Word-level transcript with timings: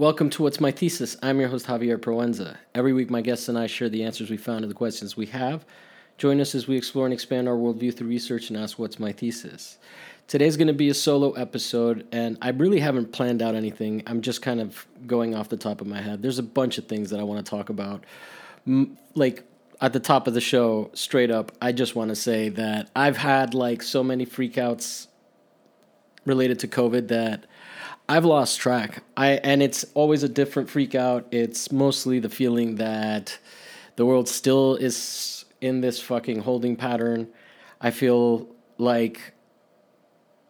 Welcome 0.00 0.30
to 0.30 0.42
What's 0.42 0.60
My 0.60 0.70
Thesis. 0.70 1.18
I'm 1.22 1.40
your 1.40 1.50
host, 1.50 1.66
Javier 1.66 1.98
Proenza. 1.98 2.56
Every 2.74 2.94
week, 2.94 3.10
my 3.10 3.20
guests 3.20 3.50
and 3.50 3.58
I 3.58 3.66
share 3.66 3.90
the 3.90 4.02
answers 4.02 4.30
we 4.30 4.38
found 4.38 4.62
to 4.62 4.66
the 4.66 4.72
questions 4.72 5.14
we 5.14 5.26
have. 5.26 5.66
Join 6.16 6.40
us 6.40 6.54
as 6.54 6.66
we 6.66 6.74
explore 6.78 7.04
and 7.04 7.12
expand 7.12 7.46
our 7.46 7.54
worldview 7.54 7.94
through 7.94 8.08
research 8.08 8.48
and 8.48 8.58
ask 8.58 8.78
what's 8.78 8.98
my 8.98 9.12
thesis. 9.12 9.76
Today's 10.26 10.56
going 10.56 10.68
to 10.68 10.72
be 10.72 10.88
a 10.88 10.94
solo 10.94 11.32
episode, 11.32 12.06
and 12.12 12.38
I 12.40 12.48
really 12.48 12.80
haven't 12.80 13.12
planned 13.12 13.42
out 13.42 13.54
anything. 13.54 14.02
I'm 14.06 14.22
just 14.22 14.40
kind 14.40 14.62
of 14.62 14.86
going 15.06 15.34
off 15.34 15.50
the 15.50 15.58
top 15.58 15.82
of 15.82 15.86
my 15.86 16.00
head. 16.00 16.22
There's 16.22 16.38
a 16.38 16.42
bunch 16.42 16.78
of 16.78 16.86
things 16.86 17.10
that 17.10 17.20
I 17.20 17.22
want 17.22 17.44
to 17.44 17.50
talk 17.50 17.68
about. 17.68 18.02
Like 19.14 19.42
at 19.82 19.92
the 19.92 20.00
top 20.00 20.26
of 20.26 20.32
the 20.32 20.40
show, 20.40 20.90
straight 20.94 21.30
up, 21.30 21.52
I 21.60 21.72
just 21.72 21.94
want 21.94 22.08
to 22.08 22.16
say 22.16 22.48
that 22.48 22.88
I've 22.96 23.18
had 23.18 23.52
like 23.52 23.82
so 23.82 24.02
many 24.02 24.24
freakouts 24.24 25.08
related 26.24 26.58
to 26.60 26.68
COVID 26.68 27.08
that 27.08 27.44
I've 28.10 28.24
lost 28.24 28.58
track. 28.58 29.04
I 29.16 29.34
and 29.44 29.62
it's 29.62 29.84
always 29.94 30.24
a 30.24 30.28
different 30.28 30.68
freak 30.68 30.96
out. 30.96 31.28
It's 31.30 31.70
mostly 31.70 32.18
the 32.18 32.28
feeling 32.28 32.74
that 32.74 33.38
the 33.94 34.04
world 34.04 34.28
still 34.28 34.74
is 34.74 35.44
in 35.60 35.80
this 35.80 36.00
fucking 36.00 36.40
holding 36.40 36.74
pattern. 36.74 37.28
I 37.80 37.92
feel 37.92 38.48
like 38.78 39.32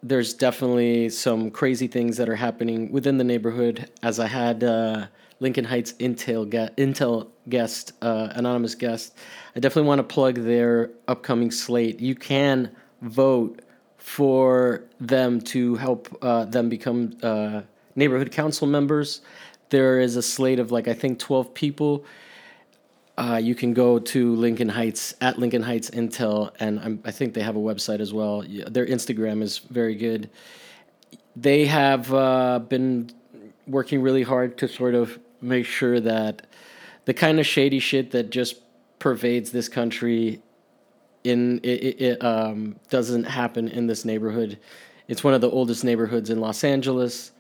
there's 0.03 0.33
definitely 0.33 1.11
some 1.11 1.51
crazy 1.51 1.87
things 1.87 2.17
that 2.17 2.31
are 2.31 2.37
happening 2.37 2.91
within 2.93 3.19
the 3.19 3.25
neighborhood. 3.25 3.91
As 4.03 4.19
I 4.19 4.29
had 4.29 4.65
uh, 4.65 5.09
Lincoln 5.41 5.67
Heights 5.67 5.93
Intel 6.01 6.49
Intel 6.79 7.29
guest, 7.51 7.93
uh, 8.01 8.29
anonymous 8.31 8.75
guest, 8.75 9.19
I 9.55 9.61
definitely 9.61 9.87
want 9.87 9.99
to 9.99 10.15
plug 10.15 10.37
their 10.37 10.93
upcoming 11.09 11.51
slate. 11.51 12.01
You 12.01 12.15
can 12.15 12.75
vote 13.03 13.61
for 14.11 14.83
them 14.99 15.41
to 15.41 15.77
help 15.77 16.09
uh, 16.21 16.45
them 16.45 16.69
become 16.69 17.17
uh, 17.23 17.63
neighborhood 17.95 18.33
council 18.33 18.67
members. 18.67 19.21
There 19.69 20.01
is 20.01 20.17
a 20.17 20.23
slate 20.23 20.59
of 20.59 20.73
like 20.73 20.89
I 20.89 20.95
think 20.95 21.21
twelve 21.21 21.55
people. 21.55 22.05
Uh, 23.17 23.41
you 23.41 23.55
can 23.55 23.73
go 23.73 24.01
to 24.01 24.35
Lincoln 24.35 24.69
Heights 24.69 25.15
at 25.21 25.39
Lincoln 25.39 25.63
Heights 25.63 25.91
Intel, 25.91 26.51
and 26.59 26.81
I'm, 26.81 27.01
i 27.05 27.13
think 27.13 27.35
they 27.35 27.43
have 27.43 27.55
a 27.55 27.61
website 27.61 28.01
as 28.01 28.13
well. 28.13 28.43
Their 28.77 28.87
Instagram 28.87 29.43
is 29.43 29.59
very 29.59 29.95
good. 29.95 30.29
They 31.37 31.67
have 31.67 32.13
uh, 32.13 32.59
been 32.59 33.11
working 33.69 34.03
really 34.03 34.25
hard 34.25 34.59
to 34.59 34.67
sort 34.67 34.97
of 34.97 35.21
make 35.41 35.67
sure 35.67 36.01
that 36.01 36.49
the 37.05 37.15
kind 37.15 37.39
of 37.39 37.47
shady 37.47 37.79
shit 37.79 38.11
that 38.11 38.31
just 38.31 38.57
pervades 38.99 39.53
this 39.53 39.69
country 39.69 40.43
in 41.25 41.61
it, 41.63 42.01
it 42.01 42.25
um, 42.25 42.77
doesn't 42.89 43.25
happen 43.25 43.69
in 43.69 43.87
this 43.87 44.05
neighborhood. 44.05 44.59
It's 45.09 45.25
one 45.25 45.35
of 45.35 45.41
the 45.41 45.51
oldest 45.51 45.85
neighborhoods 45.85 46.31
in 46.31 46.41
Los 46.41 46.65
Angeles, 46.65 47.33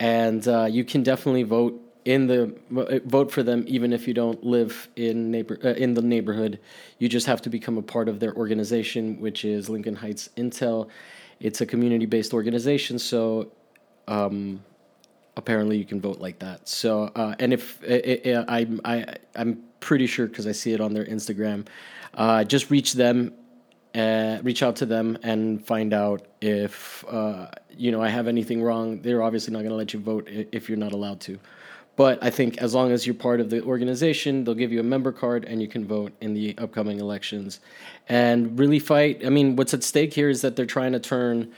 and 0.00 0.46
uh, 0.46 0.64
you 0.64 0.84
can 0.84 1.02
definitely 1.02 1.44
vote 1.44 1.80
in 2.04 2.26
the 2.26 2.54
uh, 2.76 3.00
vote 3.04 3.32
for 3.32 3.42
them 3.42 3.64
even 3.66 3.92
if 3.92 4.06
you 4.06 4.14
don't 4.14 4.44
live 4.44 4.88
in 4.96 5.30
neighbor 5.30 5.58
uh, 5.64 5.70
in 5.70 5.94
the 5.94 6.02
neighborhood. 6.02 6.58
You 6.98 7.08
just 7.08 7.26
have 7.26 7.42
to 7.42 7.50
become 7.50 7.78
a 7.78 7.82
part 7.82 8.08
of 8.08 8.20
their 8.20 8.34
organization, 8.34 9.20
which 9.20 9.44
is 9.44 9.68
Lincoln 9.68 9.96
Heights 9.96 10.30
Intel. 10.36 10.88
It's 11.40 11.60
a 11.60 11.66
community-based 11.66 12.32
organization, 12.32 12.98
so 12.98 13.52
um, 14.08 14.62
apparently 15.36 15.76
you 15.76 15.84
can 15.84 16.00
vote 16.00 16.18
like 16.18 16.38
that. 16.38 16.66
So, 16.68 17.10
uh, 17.14 17.34
and 17.38 17.52
if 17.52 17.82
it, 17.82 18.26
it, 18.26 18.44
I, 18.48 18.66
I, 18.84 19.16
I'm 19.34 19.62
pretty 19.80 20.06
sure 20.06 20.26
because 20.26 20.46
I 20.46 20.52
see 20.52 20.72
it 20.72 20.80
on 20.80 20.94
their 20.94 21.04
Instagram 21.04 21.66
uh, 22.16 22.44
just 22.44 22.70
reach 22.70 22.94
them, 22.94 23.32
uh, 23.94 24.38
reach 24.42 24.62
out 24.62 24.76
to 24.76 24.86
them, 24.86 25.18
and 25.22 25.64
find 25.64 25.92
out 25.92 26.26
if 26.40 27.04
uh, 27.08 27.48
you 27.70 27.92
know 27.92 28.02
I 28.02 28.08
have 28.08 28.26
anything 28.26 28.62
wrong. 28.62 29.00
They're 29.02 29.22
obviously 29.22 29.52
not 29.52 29.60
going 29.60 29.70
to 29.70 29.76
let 29.76 29.92
you 29.92 30.00
vote 30.00 30.28
if 30.28 30.68
you're 30.68 30.78
not 30.78 30.92
allowed 30.92 31.20
to. 31.22 31.38
But 31.96 32.22
I 32.22 32.28
think 32.28 32.58
as 32.58 32.74
long 32.74 32.92
as 32.92 33.06
you're 33.06 33.14
part 33.14 33.40
of 33.40 33.48
the 33.48 33.62
organization, 33.62 34.44
they'll 34.44 34.54
give 34.54 34.70
you 34.70 34.80
a 34.80 34.84
member 34.84 35.12
card 35.12 35.46
and 35.46 35.62
you 35.62 35.68
can 35.68 35.86
vote 35.86 36.12
in 36.20 36.34
the 36.34 36.54
upcoming 36.58 37.00
elections 37.00 37.60
and 38.06 38.58
really 38.58 38.78
fight. 38.78 39.24
I 39.24 39.30
mean, 39.30 39.56
what's 39.56 39.72
at 39.72 39.82
stake 39.82 40.12
here 40.12 40.28
is 40.28 40.42
that 40.42 40.56
they're 40.56 40.66
trying 40.66 40.92
to 40.92 41.00
turn 41.00 41.52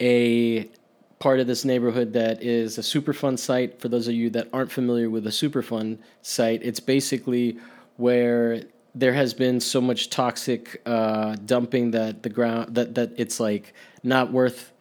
a 0.00 0.70
part 1.18 1.40
of 1.40 1.46
this 1.46 1.66
neighborhood 1.66 2.14
that 2.14 2.42
is 2.42 2.78
a 2.78 2.80
Superfund 2.80 3.38
site. 3.38 3.80
For 3.80 3.88
those 3.88 4.08
of 4.08 4.14
you 4.14 4.30
that 4.30 4.48
aren't 4.52 4.72
familiar 4.72 5.10
with 5.10 5.26
a 5.26 5.30
Superfund 5.30 5.98
site, 6.22 6.62
it's 6.62 6.80
basically 6.80 7.58
where 7.98 8.62
there 8.94 9.12
has 9.12 9.32
been 9.32 9.60
so 9.60 9.80
much 9.80 10.10
toxic 10.10 10.82
uh, 10.84 11.36
dumping 11.46 11.92
that 11.92 12.22
the 12.22 12.28
ground 12.28 12.74
that 12.74 12.94
that 12.94 13.12
it's 13.16 13.40
like 13.40 13.74
not 14.02 14.32
worth 14.32 14.72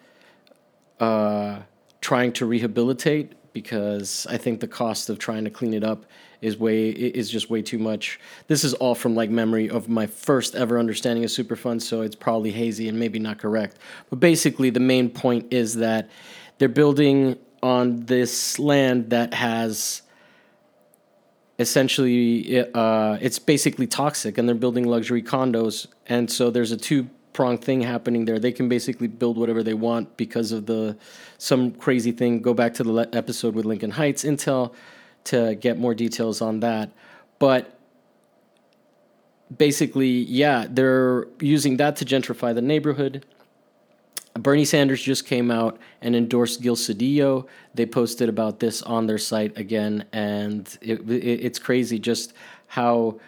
uh, 0.99 1.59
trying 2.01 2.31
to 2.33 2.45
rehabilitate 2.45 3.33
because 3.53 4.27
I 4.29 4.38
think 4.38 4.59
the 4.59 4.67
cost 4.67 5.09
of 5.09 5.19
trying 5.19 5.44
to 5.44 5.50
clean 5.50 5.73
it 5.73 5.83
up 5.83 6.05
is 6.41 6.57
way 6.57 6.89
is 6.89 7.29
just 7.29 7.50
way 7.50 7.61
too 7.61 7.77
much. 7.77 8.19
This 8.47 8.63
is 8.63 8.73
all 8.75 8.95
from 8.95 9.16
like 9.16 9.29
memory 9.29 9.69
of 9.69 9.88
my 9.88 10.07
first 10.07 10.55
ever 10.55 10.79
understanding 10.79 11.23
of 11.23 11.29
Superfund, 11.29 11.81
so 11.81 12.01
it's 12.01 12.16
probably 12.16 12.51
hazy 12.51 12.89
and 12.89 13.00
maybe 13.00 13.19
not 13.19 13.38
correct. 13.38 13.77
But 14.09 14.19
basically, 14.19 14.69
the 14.71 14.79
main 14.79 15.09
point 15.09 15.53
is 15.53 15.75
that 15.75 16.09
they're 16.57 16.69
building 16.69 17.38
on 17.63 18.05
this 18.05 18.57
land 18.57 19.11
that 19.11 19.33
has 19.33 20.01
essentially 21.61 22.66
uh, 22.73 23.17
it's 23.22 23.39
basically 23.39 23.88
toxic 23.88 24.38
and 24.38 24.47
they're 24.47 24.55
building 24.55 24.85
luxury 24.85 25.22
condos 25.22 25.88
and 26.07 26.29
so 26.29 26.49
there's 26.49 26.72
a 26.72 26.77
two 26.77 27.09
pronged 27.33 27.63
thing 27.63 27.81
happening 27.81 28.25
there. 28.25 28.39
They 28.39 28.51
can 28.51 28.67
basically 28.67 29.07
build 29.07 29.38
whatever 29.38 29.63
they 29.63 29.73
want 29.73 30.17
because 30.17 30.51
of 30.51 30.66
the 30.66 30.97
some 31.38 31.71
crazy 31.71 32.11
thing. 32.11 32.41
Go 32.41 32.53
back 32.53 32.73
to 32.75 32.83
the 32.83 33.09
episode 33.13 33.55
with 33.55 33.66
lincoln 33.66 33.91
heights 33.91 34.23
intel 34.23 34.73
to 35.25 35.55
get 35.55 35.79
more 35.79 35.95
details 35.95 36.41
on 36.41 36.59
that. 36.59 36.91
But 37.39 37.77
basically 39.57 40.09
yeah 40.09 40.66
they're 40.69 41.27
using 41.39 41.77
that 41.77 41.95
to 41.97 42.05
gentrify 42.05 42.53
the 42.55 42.61
neighborhood 42.61 43.25
Bernie 44.36 44.66
Sanders 44.66 45.02
just 45.02 45.25
came 45.25 45.52
out 45.52 45.78
and 46.02 46.16
endorsed 46.16 46.62
Gil 46.62 46.75
Cedillo. 46.75 47.47
They 47.74 47.86
posted 47.86 48.30
about 48.30 48.59
this 48.59 48.81
on 48.81 49.06
their 49.06 49.18
site 49.18 49.58
again, 49.58 50.06
and 50.14 50.68
it, 50.81 51.02
it, 51.09 51.46
it's 51.46 51.59
crazy 51.59 52.00
just 52.00 52.34
how 52.68 53.19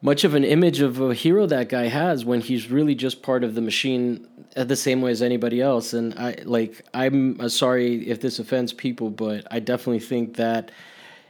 much 0.00 0.24
of 0.24 0.34
an 0.34 0.44
image 0.44 0.80
of 0.80 1.00
a 1.00 1.14
hero 1.14 1.46
that 1.46 1.68
guy 1.68 1.88
has 1.88 2.24
when 2.24 2.40
he's 2.40 2.70
really 2.70 2.94
just 2.94 3.22
part 3.22 3.42
of 3.42 3.54
the 3.54 3.60
machine 3.60 4.26
the 4.54 4.76
same 4.76 5.00
way 5.00 5.10
as 5.10 5.22
anybody 5.22 5.60
else. 5.60 5.92
And 5.92 6.14
I 6.18 6.36
like 6.44 6.84
I'm 6.92 7.40
uh, 7.40 7.48
sorry 7.48 8.08
if 8.08 8.20
this 8.20 8.38
offends 8.38 8.72
people, 8.72 9.10
but 9.10 9.46
I 9.50 9.60
definitely 9.60 10.00
think 10.00 10.36
that 10.36 10.70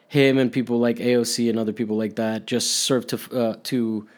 him 0.08 0.38
and 0.38 0.52
people 0.52 0.78
like 0.78 0.96
AOC 0.96 1.50
and 1.50 1.58
other 1.58 1.72
people 1.72 1.96
like 1.96 2.16
that 2.16 2.46
just 2.46 2.78
serve 2.78 3.06
to 3.08 3.18
uh, 3.36 3.56
to 3.64 4.08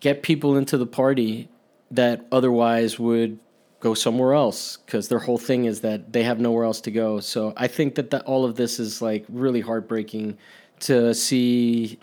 get 0.00 0.22
people 0.22 0.56
into 0.56 0.76
the 0.76 0.86
party 0.86 1.48
that 1.90 2.26
otherwise 2.30 2.98
would 2.98 3.38
go 3.80 3.94
somewhere 3.94 4.34
else 4.34 4.76
because 4.78 5.08
their 5.08 5.20
whole 5.20 5.38
thing 5.38 5.64
is 5.64 5.80
that 5.82 6.12
they 6.12 6.24
have 6.24 6.40
nowhere 6.40 6.64
else 6.64 6.80
to 6.82 6.90
go. 6.90 7.20
So 7.20 7.52
I 7.56 7.68
think 7.68 7.94
that 7.94 8.10
the, 8.10 8.22
all 8.22 8.44
of 8.44 8.56
this 8.56 8.80
is 8.80 9.00
like 9.00 9.24
really 9.28 9.60
heartbreaking 9.60 10.36
to 10.80 11.14
see 11.14 11.98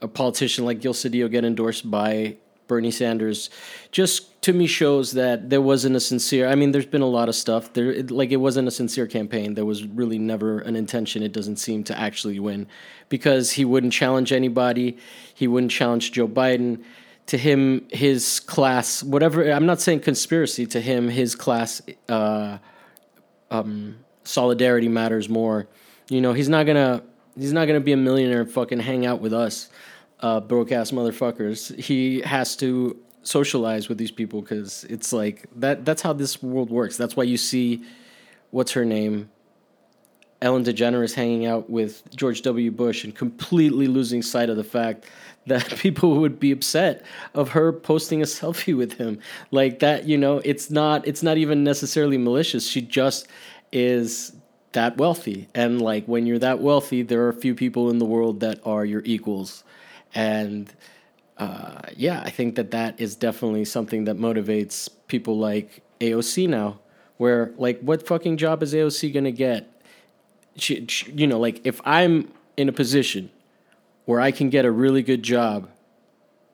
a 0.00 0.08
politician 0.08 0.64
like 0.64 0.80
Gil 0.80 0.94
Cedillo 0.94 1.30
get 1.30 1.44
endorsed 1.44 1.90
by 1.90 2.36
Bernie 2.68 2.90
Sanders. 2.90 3.50
Just 3.90 4.40
to 4.42 4.52
me 4.52 4.66
shows 4.66 5.12
that 5.12 5.50
there 5.50 5.60
wasn't 5.60 5.96
a 5.96 6.00
sincere. 6.00 6.46
I 6.46 6.54
mean, 6.54 6.70
there's 6.70 6.86
been 6.86 7.02
a 7.02 7.06
lot 7.06 7.28
of 7.28 7.34
stuff 7.34 7.72
there. 7.72 7.90
It, 7.90 8.10
like 8.10 8.30
it 8.30 8.36
wasn't 8.36 8.68
a 8.68 8.70
sincere 8.70 9.06
campaign. 9.06 9.54
There 9.54 9.64
was 9.64 9.84
really 9.84 10.18
never 10.18 10.60
an 10.60 10.76
intention. 10.76 11.22
It 11.22 11.32
doesn't 11.32 11.56
seem 11.56 11.82
to 11.84 11.98
actually 11.98 12.38
win 12.38 12.68
because 13.08 13.52
he 13.52 13.64
wouldn't 13.64 13.92
challenge 13.92 14.32
anybody. 14.32 14.98
He 15.34 15.48
wouldn't 15.48 15.72
challenge 15.72 16.12
Joe 16.12 16.28
Biden 16.28 16.84
to 17.28 17.38
him 17.38 17.86
his 17.90 18.40
class 18.40 19.02
whatever 19.02 19.50
i'm 19.50 19.66
not 19.66 19.80
saying 19.80 20.00
conspiracy 20.00 20.66
to 20.66 20.80
him 20.80 21.08
his 21.08 21.34
class 21.34 21.80
uh, 22.08 22.58
um, 23.50 23.96
solidarity 24.24 24.88
matters 24.88 25.28
more. 25.28 25.66
You 26.08 26.20
know 26.20 26.32
he's 26.32 26.48
not 26.48 26.66
gonna 26.66 27.02
he's 27.36 27.52
not 27.52 27.66
gonna 27.66 27.80
be 27.80 27.92
a 27.92 27.96
millionaire 27.96 28.42
and 28.42 28.50
fucking 28.50 28.80
hang 28.80 29.06
out 29.06 29.20
with 29.20 29.32
us 29.32 29.68
uh, 30.20 30.40
broke 30.40 30.72
ass 30.72 30.90
motherfuckers. 30.90 31.78
He 31.78 32.20
has 32.20 32.56
to 32.56 32.98
socialize 33.22 33.88
with 33.88 33.98
these 33.98 34.10
people 34.10 34.40
because 34.40 34.84
it's 34.84 35.12
like 35.12 35.46
that 35.56 35.84
that's 35.84 36.02
how 36.02 36.12
this 36.12 36.42
world 36.42 36.70
works. 36.70 36.96
That's 36.96 37.16
why 37.16 37.24
you 37.24 37.36
see 37.36 37.82
what's 38.50 38.72
her 38.72 38.84
name 38.84 39.30
Ellen 40.40 40.64
DeGeneres 40.64 41.14
hanging 41.14 41.46
out 41.46 41.68
with 41.68 42.02
George 42.14 42.42
W. 42.42 42.70
Bush 42.70 43.04
and 43.04 43.14
completely 43.14 43.88
losing 43.88 44.22
sight 44.22 44.50
of 44.50 44.56
the 44.56 44.64
fact 44.64 45.04
that 45.46 45.66
people 45.78 46.16
would 46.16 46.38
be 46.38 46.52
upset 46.52 47.04
of 47.34 47.50
her 47.50 47.72
posting 47.72 48.22
a 48.22 48.24
selfie 48.24 48.76
with 48.76 48.94
him. 48.94 49.18
Like 49.50 49.80
that 49.80 50.04
you 50.04 50.16
know 50.16 50.40
it's 50.44 50.70
not 50.70 51.06
it's 51.06 51.22
not 51.22 51.38
even 51.38 51.64
necessarily 51.64 52.18
malicious. 52.18 52.68
She 52.68 52.80
just 52.80 53.28
is 53.72 54.32
that 54.72 54.96
wealthy. 54.96 55.48
And 55.54 55.82
like 55.82 56.06
when 56.06 56.26
you're 56.26 56.38
that 56.38 56.60
wealthy 56.60 57.02
there 57.02 57.22
are 57.22 57.30
a 57.30 57.34
few 57.34 57.54
people 57.54 57.90
in 57.90 57.98
the 57.98 58.04
world 58.04 58.40
that 58.40 58.60
are 58.64 58.84
your 58.84 59.02
equals. 59.04 59.64
And 60.14 60.72
uh, 61.38 61.80
yeah 61.96 62.20
i 62.24 62.30
think 62.30 62.56
that 62.56 62.72
that 62.72 63.00
is 63.00 63.14
definitely 63.14 63.64
something 63.64 64.04
that 64.04 64.16
motivates 64.16 64.88
people 65.06 65.38
like 65.38 65.82
aoc 66.00 66.48
now 66.48 66.78
where 67.16 67.52
like 67.56 67.80
what 67.80 68.06
fucking 68.06 68.36
job 68.36 68.62
is 68.62 68.74
aoc 68.74 69.12
going 69.12 69.24
to 69.24 69.32
get 69.32 69.77
you 70.68 71.26
know, 71.26 71.38
like 71.38 71.60
if 71.64 71.80
I'm 71.84 72.32
in 72.56 72.68
a 72.68 72.72
position 72.72 73.30
where 74.04 74.20
I 74.20 74.30
can 74.30 74.50
get 74.50 74.64
a 74.64 74.70
really 74.70 75.02
good 75.02 75.22
job 75.22 75.68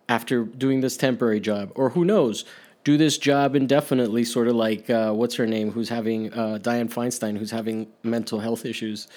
after 0.09 0.45
doing 0.45 0.81
this 0.81 0.97
temporary 0.97 1.41
job, 1.41 1.73
or 1.75 1.91
who 1.91 2.05
knows, 2.05 2.45
do 2.85 2.99
this 2.99 3.17
job 3.17 3.57
indefinitely, 3.57 4.25
sort 4.25 4.47
of 4.47 4.55
like 4.55 4.91
uh, 4.91 5.13
what's 5.13 5.35
her 5.37 5.47
name, 5.47 5.73
who's 5.73 5.89
having 5.89 6.33
uh, 6.35 6.59
Dianne 6.61 6.93
Feinstein, 6.93 7.39
who's 7.39 7.51
having 7.51 7.89
mental 8.03 8.39
health 8.39 8.65
issues. 8.73 9.09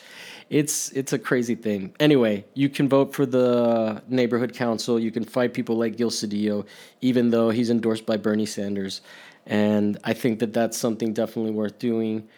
It's 0.49 0.89
it's 0.93 1.11
a 1.11 1.19
crazy 1.19 1.55
thing. 1.55 1.93
Anyway, 1.99 2.45
you 2.53 2.69
can 2.69 2.87
vote 2.87 3.13
for 3.13 3.25
the 3.25 4.01
neighborhood 4.07 4.53
council. 4.53 4.97
You 4.97 5.11
can 5.11 5.25
fight 5.25 5.53
people 5.53 5.75
like 5.75 5.97
Gil 5.97 6.09
Cedillo, 6.09 6.65
even 7.01 7.29
though 7.31 7.49
he's 7.49 7.69
endorsed 7.69 8.05
by 8.05 8.15
Bernie 8.15 8.45
Sanders, 8.45 9.01
and 9.45 9.97
I 10.05 10.13
think 10.13 10.39
that 10.39 10.53
that's 10.53 10.77
something 10.77 11.11
definitely 11.13 11.51
worth 11.51 11.77
doing. 11.79 12.29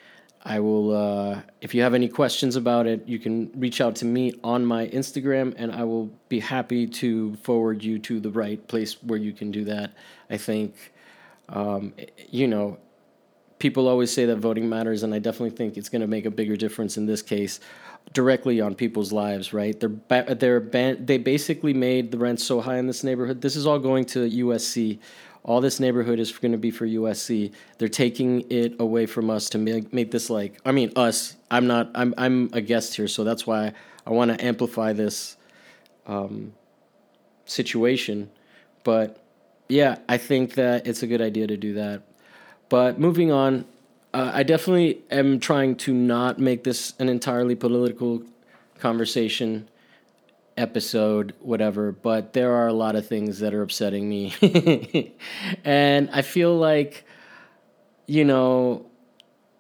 I 0.44 0.60
will, 0.60 0.96
uh, 0.96 1.42
if 1.60 1.76
you 1.76 1.82
have 1.82 1.94
any 1.94 2.08
questions 2.08 2.56
about 2.56 2.88
it, 2.88 3.08
you 3.08 3.20
can 3.20 3.52
reach 3.56 3.82
out 3.82 3.96
to 3.98 4.06
me 4.06 4.34
on 4.44 4.66
my 4.66 4.88
Instagram, 4.88 5.54
and 5.58 5.72
I 5.72 5.84
will 5.84 6.10
be 6.30 6.40
happy 6.40 6.88
to 6.88 7.36
forward 7.38 7.84
you 7.84 8.00
to 8.00 8.20
the 8.20 8.30
right 8.30 8.66
place 8.68 9.04
where 9.04 9.20
you 9.20 9.34
can 9.34 9.52
do 9.52 9.66
that. 9.66 9.94
I 10.30 10.38
think, 10.38 10.94
um, 11.50 11.94
you 12.30 12.48
know, 12.48 12.78
people 13.60 13.90
always 13.90 14.12
say 14.12 14.26
that 14.26 14.38
voting 14.38 14.70
matters, 14.70 15.04
and 15.04 15.14
I 15.14 15.20
definitely 15.20 15.58
think 15.58 15.76
it's 15.76 15.90
going 15.90 16.02
to 16.02 16.08
make 16.08 16.26
a 16.26 16.32
bigger 16.32 16.56
difference 16.56 16.96
in 16.96 17.06
this 17.06 17.22
case, 17.22 17.60
directly 18.14 18.62
on 18.62 18.76
people's 18.76 19.12
lives. 19.12 19.52
Right? 19.52 19.78
They're 19.78 19.90
ba- 19.90 20.38
they're 20.40 20.62
ban- 20.62 21.06
they 21.06 21.18
basically 21.18 21.74
made 21.74 22.12
the 22.12 22.18
rent 22.18 22.40
so 22.40 22.62
high 22.62 22.78
in 22.78 22.88
this 22.88 23.04
neighborhood. 23.04 23.42
This 23.42 23.58
is 23.58 23.68
all 23.68 23.80
going 23.80 24.06
to 24.06 24.20
USC 24.30 25.00
all 25.44 25.62
this 25.62 25.80
neighborhood 25.80 26.20
is 26.20 26.32
going 26.32 26.52
to 26.52 26.58
be 26.58 26.72
for 26.72 26.86
USC. 26.86 27.54
They're 27.78 27.88
taking 27.88 28.46
it 28.52 28.76
away 28.80 29.06
from 29.06 29.30
us 29.30 29.50
to 29.50 29.58
make, 29.58 29.94
make 29.94 30.12
this 30.12 30.30
like 30.30 30.60
I 30.66 30.72
mean 30.72 30.92
us. 30.96 31.36
I'm 31.50 31.68
not 31.68 31.90
I'm 31.96 32.14
I'm 32.18 32.50
a 32.54 32.62
guest 32.62 32.96
here, 32.96 33.08
so 33.08 33.24
that's 33.24 33.48
why 33.48 33.74
I 34.06 34.12
want 34.12 34.38
to 34.38 34.46
amplify 34.46 34.94
this 34.94 35.38
um, 36.06 36.54
situation. 37.46 38.30
But 38.84 39.24
yeah, 39.70 40.00
I 40.10 40.18
think 40.18 40.56
that 40.56 40.88
it's 40.88 41.04
a 41.04 41.08
good 41.08 41.22
idea 41.22 41.48
to 41.48 41.58
do 41.58 41.74
that. 41.76 42.04
But 42.70 43.00
moving 43.00 43.32
on, 43.32 43.66
uh, 44.14 44.32
I 44.34 44.44
definitely 44.44 45.02
am 45.12 45.40
trying 45.40 45.76
to 45.78 45.94
not 45.94 46.40
make 46.40 46.64
this 46.64 46.94
an 47.00 47.10
entirely 47.10 47.56
political 47.56 48.24
conversation 48.80 49.69
episode, 50.60 51.34
whatever, 51.40 51.92
but 51.92 52.34
there 52.34 52.54
are 52.54 52.68
a 52.68 52.74
lot 52.74 52.96
of 52.96 53.08
things 53.08 53.40
that 53.40 53.54
are 53.54 53.62
upsetting 53.62 54.08
me. 54.08 55.16
and 55.64 56.10
I 56.12 56.22
feel 56.22 56.56
like, 56.56 57.06
you 58.06 58.26
know, 58.26 58.86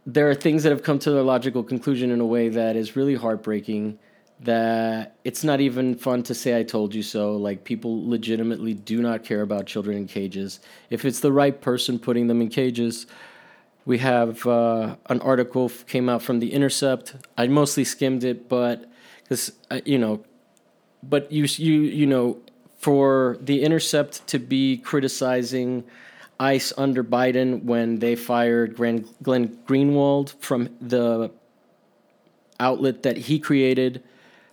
there 0.05 0.29
are 0.29 0.35
things 0.35 0.63
that 0.63 0.71
have 0.71 0.83
come 0.83 0.99
to 0.99 1.11
their 1.11 1.23
logical 1.23 1.63
conclusion 1.63 2.11
in 2.11 2.19
a 2.19 2.25
way 2.25 2.49
that 2.49 2.75
is 2.75 2.95
really 2.95 3.15
heartbreaking. 3.15 3.97
That 4.41 5.17
it's 5.25 5.43
not 5.43 5.59
even 5.59 5.95
fun 5.95 6.23
to 6.23 6.33
say 6.33 6.57
I 6.57 6.63
told 6.63 6.95
you 6.95 7.03
so. 7.03 7.35
Like, 7.35 7.65
people 7.65 8.07
legitimately 8.07 8.73
do 8.73 9.01
not 9.01 9.23
care 9.23 9.41
about 9.41 9.65
children 9.65 9.97
in 9.97 10.07
cages. 10.07 10.61
If 10.89 11.03
it's 11.03 11.19
the 11.19 11.31
right 11.31 11.59
person 11.59 11.99
putting 11.99 12.27
them 12.27 12.41
in 12.41 12.47
cages, 12.47 13.05
we 13.85 13.97
have 13.97 14.45
uh, 14.47 14.95
an 15.07 15.19
article 15.21 15.69
came 15.87 16.07
out 16.07 16.21
from 16.21 16.39
The 16.39 16.53
Intercept. 16.53 17.15
I 17.37 17.47
mostly 17.47 17.83
skimmed 17.83 18.23
it, 18.23 18.47
but 18.47 18.89
because, 19.23 19.51
uh, 19.69 19.81
you 19.85 19.97
know, 19.97 20.23
but 21.03 21.31
you 21.31 21.45
you 21.57 21.81
you 21.81 22.05
know 22.05 22.37
for 22.77 23.37
the 23.41 23.61
Intercept 23.63 24.25
to 24.27 24.39
be 24.39 24.77
criticizing 24.77 25.83
ICE 26.39 26.71
under 26.77 27.03
Biden 27.03 27.63
when 27.63 27.99
they 27.99 28.15
fired 28.15 28.75
Glenn, 28.75 29.05
Glenn 29.21 29.49
Greenwald 29.67 30.33
from 30.39 30.69
the 30.79 31.31
outlet 32.59 33.03
that 33.03 33.17
he 33.17 33.39
created 33.39 34.01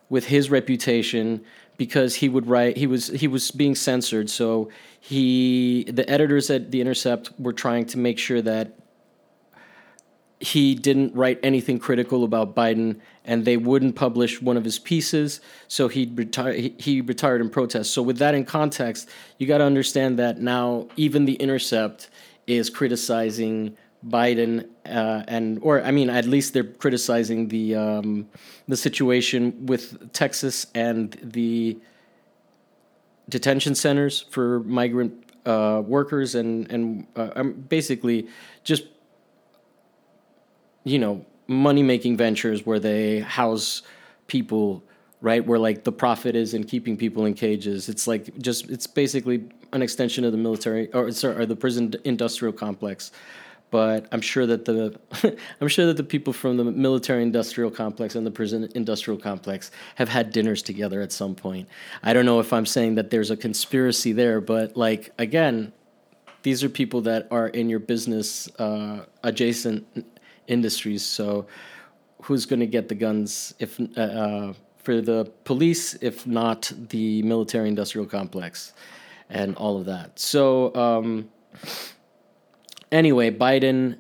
with 0.09 0.27
his 0.27 0.51
reputation 0.51 1.45
because 1.77 2.17
he 2.17 2.29
would 2.29 2.47
write 2.47 2.77
he 2.77 2.87
was 2.87 3.09
he 3.09 3.29
was 3.29 3.51
being 3.51 3.75
censored. 3.75 4.29
So 4.31 4.71
he 5.01 5.85
the 5.85 6.09
editors 6.11 6.51
at 6.51 6.71
the 6.71 6.81
intercept 6.81 7.31
were 7.39 7.53
trying 7.53 7.87
to 7.87 7.99
make 7.99 8.19
sure 8.19 8.43
that 8.43 8.73
he 10.41 10.75
didn't 10.75 11.15
write 11.15 11.41
anything 11.43 11.79
critical 11.79 12.23
about 12.23 12.55
Biden, 12.55 13.01
and 13.25 13.45
they 13.45 13.57
wouldn't 13.57 13.97
publish 13.97 14.43
one 14.43 14.57
of 14.57 14.65
his 14.65 14.79
pieces. 14.79 15.41
So 15.67 15.89
he 15.89 16.11
retired. 16.15 16.75
He, 16.79 17.01
retired 17.01 17.41
in 17.41 17.49
protest. 17.49 17.93
So 17.93 18.03
with 18.03 18.19
that 18.19 18.35
in 18.35 18.45
context, 18.45 19.09
you 19.39 19.47
got 19.47 19.59
to 19.59 19.65
understand 19.65 20.19
that 20.19 20.41
now 20.41 20.89
even 20.97 21.25
the 21.25 21.35
Intercept 21.35 22.11
is 22.47 22.69
criticizing 22.69 23.77
Biden, 24.07 24.69
uh, 24.85 25.25
and 25.27 25.59
or 25.63 25.83
I 25.83 25.91
mean, 25.91 26.11
at 26.11 26.27
least 26.27 26.53
they're 26.53 26.65
criticizing 26.65 27.49
the 27.49 27.75
um, 27.75 28.29
the 28.69 28.77
situation 28.77 29.67
with 29.67 30.13
Texas 30.13 30.67
and 30.75 31.17
the 31.23 31.79
detention 33.29 33.75
centers 33.75 34.21
for 34.31 34.61
migrant 34.61 35.25
uh, 35.47 35.83
workers, 35.85 36.35
and 36.35 36.71
and 36.71 37.07
uh, 37.17 37.31
um, 37.37 37.53
basically 37.69 38.29
just 38.65 38.85
you 40.87 41.01
know, 41.01 41.27
money 41.49 41.83
making 41.83 42.17
ventures 42.17 42.65
where 42.65 42.79
they 42.79 43.19
house 43.19 43.83
people, 44.29 44.85
right? 45.21 45.45
Where 45.45 45.59
like 45.59 45.83
the 45.83 45.91
profit 45.91 46.37
is 46.37 46.55
in 46.55 46.63
keeping 46.63 46.97
people 46.97 47.27
in 47.27 47.35
cages. 47.35 47.89
It's 47.89 48.07
like 48.07 48.39
just 48.39 48.71
it's 48.71 48.87
basically 48.87 49.49
an 49.73 49.83
extension 49.83 50.25
of 50.25 50.31
the 50.31 50.39
military 50.39 50.91
or 50.93 51.11
sorry, 51.11 51.43
or 51.43 51.47
the 51.47 51.57
prison 51.57 51.93
industrial 52.05 52.53
complex. 52.53 53.11
But 53.73 54.07
I'm 54.13 54.21
sure 54.21 54.47
that 54.47 54.65
the 54.65 54.97
I'm 55.61 55.67
sure 55.67 55.87
that 55.87 55.97
the 55.97 56.05
people 56.05 56.33
from 56.33 56.57
the 56.57 56.65
military 56.65 57.25
industrial 57.25 57.73
complex 57.73 58.15
and 58.15 58.25
the 58.25 58.31
prison 58.31 58.69
industrial 58.77 59.19
complex 59.19 59.73
have 59.97 60.09
had 60.09 60.31
dinners 60.31 60.63
together 60.63 61.03
at 61.03 61.11
some 61.11 61.35
point. 61.35 61.69
I 62.05 62.13
don't 62.13 62.27
know 62.27 62.39
if 62.39 62.53
I'm 62.53 62.67
saying 62.67 62.95
that 62.95 63.11
there's 63.11 63.33
a 63.33 63.37
conspiracy 63.37 64.13
there, 64.13 64.41
but 64.41 64.77
like 64.77 65.13
again, 65.19 65.73
these 66.45 66.63
are 66.63 66.69
people 66.69 67.01
that 67.01 67.27
are 67.33 67.49
in 67.49 67.69
your 67.69 67.81
business 67.81 68.49
uh, 68.61 69.05
adjacent 69.25 69.85
industries. 70.49 71.05
So, 71.05 71.47
who's 72.23 72.47
going 72.47 72.61
to 72.61 72.67
get 72.67 72.89
the 72.89 72.95
guns 72.95 73.55
if 73.59 73.79
uh, 73.81 74.01
uh, 74.01 74.53
for 74.79 75.01
the 75.01 75.31
police, 75.45 75.95
if 75.95 76.27
not 76.27 76.73
the 76.89 77.23
military-industrial 77.23 78.07
complex, 78.07 78.73
and 79.29 79.57
all 79.57 79.77
of 79.79 79.87
that. 79.87 80.19
So, 80.19 80.75
um, 80.75 81.29
anyway, 82.93 83.31
Biden. 83.31 83.99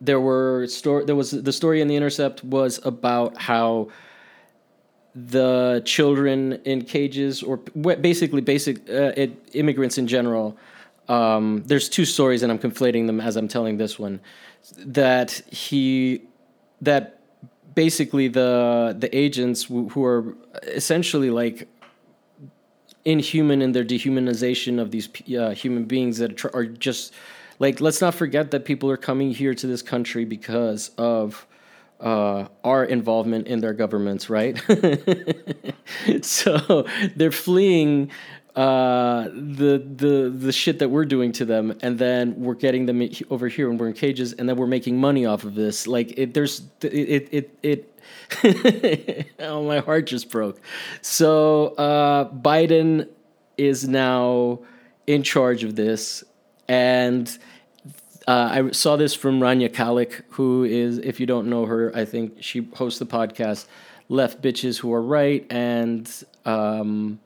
There 0.00 0.20
were 0.20 0.66
story. 0.66 1.04
There 1.04 1.14
was 1.14 1.30
the 1.30 1.52
story 1.52 1.80
in 1.80 1.86
the 1.86 1.94
Intercept 1.94 2.42
was 2.42 2.80
about 2.84 3.40
how 3.40 3.88
the 5.14 5.82
children 5.84 6.54
in 6.64 6.82
cages, 6.82 7.42
or 7.42 7.58
basically 7.58 8.40
basic 8.40 8.78
uh, 8.90 9.12
it, 9.16 9.30
immigrants 9.52 9.98
in 9.98 10.08
general. 10.08 10.56
Um, 11.08 11.62
there's 11.66 11.88
two 11.88 12.04
stories, 12.04 12.42
and 12.42 12.50
I'm 12.50 12.58
conflating 12.58 13.06
them 13.06 13.20
as 13.20 13.36
I'm 13.36 13.46
telling 13.46 13.76
this 13.76 13.96
one 13.96 14.20
that 14.78 15.42
he 15.50 16.22
that 16.80 17.18
basically 17.74 18.28
the 18.28 18.94
the 18.98 19.14
agents 19.16 19.64
who, 19.64 20.04
are 20.04 20.34
essentially 20.62 21.30
like 21.30 21.68
inhuman 23.04 23.62
in 23.62 23.72
their 23.72 23.84
dehumanization 23.84 24.80
of 24.80 24.90
these 24.90 25.08
uh, 25.36 25.50
human 25.50 25.84
beings 25.84 26.18
that 26.18 26.44
are 26.54 26.66
just 26.66 27.12
like 27.58 27.80
let's 27.80 28.00
not 28.00 28.14
forget 28.14 28.50
that 28.50 28.64
people 28.64 28.90
are 28.90 28.96
coming 28.96 29.30
here 29.30 29.54
to 29.54 29.66
this 29.66 29.82
country 29.82 30.24
because 30.24 30.90
of 30.98 31.46
uh, 32.02 32.48
our 32.64 32.84
involvement 32.84 33.46
in 33.46 33.60
their 33.60 33.72
governments, 33.72 34.28
right? 34.28 34.60
so 36.22 36.84
they're 37.14 37.30
fleeing 37.30 38.10
uh, 38.54 39.28
the 39.32 39.78
the 39.78 40.30
the 40.34 40.52
shit 40.52 40.78
that 40.80 40.90
we're 40.90 41.06
doing 41.06 41.32
to 41.32 41.44
them, 41.44 41.78
and 41.80 41.98
then 41.98 42.34
we're 42.36 42.54
getting 42.54 42.84
them 42.86 43.08
over 43.30 43.48
here, 43.48 43.70
and 43.70 43.80
we're 43.80 43.88
in 43.88 43.94
cages, 43.94 44.34
and 44.34 44.48
then 44.48 44.56
we're 44.56 44.66
making 44.66 45.00
money 45.00 45.24
off 45.24 45.44
of 45.44 45.54
this. 45.54 45.86
Like 45.86 46.18
it, 46.18 46.34
there's 46.34 46.62
it 46.82 47.28
it 47.32 47.58
it. 47.62 47.88
it 48.42 49.32
oh, 49.38 49.64
my 49.64 49.78
heart 49.78 50.06
just 50.06 50.30
broke. 50.30 50.60
So 51.00 51.68
uh, 51.76 52.30
Biden 52.30 53.08
is 53.56 53.88
now 53.88 54.60
in 55.06 55.22
charge 55.22 55.64
of 55.64 55.74
this, 55.76 56.22
and 56.68 57.26
uh, 58.28 58.48
I 58.52 58.70
saw 58.72 58.96
this 58.96 59.14
from 59.14 59.40
Rania 59.40 59.70
Khalek, 59.70 60.22
who 60.30 60.64
is, 60.64 60.98
if 60.98 61.20
you 61.20 61.26
don't 61.26 61.48
know 61.48 61.66
her, 61.66 61.90
I 61.94 62.04
think 62.04 62.42
she 62.42 62.68
hosts 62.74 62.98
the 62.98 63.06
podcast 63.06 63.66
"Left 64.10 64.42
Bitches 64.42 64.78
Who 64.78 64.92
Are 64.92 65.02
Right," 65.02 65.46
and 65.50 66.10
um, 66.44 67.18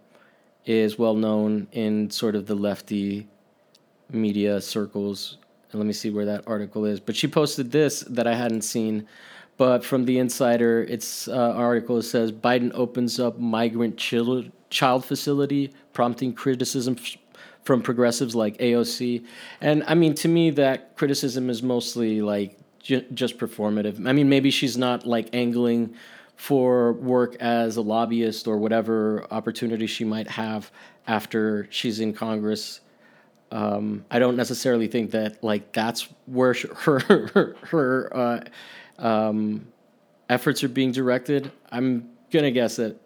is 0.66 0.98
well 0.98 1.14
known 1.14 1.68
in 1.72 2.10
sort 2.10 2.34
of 2.34 2.46
the 2.46 2.54
lefty 2.54 3.28
media 4.10 4.60
circles. 4.60 5.38
And 5.70 5.80
let 5.80 5.86
me 5.86 5.92
see 5.92 6.10
where 6.10 6.24
that 6.26 6.44
article 6.46 6.84
is. 6.84 7.00
But 7.00 7.16
she 7.16 7.28
posted 7.28 7.70
this 7.70 8.00
that 8.00 8.26
I 8.26 8.34
hadn't 8.34 8.62
seen. 8.62 9.06
But 9.56 9.84
from 9.84 10.04
the 10.04 10.18
Insider, 10.18 10.82
its 10.82 11.28
uh, 11.28 11.32
article 11.32 12.02
says 12.02 12.30
Biden 12.30 12.70
opens 12.74 13.18
up 13.18 13.38
migrant 13.38 13.96
child 13.96 14.50
child 14.68 15.04
facility, 15.04 15.72
prompting 15.92 16.32
criticism 16.32 16.96
from 17.62 17.80
progressives 17.80 18.34
like 18.34 18.58
AOC. 18.58 19.24
And 19.60 19.82
I 19.86 19.94
mean, 19.94 20.14
to 20.16 20.28
me, 20.28 20.50
that 20.50 20.96
criticism 20.96 21.48
is 21.48 21.62
mostly 21.62 22.20
like 22.20 22.58
ju- 22.82 23.04
just 23.14 23.38
performative. 23.38 24.06
I 24.06 24.12
mean, 24.12 24.28
maybe 24.28 24.50
she's 24.50 24.76
not 24.76 25.06
like 25.06 25.30
angling 25.32 25.94
for 26.36 26.92
work 26.92 27.34
as 27.36 27.76
a 27.76 27.80
lobbyist 27.80 28.46
or 28.46 28.58
whatever 28.58 29.26
opportunity 29.30 29.86
she 29.86 30.04
might 30.04 30.28
have 30.28 30.70
after 31.06 31.66
she's 31.70 31.98
in 31.98 32.12
Congress. 32.12 32.80
Um, 33.50 34.04
I 34.10 34.18
don't 34.18 34.36
necessarily 34.36 34.86
think 34.86 35.12
that 35.12 35.42
like 35.42 35.72
that's 35.72 36.08
where 36.26 36.54
her 36.54 36.98
her, 37.34 37.56
her 37.62 38.16
uh, 38.16 38.40
um, 38.98 39.66
efforts 40.28 40.62
are 40.62 40.68
being 40.68 40.92
directed. 40.92 41.50
I'm 41.72 42.10
gonna 42.30 42.50
guess 42.50 42.76
that 42.76 43.00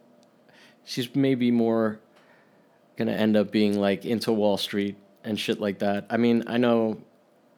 she's 0.84 1.14
maybe 1.14 1.50
more 1.50 2.00
gonna 2.96 3.12
end 3.12 3.36
up 3.36 3.52
being 3.52 3.78
like 3.78 4.04
into 4.04 4.32
Wall 4.32 4.56
Street 4.56 4.96
and 5.22 5.38
shit 5.38 5.60
like 5.60 5.78
that. 5.78 6.06
I 6.10 6.16
mean, 6.16 6.42
I 6.46 6.56
know 6.56 7.00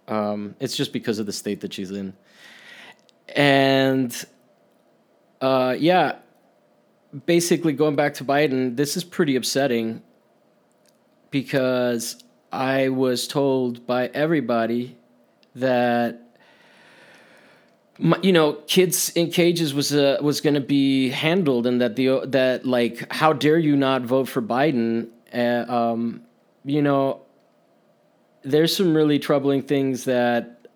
um, 0.09 0.55
it's 0.61 0.76
just 0.76 0.93
because 0.93 1.19
of 1.19 1.26
the 1.26 1.33
state 1.33 1.62
that 1.62 1.73
she's 1.73 1.91
in, 1.93 2.14
and 3.35 4.25
uh, 5.42 5.76
yeah, 5.78 6.16
basically 7.26 7.72
going 7.72 7.96
back 7.96 8.14
to 8.14 8.25
Biden, 8.25 8.76
this 8.76 8.96
is 8.96 9.04
pretty 9.04 9.37
upsetting 9.37 10.02
because 11.30 12.22
I 12.52 12.88
was 12.88 13.26
told 13.26 13.87
by 13.87 14.06
everybody 14.08 14.96
that 15.56 16.20
my, 17.99 18.18
you 18.22 18.32
know, 18.32 18.54
kids 18.66 19.11
in 19.11 19.30
cages 19.30 19.75
was 19.75 19.92
uh, 19.92 20.18
was 20.22 20.40
going 20.40 20.54
to 20.54 20.61
be 20.61 21.11
handled, 21.11 21.66
and 21.66 21.80
that 21.80 21.96
the 21.96 22.20
that 22.26 22.64
like, 22.64 23.12
how 23.12 23.32
dare 23.32 23.58
you 23.58 23.76
not 23.76 24.02
vote 24.02 24.28
for 24.28 24.40
Biden? 24.40 25.08
Uh, 25.32 25.64
um, 25.70 26.22
you 26.64 26.82
know, 26.82 27.22
there's 28.42 28.75
some 28.75 28.94
really 28.94 29.18
troubling 29.18 29.62
things 29.62 30.04
that 30.04 30.68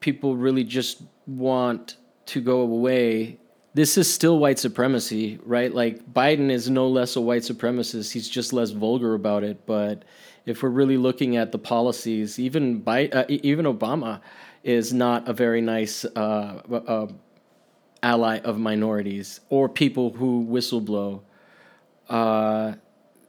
people 0.00 0.36
really 0.36 0.64
just 0.64 1.02
want 1.26 1.96
to 2.26 2.40
go 2.40 2.60
away. 2.60 3.38
This 3.74 3.98
is 3.98 4.12
still 4.12 4.38
white 4.38 4.60
supremacy, 4.60 5.40
right? 5.44 5.74
Like 5.74 6.12
Biden 6.12 6.48
is 6.48 6.70
no 6.70 6.86
less 6.86 7.16
a 7.16 7.20
white 7.20 7.42
supremacist. 7.42 8.12
He's 8.12 8.28
just 8.28 8.52
less 8.52 8.70
vulgar 8.70 9.14
about 9.14 9.42
it. 9.42 9.66
But 9.66 10.04
if 10.46 10.62
we're 10.62 10.68
really 10.68 10.96
looking 10.96 11.36
at 11.36 11.50
the 11.50 11.58
policies, 11.58 12.38
even 12.38 12.78
by 12.78 13.08
uh, 13.08 13.24
even 13.28 13.66
Obama 13.66 14.20
is 14.62 14.92
not 14.92 15.28
a 15.28 15.32
very 15.32 15.60
nice 15.60 16.04
uh, 16.04 16.60
uh, 16.70 17.08
ally 18.04 18.38
of 18.38 18.58
minorities 18.58 19.40
or 19.50 19.68
people 19.68 20.10
who 20.10 20.46
whistleblow. 20.48 21.20
Uh, 22.08 22.74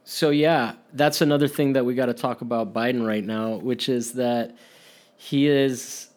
so 0.04 0.30
yeah, 0.30 0.74
that's 0.92 1.22
another 1.22 1.48
thing 1.48 1.72
that 1.72 1.84
we 1.84 1.96
got 1.96 2.06
to 2.06 2.14
talk 2.14 2.40
about 2.40 2.72
Biden 2.72 3.04
right 3.04 3.24
now, 3.24 3.56
which 3.56 3.88
is 3.88 4.12
that 4.12 4.56
he 5.16 5.48
is 5.48 6.08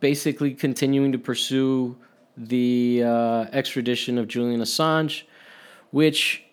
basically 0.00 0.52
continuing 0.52 1.12
to 1.12 1.18
pursue 1.18 1.96
the 2.36 3.02
uh, 3.04 3.46
extradition 3.52 4.18
of 4.18 4.28
Julian 4.28 4.60
Assange, 4.60 5.22
which 5.90 6.44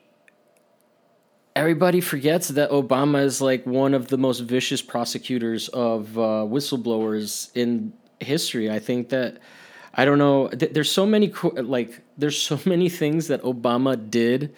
everybody 1.55 2.01
forgets 2.01 2.49
that 2.49 2.71
Obama 2.71 3.23
is 3.23 3.41
like 3.41 3.65
one 3.65 3.93
of 3.93 4.07
the 4.07 4.17
most 4.17 4.39
vicious 4.39 4.81
prosecutors 4.81 5.69
of 5.69 6.17
uh, 6.17 6.21
whistleblowers 6.47 7.49
in 7.55 7.93
history. 8.19 8.71
I 8.71 8.79
think 8.79 9.09
that 9.09 9.37
I 9.93 10.05
don't 10.05 10.17
know. 10.17 10.47
Th- 10.49 10.73
there's 10.73 10.91
so 10.91 11.05
many 11.05 11.31
like 11.55 12.01
there's 12.17 12.41
so 12.41 12.59
many 12.65 12.89
things 12.89 13.27
that 13.27 13.41
Obama 13.43 14.09
did 14.09 14.55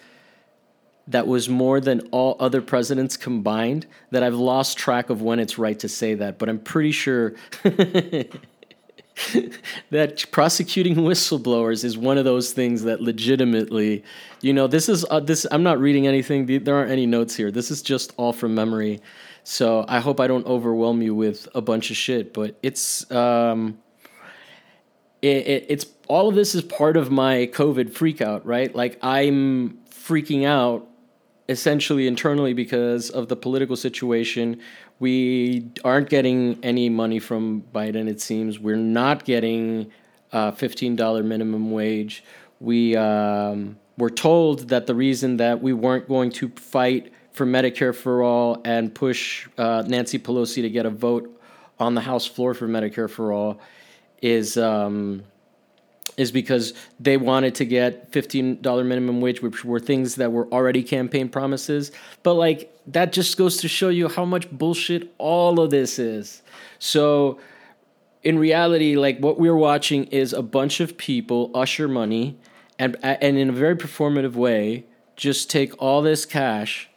that 1.08 1.26
was 1.26 1.48
more 1.48 1.80
than 1.80 2.00
all 2.10 2.36
other 2.40 2.60
presidents 2.60 3.16
combined 3.16 3.86
that 4.10 4.24
I've 4.24 4.34
lost 4.34 4.76
track 4.76 5.08
of 5.08 5.22
when 5.22 5.38
it's 5.38 5.56
right 5.56 5.78
to 5.78 5.88
say 5.88 6.14
that. 6.14 6.38
But 6.38 6.48
I'm 6.48 6.58
pretty 6.58 6.92
sure. 6.92 7.34
that 9.90 10.30
prosecuting 10.30 10.96
whistleblowers 10.96 11.84
is 11.84 11.96
one 11.96 12.18
of 12.18 12.24
those 12.24 12.52
things 12.52 12.82
that 12.82 13.00
legitimately, 13.00 14.04
you 14.42 14.52
know, 14.52 14.66
this 14.66 14.88
is 14.88 15.06
uh, 15.10 15.20
this. 15.20 15.46
I'm 15.50 15.62
not 15.62 15.78
reading 15.80 16.06
anything. 16.06 16.46
There 16.46 16.74
aren't 16.74 16.90
any 16.90 17.06
notes 17.06 17.34
here. 17.34 17.50
This 17.50 17.70
is 17.70 17.82
just 17.82 18.12
all 18.16 18.32
from 18.32 18.54
memory. 18.54 19.00
So 19.44 19.84
I 19.88 20.00
hope 20.00 20.20
I 20.20 20.26
don't 20.26 20.46
overwhelm 20.46 21.00
you 21.02 21.14
with 21.14 21.48
a 21.54 21.62
bunch 21.62 21.90
of 21.90 21.96
shit. 21.96 22.34
But 22.34 22.58
it's 22.62 23.10
um, 23.10 23.78
it, 25.22 25.46
it, 25.46 25.66
it's 25.68 25.86
all 26.08 26.28
of 26.28 26.34
this 26.34 26.54
is 26.54 26.62
part 26.62 26.96
of 26.96 27.10
my 27.10 27.48
COVID 27.52 27.90
freakout, 27.90 28.42
right? 28.44 28.74
Like 28.74 28.98
I'm 29.02 29.78
freaking 29.90 30.44
out 30.44 30.86
essentially 31.48 32.06
internally 32.06 32.52
because 32.52 33.08
of 33.10 33.28
the 33.28 33.36
political 33.36 33.76
situation 33.76 34.60
we 34.98 35.68
aren't 35.84 36.08
getting 36.08 36.58
any 36.62 36.88
money 36.88 37.18
from 37.18 37.62
Biden, 37.74 38.08
it 38.08 38.20
seems. 38.20 38.58
We're 38.58 38.76
not 38.76 39.24
getting 39.24 39.90
a 40.32 40.52
$15 40.52 41.24
minimum 41.24 41.70
wage. 41.70 42.24
We 42.60 42.96
um, 42.96 43.78
were 43.98 44.10
told 44.10 44.68
that 44.68 44.86
the 44.86 44.94
reason 44.94 45.36
that 45.36 45.60
we 45.60 45.72
weren't 45.72 46.08
going 46.08 46.30
to 46.32 46.48
fight 46.48 47.12
for 47.32 47.44
Medicare 47.44 47.94
for 47.94 48.22
all 48.22 48.62
and 48.64 48.94
push 48.94 49.46
uh, 49.58 49.84
Nancy 49.86 50.18
Pelosi 50.18 50.62
to 50.62 50.70
get 50.70 50.86
a 50.86 50.90
vote 50.90 51.40
on 51.78 51.94
the 51.94 52.00
House 52.00 52.26
floor 52.26 52.54
for 52.54 52.66
Medicare 52.66 53.10
for 53.10 53.32
all 53.32 53.60
is. 54.22 54.56
Um, 54.56 55.22
is 56.16 56.32
because 56.32 56.72
they 56.98 57.16
wanted 57.16 57.54
to 57.56 57.64
get 57.64 58.10
$15 58.10 58.86
minimum 58.86 59.20
wage, 59.20 59.42
which 59.42 59.64
were 59.64 59.78
things 59.78 60.14
that 60.16 60.32
were 60.32 60.46
already 60.48 60.82
campaign 60.82 61.28
promises. 61.28 61.92
But 62.22 62.34
like 62.34 62.72
that 62.86 63.12
just 63.12 63.36
goes 63.36 63.58
to 63.58 63.68
show 63.68 63.88
you 63.88 64.08
how 64.08 64.24
much 64.24 64.50
bullshit 64.50 65.12
all 65.18 65.60
of 65.60 65.70
this 65.70 65.98
is. 65.98 66.42
So 66.78 67.38
in 68.22 68.38
reality, 68.38 68.96
like 68.96 69.18
what 69.18 69.38
we're 69.38 69.56
watching 69.56 70.04
is 70.04 70.32
a 70.32 70.42
bunch 70.42 70.80
of 70.80 70.96
people 70.96 71.50
usher 71.54 71.86
money 71.86 72.38
and 72.78 72.96
and 73.02 73.38
in 73.38 73.50
a 73.50 73.52
very 73.52 73.76
performative 73.76 74.32
way 74.32 74.84
just 75.16 75.50
take 75.50 75.80
all 75.82 76.02
this 76.02 76.26
cash 76.26 76.90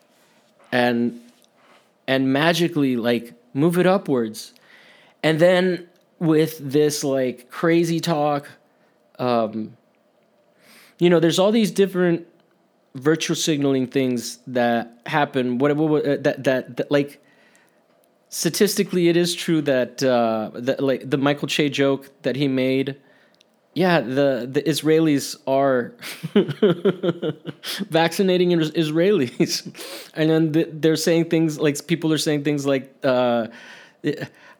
and 0.72 1.20
and 2.08 2.32
magically 2.34 2.96
like 2.96 3.34
move 3.54 3.78
it 3.78 3.88
upwards. 3.88 4.54
And 5.24 5.40
then 5.40 5.88
with 6.20 6.58
this 6.60 7.04
like 7.04 7.50
crazy 7.50 8.00
talk 8.00 8.48
um, 9.20 9.78
you 10.98 11.10
know, 11.10 11.20
there's 11.20 11.40
all 11.40 11.52
these 11.52 11.72
different 11.72 12.28
virtual 12.96 13.36
signaling 13.36 13.88
things 13.88 14.40
that 14.48 15.00
happen. 15.06 15.58
What, 15.58 15.76
what, 15.76 16.06
uh, 16.06 16.18
that, 16.22 16.44
that 16.44 16.78
that 16.78 16.92
like 16.92 17.24
statistically, 18.30 19.10
it 19.10 19.18
is 19.18 19.36
true 19.36 19.62
that 19.62 20.02
uh, 20.04 20.52
that 20.56 20.82
like 20.82 21.10
the 21.10 21.18
Michael 21.18 21.48
Che 21.48 21.70
joke 21.70 22.10
that 22.24 22.36
he 22.36 22.48
made. 22.48 22.98
Yeah, 23.76 24.02
the 24.02 24.50
the 24.52 24.64
Israelis 24.64 25.38
are 25.46 25.94
vaccinating 27.90 28.50
Israelis, 28.50 30.10
and 30.16 30.30
then 30.30 30.82
they're 30.82 30.96
saying 30.96 31.30
things 31.30 31.60
like 31.60 31.86
people 31.88 32.12
are 32.12 32.18
saying 32.18 32.44
things 32.44 32.66
like. 32.66 32.94
Uh, 33.04 33.48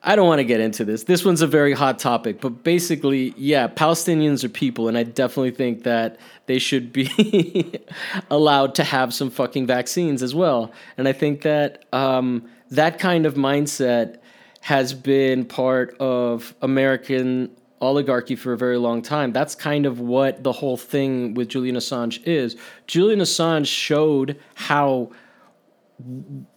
I 0.02 0.16
don't 0.16 0.28
want 0.28 0.40
to 0.40 0.46
get 0.46 0.62
into 0.62 0.86
this. 0.86 1.04
This 1.04 1.26
one's 1.26 1.42
a 1.42 1.48
very 1.48 1.74
hot 1.74 2.00
topic, 2.00 2.40
but 2.40 2.64
basically, 2.64 3.34
yeah, 3.36 3.68
Palestinians 3.68 4.44
are 4.46 4.50
people, 4.50 4.88
and 4.88 4.98
I 4.98 5.04
definitely 5.04 5.52
think 5.52 5.84
that 5.84 6.18
they 6.46 6.58
should 6.58 6.94
be 6.94 7.80
allowed 8.30 8.76
to 8.76 8.84
have 8.84 9.14
some 9.14 9.30
fucking 9.30 9.68
vaccines 9.68 10.24
as 10.24 10.34
well. 10.34 10.72
And 10.98 11.08
I 11.08 11.12
think 11.12 11.42
that 11.42 11.84
um, 11.92 12.50
that 12.72 12.98
kind 12.98 13.26
of 13.26 13.34
mindset 13.34 14.20
has 14.62 14.94
been 14.94 15.46
part 15.46 15.98
of 16.00 16.56
American 16.62 17.52
oligarchy 17.82 18.36
for 18.36 18.54
a 18.54 18.58
very 18.58 18.78
long 18.78 19.02
time. 19.02 19.32
That's 19.32 19.56
kind 19.56 19.86
of 19.86 20.00
what 20.00 20.44
the 20.44 20.52
whole 20.52 20.78
thing 20.78 21.34
with 21.34 21.50
Julian 21.50 21.76
Assange 21.76 22.22
is. 22.26 22.56
Julian 22.88 23.20
Assange 23.20 23.68
showed 23.68 24.38
how 24.56 25.12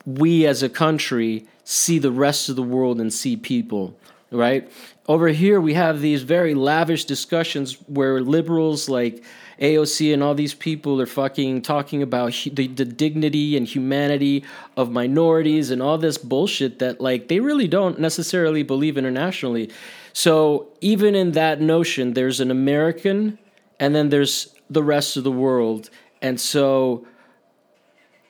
we 0.07 0.47
as 0.47 0.63
a 0.63 0.69
country 0.69 1.47
see 1.65 1.99
the 1.99 2.11
rest 2.11 2.49
of 2.49 2.57
the 2.57 2.63
world 2.63 3.01
and 3.01 3.13
see 3.13 3.37
people, 3.37 3.97
right? 4.31 4.71
Over 5.09 5.29
here, 5.29 5.61
we 5.61 5.75
have 5.75 6.01
these 6.01 6.23
very 6.23 6.55
lavish 6.55 7.05
discussions 7.05 7.75
where 7.89 8.21
liberals 8.21 8.89
like 8.89 9.25
AOC 9.61 10.13
and 10.13 10.23
all 10.23 10.35
these 10.35 10.55
people 10.55 11.01
are 11.01 11.07
fucking 11.07 11.63
talking 11.63 12.03
about 12.03 12.33
the, 12.53 12.69
the 12.69 12.85
dignity 12.85 13.57
and 13.57 13.67
humanity 13.67 14.45
of 14.77 14.91
minorities 14.91 15.71
and 15.71 15.83
all 15.83 15.99
this 15.99 16.19
bullshit 16.19 16.79
that, 16.79 17.01
like, 17.01 17.29
they 17.29 17.41
really 17.41 17.69
don't 17.69 17.99
necessarily 17.99 18.63
believe 18.63 18.97
internationally. 18.97 19.71
So, 20.13 20.69
even 20.81 21.15
in 21.15 21.33
that 21.33 21.61
notion, 21.61 22.15
there's 22.15 22.41
an 22.41 22.51
American 22.51 23.39
and 23.81 23.95
then 23.95 24.11
there's 24.11 24.55
the 24.71 24.83
rest 24.83 25.17
of 25.17 25.25
the 25.25 25.33
world. 25.33 25.91
And 26.21 26.41
so, 26.41 27.07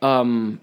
um, 0.01 0.61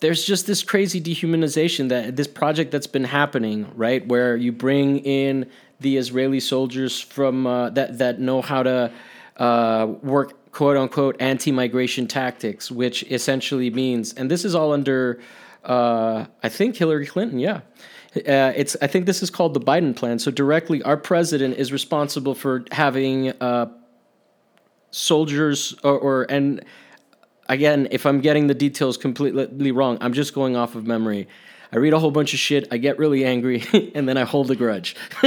there's 0.00 0.24
just 0.24 0.46
this 0.46 0.62
crazy 0.62 1.00
dehumanization 1.00 1.88
that 1.88 2.16
this 2.16 2.28
project 2.28 2.70
that's 2.70 2.86
been 2.86 3.04
happening, 3.04 3.66
right? 3.74 4.06
Where 4.06 4.36
you 4.36 4.52
bring 4.52 4.98
in 4.98 5.50
the 5.80 5.96
Israeli 5.96 6.40
soldiers 6.40 7.00
from 7.00 7.46
uh, 7.46 7.70
that 7.70 7.98
that 7.98 8.20
know 8.20 8.42
how 8.42 8.62
to 8.62 8.92
uh, 9.36 9.86
work 10.02 10.52
quote 10.52 10.76
unquote 10.76 11.16
anti-migration 11.20 12.06
tactics, 12.06 12.70
which 12.70 13.02
essentially 13.04 13.70
means, 13.70 14.12
and 14.14 14.30
this 14.30 14.44
is 14.44 14.54
all 14.54 14.72
under, 14.72 15.20
uh, 15.64 16.26
I 16.42 16.48
think 16.48 16.76
Hillary 16.76 17.06
Clinton, 17.06 17.38
yeah. 17.38 17.60
Uh, 18.16 18.52
it's 18.56 18.76
I 18.80 18.86
think 18.86 19.06
this 19.06 19.22
is 19.22 19.30
called 19.30 19.54
the 19.54 19.60
Biden 19.60 19.94
plan. 19.94 20.18
So 20.18 20.30
directly, 20.30 20.82
our 20.82 20.96
president 20.96 21.56
is 21.58 21.72
responsible 21.72 22.34
for 22.34 22.64
having 22.72 23.30
uh, 23.40 23.70
soldiers 24.90 25.74
or, 25.84 25.98
or 25.98 26.26
and 26.30 26.64
again, 27.48 27.88
if 27.90 28.06
I'm 28.06 28.20
getting 28.20 28.46
the 28.46 28.54
details 28.54 28.96
completely 28.96 29.72
wrong, 29.72 29.98
I'm 30.00 30.12
just 30.12 30.34
going 30.34 30.56
off 30.56 30.74
of 30.74 30.86
memory. 30.86 31.28
I 31.72 31.76
read 31.76 31.92
a 31.92 31.98
whole 31.98 32.10
bunch 32.10 32.32
of 32.32 32.38
shit, 32.38 32.66
I 32.70 32.78
get 32.78 32.98
really 32.98 33.24
angry, 33.24 33.62
and 33.94 34.08
then 34.08 34.16
I 34.16 34.24
hold 34.24 34.50
a 34.50 34.56
grudge. 34.56 34.96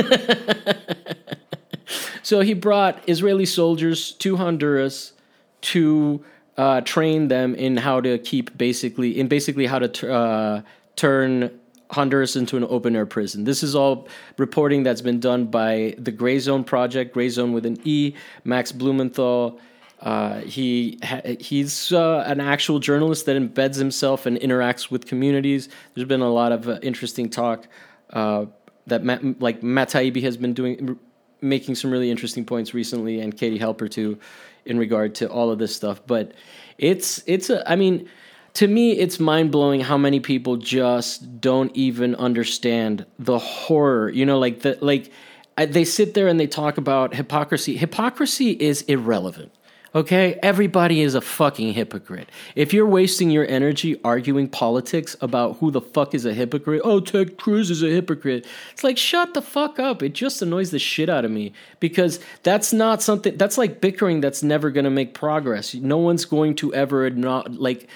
so 2.24 2.42
he 2.42 2.54
brought 2.54 3.02
Israeli 3.08 3.46
soldiers 3.46 4.14
to 4.14 4.38
Honduras 4.38 5.14
to 5.62 6.24
uh, 6.58 6.82
train 6.82 7.28
them 7.28 7.54
in 7.56 7.78
how 7.78 8.02
to 8.02 8.18
keep 8.18 8.58
basically 8.58 9.20
in 9.20 9.28
basically 9.28 9.68
how 9.68 9.80
to 9.80 9.88
t- 9.88 10.08
uh, 10.08 10.62
turn 10.96 11.60
Honduras 11.92 12.36
into 12.36 12.58
an 12.58 12.64
open 12.64 12.96
air 12.96 13.06
prison. 13.06 13.44
This 13.44 13.64
is 13.64 13.76
all 13.76 14.08
reporting 14.38 14.84
that's 14.84 15.02
been 15.02 15.20
done 15.20 15.46
by 15.46 15.96
the 15.98 16.12
Gray 16.12 16.40
Zone 16.40 16.64
Project, 16.64 17.14
Gray 17.14 17.30
Zone 17.30 17.52
with 17.52 17.66
an 17.66 17.78
E, 17.84 18.14
Max 18.44 18.72
Blumenthal. 18.72 19.60
Uh, 20.02 20.40
he 20.40 21.00
he's 21.40 21.92
uh, 21.92 22.24
an 22.26 22.42
actual 22.42 22.80
journalist 22.80 23.28
that 23.28 23.38
embeds 23.38 23.78
himself 23.78 24.26
and 24.26 24.38
interacts 24.38 24.90
with 24.90 25.06
communities. 25.06 25.70
There's 25.94 26.08
been 26.08 26.22
a 26.22 26.32
lot 26.32 26.52
of 26.52 26.68
uh, 26.68 26.80
interesting 26.82 27.30
talk 27.30 27.68
uh, 28.10 28.46
that 28.88 29.04
Matt, 29.04 29.40
like 29.40 29.62
Matt 29.62 29.90
Taibbi 29.90 30.24
has 30.24 30.38
been 30.38 30.54
doing, 30.54 30.98
making 31.42 31.76
some 31.76 31.92
really 31.92 32.10
interesting 32.10 32.46
points 32.46 32.74
recently, 32.74 33.20
and 33.20 33.38
Katie 33.38 33.60
Halper 33.60 33.90
too, 33.90 34.18
in 34.66 34.80
regard 34.80 35.14
to 35.16 35.30
all 35.30 35.52
of 35.52 35.60
this 35.60 35.76
stuff. 35.76 36.02
But 36.08 36.34
it's 36.80 37.24
it's 37.28 37.52
a 37.52 37.70
I 37.70 37.76
mean 37.76 38.10
to 38.54 38.68
me, 38.68 38.94
it's 38.94 39.20
mind 39.20 39.52
blowing 39.52 39.82
how 39.82 39.98
many 39.98 40.20
people 40.20 40.58
just 40.58 41.40
don't 41.40 41.76
even 41.76 42.16
understand 42.16 43.06
the 43.18 43.38
horror. 43.38 44.10
You 44.10 44.26
know, 44.26 44.40
like 44.40 44.62
the 44.62 44.78
like 44.82 45.12
they 45.58 45.86
sit 45.86 46.14
there 46.16 46.28
and 46.28 46.40
they 46.40 46.48
talk 46.48 46.78
about 46.78 47.14
hypocrisy. 47.14 47.78
Hypocrisy 47.78 48.52
is 48.52 48.82
irrelevant. 48.84 49.52
Okay, 49.94 50.40
everybody 50.42 51.02
is 51.02 51.16
a 51.16 51.22
fucking 51.22 51.74
hypocrite. 51.74 52.30
If 52.56 52.72
you're 52.72 52.88
wasting 52.88 53.30
your 53.30 53.46
energy 53.46 54.00
arguing 54.06 54.48
politics 54.48 55.18
about 55.20 55.58
who 55.58 55.70
the 55.70 55.82
fuck 55.82 56.16
is 56.16 56.26
a 56.26 56.34
hypocrite, 56.34 56.82
oh, 56.86 57.02
Ted 57.02 57.38
Cruz 57.38 57.70
is 57.70 57.84
a 57.84 57.90
hypocrite. 57.90 58.48
It's 58.72 58.86
like 58.86 58.98
shut 58.98 59.34
the 59.34 59.42
fuck 59.42 59.80
up. 59.80 60.02
It 60.02 60.14
just 60.14 60.42
annoys 60.42 60.72
the 60.72 60.80
shit 60.80 61.10
out 61.10 61.26
of 61.26 61.32
me 61.32 61.52
because 61.82 62.22
that's 62.44 62.72
not 62.72 63.02
something. 63.02 63.36
That's 63.36 63.58
like 63.58 63.82
bickering. 63.82 64.22
That's 64.22 64.42
never 64.42 64.72
gonna 64.72 64.90
make 64.90 65.14
progress. 65.14 65.74
No 65.74 65.98
one's 65.98 66.24
going 66.24 66.56
to 66.56 66.74
ever 66.74 67.10
not 67.10 67.56
like 67.56 67.90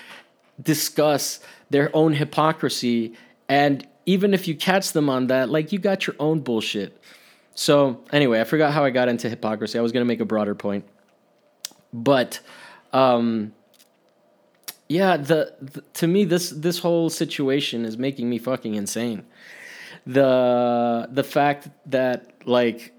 discuss 0.61 1.39
their 1.69 1.95
own 1.95 2.13
hypocrisy 2.13 3.13
and 3.47 3.87
even 4.05 4.33
if 4.33 4.47
you 4.47 4.55
catch 4.55 4.91
them 4.91 5.09
on 5.09 5.27
that 5.27 5.49
like 5.49 5.71
you 5.71 5.79
got 5.79 6.07
your 6.07 6.15
own 6.19 6.39
bullshit 6.39 6.97
so 7.55 8.01
anyway 8.13 8.39
i 8.39 8.43
forgot 8.45 8.71
how 8.71 8.85
i 8.85 8.89
got 8.89 9.09
into 9.09 9.29
hypocrisy 9.29 9.77
i 9.77 9.81
was 9.81 9.91
to 9.91 10.05
make 10.05 10.21
a 10.21 10.25
broader 10.25 10.55
point 10.55 10.85
but 12.03 12.39
um 12.93 13.53
yeah 14.87 15.17
the, 15.17 15.53
the, 15.61 15.81
to 15.93 16.07
me 16.07 16.25
this 16.25 16.49
this 16.51 16.79
whole 16.79 17.09
situation 17.09 17.85
is 17.85 17.97
making 17.97 18.29
me 18.29 18.37
fucking 18.37 18.75
insane. 18.75 19.25
The 20.05 21.07
the 21.11 21.23
fact 21.23 21.69
that 21.87 22.31
like 22.45 22.93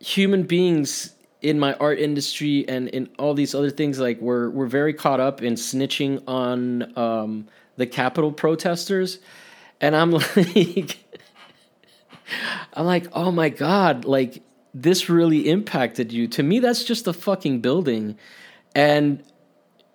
human 0.00 0.44
beings 0.44 1.14
in 1.42 1.58
my 1.58 1.74
art 1.74 1.98
industry 1.98 2.66
and 2.68 2.88
in 2.88 3.08
all 3.18 3.34
these 3.34 3.54
other 3.54 3.70
things, 3.70 3.98
like 3.98 4.20
we're 4.20 4.50
we're 4.50 4.66
very 4.66 4.94
caught 4.94 5.20
up 5.20 5.42
in 5.42 5.54
snitching 5.54 6.22
on 6.26 6.96
um, 6.98 7.48
the 7.76 7.86
Capitol 7.86 8.32
protesters, 8.32 9.18
and 9.80 9.94
I'm 9.94 10.10
like, 10.36 10.98
I'm 12.72 12.86
like, 12.86 13.08
oh 13.12 13.30
my 13.30 13.48
god, 13.48 14.04
like 14.04 14.42
this 14.82 15.08
really 15.08 15.48
impacted 15.48 16.12
you. 16.12 16.28
To 16.28 16.42
me, 16.42 16.58
that's 16.58 16.84
just 16.84 17.06
a 17.06 17.12
fucking 17.12 17.60
building, 17.60 18.16
and 18.74 19.22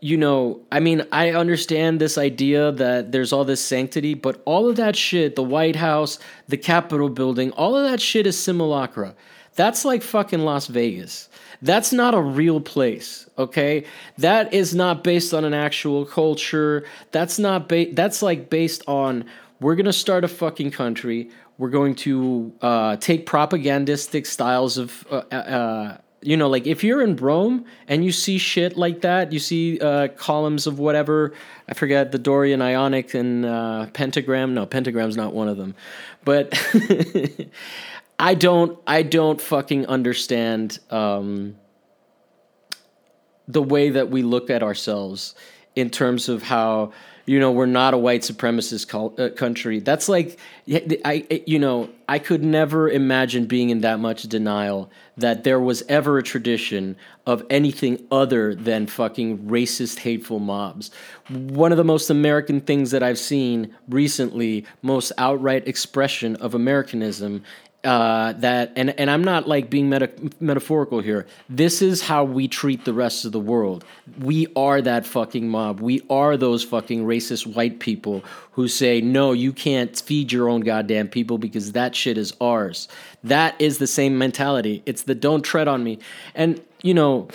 you 0.04 0.18
know, 0.18 0.62
I 0.72 0.80
mean, 0.80 1.06
I 1.12 1.30
understand 1.30 2.02
this 2.02 2.18
idea 2.18 2.72
that 2.72 3.12
there's 3.12 3.32
all 3.32 3.46
this 3.46 3.64
sanctity, 3.64 4.16
but 4.16 4.42
all 4.46 4.68
of 4.68 4.76
that 4.78 4.96
shit, 4.96 5.36
the 5.36 5.44
White 5.44 5.76
House, 5.76 6.18
the 6.48 6.58
Capitol 6.58 7.10
building, 7.10 7.52
all 7.52 7.78
of 7.78 7.90
that 7.90 8.02
shit 8.02 8.26
is 8.26 8.38
simulacra. 8.38 9.16
That's 9.56 9.86
like 9.86 10.02
fucking 10.02 10.40
Las 10.40 10.66
Vegas. 10.66 11.30
That's 11.62 11.94
not 11.94 12.16
a 12.16 12.22
real 12.22 12.60
place, 12.60 13.30
okay? 13.38 13.86
That 14.18 14.52
is 14.52 14.74
not 14.74 15.04
based 15.04 15.36
on 15.36 15.46
an 15.46 15.54
actual 15.54 16.06
culture. 16.06 16.84
That's 17.12 17.38
not 17.38 17.70
ba- 17.70 17.94
that's 17.94 18.24
like 18.24 18.50
based 18.50 18.84
on 18.88 19.26
we're 19.60 19.76
going 19.76 19.86
to 19.86 19.94
start 19.94 20.24
a 20.24 20.28
fucking 20.28 20.72
country. 20.72 21.30
We're 21.62 21.70
going 21.70 21.94
to 21.98 22.52
uh, 22.60 22.96
take 22.96 23.28
propagandistic 23.28 24.26
styles 24.26 24.80
of 24.80 25.06
uh, 25.12 25.22
uh, 25.32 25.36
uh, 25.36 25.98
you 26.20 26.36
know, 26.36 26.50
like 26.50 26.66
if 26.66 26.84
you're 26.84 27.04
in 27.04 27.16
Rome 27.16 27.66
and 27.88 28.04
you 28.04 28.12
see 28.12 28.40
shit 28.40 28.78
like 28.78 29.02
that, 29.02 29.32
you 29.32 29.38
see 29.38 29.80
uh, 29.80 30.08
columns 30.08 30.66
of 30.66 30.80
whatever, 30.80 31.34
I 31.70 31.76
forget 31.76 32.12
the 32.12 32.18
Dorian 32.18 32.64
Ionic 32.64 33.14
and 33.14 33.46
uh, 33.46 33.86
pentagram. 33.94 34.56
No, 34.56 34.66
pentagram's 34.66 35.16
not 35.16 35.36
one 35.36 35.48
of 35.48 35.58
them. 35.58 35.76
But 36.26 36.52
I 38.20 38.34
don't 38.34 38.80
I 38.88 39.04
don't 39.04 39.40
fucking 39.40 39.86
understand 39.86 40.80
um, 40.90 41.58
the 43.48 43.62
way 43.62 43.92
that 43.92 44.10
we 44.10 44.24
look 44.24 44.50
at 44.50 44.64
ourselves 44.64 45.36
in 45.76 45.92
terms 45.92 46.28
of 46.28 46.42
how 46.42 46.94
you 47.26 47.40
know 47.40 47.52
we're 47.52 47.66
not 47.66 47.94
a 47.94 47.98
white 47.98 48.22
supremacist 48.22 49.20
uh, 49.20 49.34
country. 49.36 49.80
That's 49.80 50.10
like 50.10 50.40
I 51.06 51.44
you 51.46 51.60
know 51.60 51.90
I 52.08 52.20
could 52.20 52.44
never 52.44 52.90
imagine 52.90 53.46
being 53.46 53.70
in 53.70 53.82
that 53.82 54.00
much 54.00 54.24
denial 54.24 54.92
that 55.18 55.44
there 55.44 55.60
was 55.60 55.84
ever 55.88 56.18
a 56.18 56.24
tradition 56.24 56.96
of 57.26 57.44
anything 57.50 58.06
other 58.12 58.56
than 58.56 58.88
fucking 58.88 59.40
racist, 59.40 60.00
hateful 60.00 60.40
mobs. 60.40 60.92
One 61.30 61.72
of 61.72 61.78
the 61.78 61.84
most 61.84 62.10
American 62.10 62.62
things 62.62 62.92
that 62.92 63.04
I've 63.04 63.20
seen 63.20 63.76
recently, 63.88 64.66
most 64.82 65.12
outright 65.18 65.68
expression 65.68 66.36
of 66.38 66.56
Americanism 66.56 67.44
uh, 67.84 68.34
that 68.34 68.72
and 68.76 68.92
and 69.00 69.10
I'm 69.10 69.24
not 69.24 69.48
like 69.48 69.70
being 69.70 69.90
meta- 69.90 70.12
metaphorical 70.40 71.02
here. 71.02 71.26
This 71.50 71.82
is 71.82 72.02
how 72.02 72.24
we 72.24 72.48
treat 72.48 72.86
the 72.86 72.94
rest 72.94 73.26
of 73.26 73.32
the 73.32 73.40
world. 73.40 73.84
We 74.20 74.48
are 74.56 74.82
that 74.82 75.06
fucking 75.06 75.50
mob. 75.50 75.80
We 75.80 76.02
are 76.10 76.38
those 76.38 76.64
fucking 76.64 77.06
racist 77.06 77.56
white 77.56 77.80
people 77.80 78.24
who 78.52 78.68
say 78.68 79.02
no, 79.02 79.32
you 79.32 79.52
can't 79.52 79.98
feed 80.00 80.32
your 80.32 80.48
own 80.48 80.62
goddamn 80.62 81.08
people 81.08 81.40
because 81.40 81.72
that 81.72 81.96
shit 81.96 82.18
is 82.18 82.34
ours. 82.40 82.88
That 83.24 83.60
is 83.60 83.80
the 83.80 83.88
same 83.88 84.18
mentality. 84.18 84.84
It's 84.86 85.04
the 85.04 85.16
don't 85.16 85.42
tread 85.42 85.68
on 85.68 85.84
me. 85.84 85.98
And 86.36 86.62
you 86.84 86.94
know, 86.94 87.30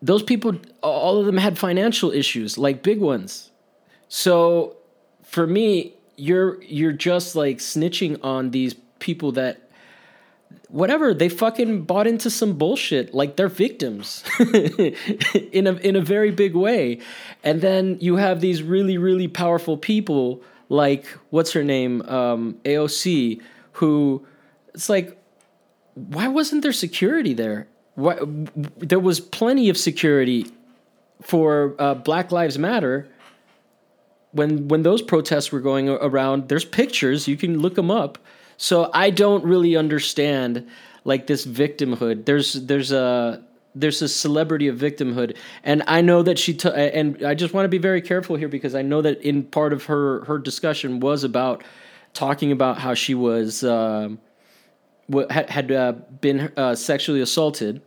those 0.00 0.22
people, 0.22 0.58
all 0.82 1.18
of 1.18 1.26
them 1.26 1.36
had 1.36 1.58
financial 1.58 2.10
issues, 2.12 2.56
like 2.56 2.82
big 2.82 3.00
ones. 3.00 3.50
So 4.08 4.76
for 5.22 5.46
me, 5.46 5.94
you're 6.20 6.62
you're 6.62 6.92
just 6.92 7.34
like 7.34 7.58
snitching 7.58 8.22
on 8.22 8.50
these 8.50 8.74
people 8.98 9.32
that 9.32 9.70
whatever 10.68 11.14
they 11.14 11.28
fucking 11.28 11.82
bought 11.82 12.06
into 12.06 12.30
some 12.30 12.52
bullshit 12.56 13.14
like 13.14 13.36
they're 13.36 13.48
victims 13.48 14.22
in 15.52 15.66
a 15.66 15.72
in 15.76 15.96
a 15.96 16.00
very 16.00 16.30
big 16.30 16.54
way. 16.54 17.00
And 17.42 17.60
then 17.60 17.96
you 18.00 18.16
have 18.16 18.40
these 18.40 18.62
really 18.62 18.98
really 18.98 19.28
powerful 19.28 19.76
people 19.76 20.42
like 20.68 21.06
what's 21.30 21.52
her 21.52 21.64
name? 21.64 22.02
Um, 22.02 22.58
AOC 22.64 23.40
who 23.72 24.26
it's 24.74 24.88
like 24.88 25.16
why 25.94 26.28
wasn't 26.28 26.62
there 26.62 26.72
security 26.72 27.34
there? 27.34 27.66
Why, 27.94 28.18
there 28.22 29.00
was 29.00 29.20
plenty 29.20 29.68
of 29.68 29.76
security 29.76 30.46
for 31.22 31.74
uh, 31.78 31.94
Black 31.94 32.30
Lives 32.30 32.58
Matter 32.58 33.08
when 34.32 34.68
when 34.68 34.82
those 34.82 35.02
protests 35.02 35.50
were 35.52 35.60
going 35.60 35.88
around, 35.88 36.48
there's 36.48 36.64
pictures 36.64 37.26
you 37.28 37.36
can 37.36 37.58
look 37.58 37.74
them 37.74 37.90
up. 37.90 38.18
So 38.56 38.90
I 38.92 39.10
don't 39.10 39.44
really 39.44 39.76
understand 39.76 40.68
like 41.04 41.26
this 41.26 41.46
victimhood. 41.46 42.26
There's 42.26 42.54
there's 42.54 42.92
a 42.92 43.42
there's 43.74 44.02
a 44.02 44.08
celebrity 44.08 44.68
of 44.68 44.76
victimhood, 44.76 45.36
and 45.62 45.82
I 45.86 46.00
know 46.00 46.22
that 46.22 46.38
she. 46.38 46.54
T- 46.54 46.68
and 46.68 47.24
I 47.24 47.34
just 47.34 47.54
want 47.54 47.64
to 47.64 47.68
be 47.68 47.78
very 47.78 48.02
careful 48.02 48.36
here 48.36 48.48
because 48.48 48.74
I 48.74 48.82
know 48.82 49.00
that 49.02 49.22
in 49.22 49.44
part 49.44 49.72
of 49.72 49.84
her 49.84 50.24
her 50.24 50.38
discussion 50.38 51.00
was 51.00 51.24
about 51.24 51.64
talking 52.12 52.52
about 52.52 52.78
how 52.78 52.94
she 52.94 53.14
was 53.14 53.64
uh, 53.64 54.10
had 55.30 55.50
had 55.50 55.72
uh, 55.72 55.92
been 56.20 56.52
uh, 56.56 56.74
sexually 56.74 57.20
assaulted, 57.20 57.80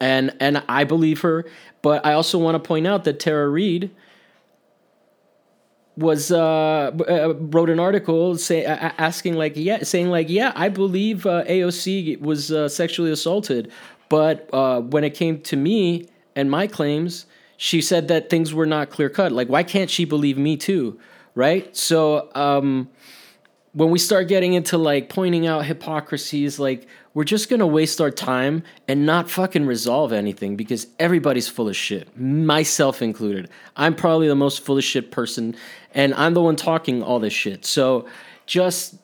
and 0.00 0.34
and 0.40 0.62
I 0.68 0.84
believe 0.84 1.20
her. 1.20 1.46
But 1.82 2.04
I 2.04 2.12
also 2.14 2.38
want 2.38 2.62
to 2.62 2.66
point 2.66 2.86
out 2.86 3.04
that 3.04 3.20
Tara 3.20 3.48
Reade 3.48 3.90
was 6.00 6.32
uh, 6.32 6.90
uh, 7.08 7.34
wrote 7.34 7.68
an 7.68 7.78
article 7.78 8.36
say, 8.36 8.64
uh, 8.64 8.90
asking 8.98 9.34
like 9.34 9.52
yeah 9.56 9.82
saying 9.82 10.08
like 10.08 10.28
yeah 10.28 10.52
I 10.56 10.68
believe 10.68 11.26
uh, 11.26 11.44
AOC 11.44 12.20
was 12.20 12.50
uh, 12.50 12.68
sexually 12.68 13.12
assaulted, 13.12 13.70
but 14.08 14.48
uh, 14.52 14.80
when 14.80 15.04
it 15.04 15.10
came 15.10 15.40
to 15.42 15.56
me 15.56 16.08
and 16.34 16.50
my 16.50 16.66
claims, 16.66 17.26
she 17.56 17.82
said 17.82 18.08
that 18.08 18.30
things 18.30 18.54
were 18.54 18.66
not 18.66 18.90
clear 18.90 19.10
cut. 19.10 19.30
Like 19.30 19.48
why 19.48 19.62
can't 19.62 19.90
she 19.90 20.04
believe 20.04 20.38
me 20.38 20.56
too, 20.56 20.98
right? 21.34 21.74
So 21.76 22.30
um, 22.34 22.88
when 23.72 23.90
we 23.90 23.98
start 23.98 24.26
getting 24.26 24.54
into 24.54 24.78
like 24.78 25.10
pointing 25.10 25.46
out 25.46 25.66
hypocrisies, 25.66 26.58
like 26.58 26.86
we're 27.12 27.24
just 27.24 27.48
gonna 27.48 27.66
waste 27.66 28.00
our 28.00 28.10
time 28.10 28.62
and 28.86 29.04
not 29.04 29.28
fucking 29.28 29.66
resolve 29.66 30.12
anything 30.12 30.56
because 30.56 30.86
everybody's 30.98 31.48
full 31.48 31.68
of 31.68 31.76
shit, 31.76 32.16
myself 32.16 33.02
included. 33.02 33.48
I'm 33.76 33.94
probably 33.94 34.28
the 34.28 34.36
most 34.36 34.64
full 34.64 34.78
of 34.78 34.84
shit 34.84 35.10
person, 35.10 35.56
and 35.92 36.14
I'm 36.14 36.34
the 36.34 36.42
one 36.42 36.56
talking 36.56 37.02
all 37.02 37.18
this 37.18 37.32
shit. 37.32 37.66
So 37.66 38.06
just 38.46 38.94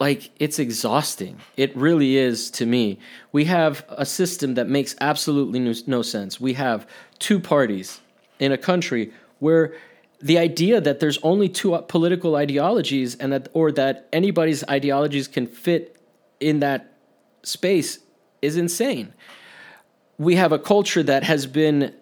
like 0.00 0.30
it's 0.38 0.58
exhausting. 0.58 1.38
It 1.56 1.76
really 1.76 2.16
is 2.16 2.50
to 2.52 2.66
me. 2.66 2.98
We 3.32 3.46
have 3.46 3.84
a 3.88 4.06
system 4.06 4.54
that 4.54 4.68
makes 4.68 4.94
absolutely 5.00 5.58
no, 5.58 5.74
no 5.86 6.02
sense. 6.02 6.40
We 6.40 6.52
have 6.54 6.86
two 7.18 7.40
parties 7.40 8.00
in 8.38 8.52
a 8.52 8.58
country 8.58 9.12
where 9.40 9.74
the 10.20 10.38
idea 10.38 10.80
that 10.80 11.00
there's 11.00 11.18
only 11.22 11.48
two 11.48 11.76
political 11.88 12.36
ideologies 12.36 13.16
and 13.16 13.32
that 13.32 13.48
or 13.52 13.72
that 13.72 14.08
anybody's 14.12 14.64
ideologies 14.68 15.28
can 15.28 15.46
fit 15.46 15.96
in 16.40 16.60
that 16.60 16.97
space 17.42 17.98
is 18.42 18.56
insane. 18.56 19.12
We 20.18 20.34
have 20.36 20.52
a 20.52 20.58
culture 20.58 21.02
that 21.02 21.22
has 21.22 21.46
been 21.46 21.94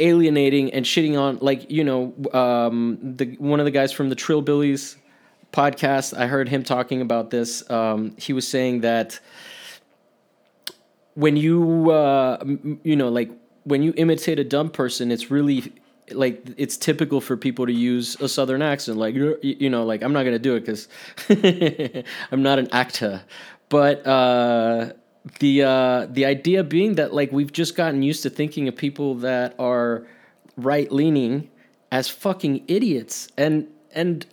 alienating 0.00 0.72
and 0.72 0.84
shitting 0.84 1.18
on 1.18 1.38
like 1.40 1.70
you 1.70 1.84
know 1.84 2.14
um, 2.32 2.98
the 3.02 3.36
one 3.38 3.60
of 3.60 3.64
the 3.64 3.70
guys 3.70 3.92
from 3.92 4.08
the 4.08 4.16
Trillbillies 4.16 4.96
podcast. 5.52 6.16
I 6.16 6.26
heard 6.26 6.48
him 6.48 6.62
talking 6.62 7.00
about 7.00 7.30
this. 7.30 7.68
Um, 7.70 8.14
he 8.16 8.32
was 8.32 8.46
saying 8.46 8.80
that 8.82 9.20
when 11.14 11.36
you 11.36 11.90
uh, 11.90 12.42
you 12.82 12.96
know 12.96 13.08
like 13.08 13.30
when 13.64 13.82
you 13.82 13.92
imitate 13.96 14.38
a 14.38 14.44
dumb 14.44 14.70
person, 14.70 15.10
it's 15.10 15.30
really 15.30 15.72
like 16.12 16.42
it's 16.56 16.76
typical 16.76 17.20
for 17.20 17.36
people 17.36 17.66
to 17.66 17.72
use 17.72 18.18
a 18.20 18.28
southern 18.28 18.62
accent 18.62 18.96
like 18.96 19.14
you 19.14 19.68
know 19.68 19.84
like 19.84 20.02
i'm 20.02 20.12
not 20.14 20.24
gonna 20.24 20.38
do 20.38 20.56
it 20.56 20.60
because 20.60 20.88
i'm 22.32 22.42
not 22.42 22.58
an 22.58 22.66
actor 22.72 23.20
but 23.68 24.06
uh, 24.06 24.92
the 25.40 25.62
uh, 25.62 26.06
the 26.10 26.24
idea 26.24 26.64
being 26.64 26.94
that 26.96 27.12
like 27.12 27.32
we've 27.32 27.52
just 27.52 27.76
gotten 27.76 28.02
used 28.02 28.22
to 28.22 28.30
thinking 28.30 28.68
of 28.68 28.76
people 28.76 29.16
that 29.16 29.54
are 29.58 30.06
right 30.56 30.90
leaning 30.90 31.50
as 31.90 32.08
fucking 32.08 32.64
idiots. 32.68 33.28
And 33.36 33.68
and 33.92 34.26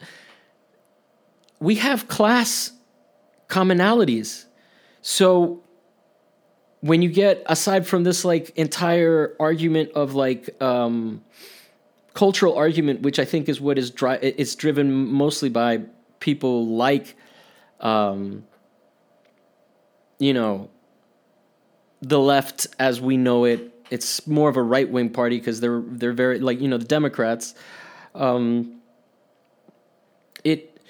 we 1.59 1.75
have 1.75 2.07
class 2.07 2.71
commonalities. 3.47 4.45
So 5.01 5.63
when 6.81 7.01
you 7.01 7.09
get 7.09 7.43
aside 7.47 7.87
from 7.87 8.03
this 8.03 8.25
like 8.25 8.49
entire 8.57 9.35
argument 9.39 9.91
of 9.93 10.13
like 10.13 10.61
um, 10.61 11.23
cultural 12.13 12.55
argument 12.55 13.01
which 13.01 13.19
i 13.19 13.25
think 13.25 13.49
is 13.49 13.59
what 13.59 13.77
is 13.77 13.91
dri- 13.91 14.19
it's 14.21 14.55
driven 14.55 14.93
mostly 14.93 15.49
by 15.49 15.81
people 16.19 16.67
like 16.67 17.15
um, 17.81 18.45
you 20.19 20.33
know, 20.33 20.69
the 22.01 22.19
left 22.19 22.67
as 22.79 23.01
we 23.01 23.17
know 23.17 23.45
it. 23.45 23.71
It's 23.91 24.25
more 24.25 24.49
of 24.49 24.57
a 24.57 24.63
right 24.63 24.89
wing 24.89 25.09
party 25.09 25.37
because 25.37 25.59
they're 25.59 25.81
they're 25.85 26.13
very 26.13 26.39
like 26.39 26.59
you 26.59 26.67
know 26.67 26.77
the 26.77 26.85
Democrats. 26.85 27.53
Um, 28.13 28.81
it 30.43 30.81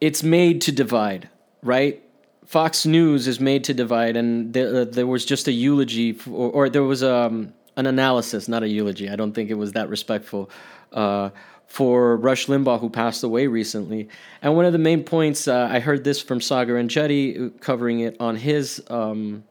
it's 0.00 0.22
made 0.22 0.60
to 0.62 0.72
divide, 0.72 1.28
right? 1.62 2.02
Fox 2.46 2.86
News 2.86 3.28
is 3.28 3.40
made 3.40 3.64
to 3.64 3.74
divide, 3.74 4.16
and 4.16 4.54
there, 4.54 4.74
uh, 4.74 4.84
there 4.84 5.06
was 5.06 5.26
just 5.26 5.48
a 5.48 5.52
eulogy, 5.52 6.14
for, 6.14 6.30
or, 6.30 6.50
or, 6.50 6.70
there 6.70 6.82
was 6.82 7.02
um, 7.02 7.52
an 7.76 7.86
analysis, 7.86 8.48
not 8.48 8.62
a 8.62 8.68
eulogy. 8.68 9.10
I 9.10 9.16
don't 9.16 9.32
think 9.32 9.50
it 9.50 9.54
was 9.54 9.72
that 9.72 9.90
respectful 9.90 10.48
uh, 10.92 11.28
for 11.68 12.16
Rush 12.16 12.46
Limbaugh, 12.46 12.80
who 12.80 12.88
passed 12.88 13.22
away 13.22 13.46
recently. 13.46 14.08
And 14.42 14.56
one 14.56 14.64
of 14.64 14.72
the 14.72 14.78
main 14.78 15.04
points, 15.04 15.46
uh, 15.46 15.68
I 15.70 15.80
heard 15.80 16.02
this 16.02 16.20
from 16.20 16.40
Saagar 16.40 16.82
Enjeti 16.82 17.46
uh, 17.46 17.58
covering 17.60 18.00
it 18.00 18.16
on 18.18 18.36
his 18.36 18.82
um, 18.88 19.44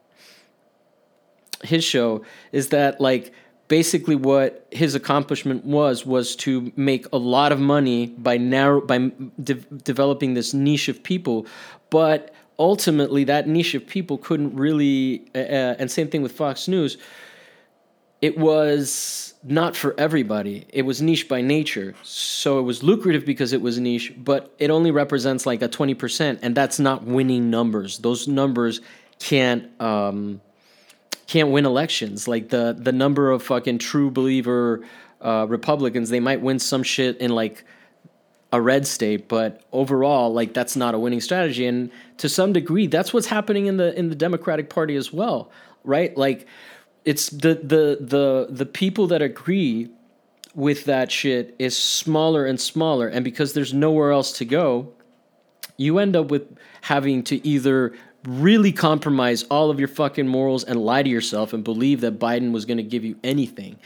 his 1.62 1.84
show, 1.84 2.24
is 2.52 2.68
that 2.68 3.00
like 3.00 3.32
basically 3.68 4.16
what 4.16 4.66
his 4.70 4.94
accomplishment 4.94 5.64
was 5.64 6.04
was 6.04 6.34
to 6.36 6.72
make 6.76 7.06
a 7.12 7.18
lot 7.18 7.52
of 7.52 7.60
money 7.60 8.06
by 8.06 8.36
narrow 8.36 8.80
by 8.80 9.10
de- 9.42 9.54
developing 9.54 10.34
this 10.34 10.52
niche 10.52 10.88
of 10.88 11.02
people, 11.02 11.46
but 11.88 12.34
ultimately 12.58 13.22
that 13.24 13.46
niche 13.46 13.74
of 13.74 13.86
people 13.86 14.18
couldn't 14.18 14.54
really. 14.56 15.24
Uh, 15.34 15.38
uh 15.38 15.76
and 15.78 15.90
same 15.90 16.08
thing 16.08 16.22
with 16.22 16.32
Fox 16.32 16.66
News 16.66 16.98
it 18.20 18.36
was 18.36 19.34
not 19.44 19.76
for 19.76 19.94
everybody. 19.98 20.66
It 20.70 20.82
was 20.82 21.00
niche 21.00 21.28
by 21.28 21.40
nature. 21.40 21.94
So 22.02 22.58
it 22.58 22.62
was 22.62 22.82
lucrative 22.82 23.24
because 23.24 23.52
it 23.52 23.62
was 23.62 23.78
niche, 23.78 24.12
but 24.16 24.52
it 24.58 24.70
only 24.70 24.90
represents 24.90 25.46
like 25.46 25.62
a 25.62 25.68
20%, 25.68 26.40
and 26.42 26.54
that's 26.54 26.78
not 26.78 27.04
winning 27.04 27.50
numbers. 27.50 27.98
Those 27.98 28.26
numbers 28.26 28.80
can't 29.20 29.68
um, 29.80 30.40
can't 31.26 31.50
win 31.50 31.66
elections. 31.66 32.26
Like 32.26 32.48
the 32.48 32.76
the 32.76 32.92
number 32.92 33.30
of 33.30 33.42
fucking 33.42 33.78
true 33.78 34.10
believer 34.10 34.84
uh, 35.20 35.46
Republicans, 35.48 36.10
they 36.10 36.20
might 36.20 36.40
win 36.40 36.58
some 36.58 36.82
shit 36.82 37.18
in 37.18 37.30
like 37.30 37.64
a 38.52 38.60
red 38.60 38.86
state, 38.86 39.28
but 39.28 39.62
overall, 39.72 40.32
like 40.32 40.54
that's 40.54 40.74
not 40.74 40.94
a 40.94 40.98
winning 40.98 41.20
strategy. 41.20 41.66
And 41.66 41.90
to 42.16 42.28
some 42.28 42.52
degree, 42.52 42.86
that's 42.86 43.12
what's 43.12 43.26
happening 43.26 43.66
in 43.66 43.76
the 43.76 43.96
in 43.98 44.08
the 44.08 44.14
Democratic 44.14 44.70
Party 44.70 44.96
as 44.96 45.12
well, 45.12 45.50
right? 45.84 46.16
Like 46.16 46.46
it's 47.08 47.30
the 47.30 47.54
the 47.54 47.84
the 48.00 48.46
the 48.50 48.66
people 48.66 49.06
that 49.08 49.22
agree 49.22 49.88
with 50.54 50.84
that 50.84 51.12
shit 51.12 51.54
is 51.58 51.76
smaller 51.76 52.44
and 52.44 52.60
smaller. 52.60 53.06
And 53.08 53.24
because 53.24 53.52
there's 53.52 53.72
nowhere 53.72 54.10
else 54.10 54.32
to 54.38 54.44
go 54.44 54.92
you 55.78 55.98
end 55.98 56.16
up 56.16 56.30
with 56.30 56.58
having 56.82 57.22
to 57.22 57.46
either 57.46 57.94
really 58.26 58.72
compromise 58.72 59.44
all 59.44 59.70
of 59.70 59.78
your 59.78 59.88
fucking 59.88 60.28
morals 60.28 60.64
and 60.64 60.84
lie 60.84 61.02
to 61.02 61.08
yourself 61.08 61.52
and 61.52 61.64
believe 61.64 62.02
that 62.02 62.18
Biden 62.18 62.52
was 62.52 62.66
going 62.66 62.76
to 62.76 62.82
give 62.82 63.04
you 63.04 63.16
anything 63.24 63.78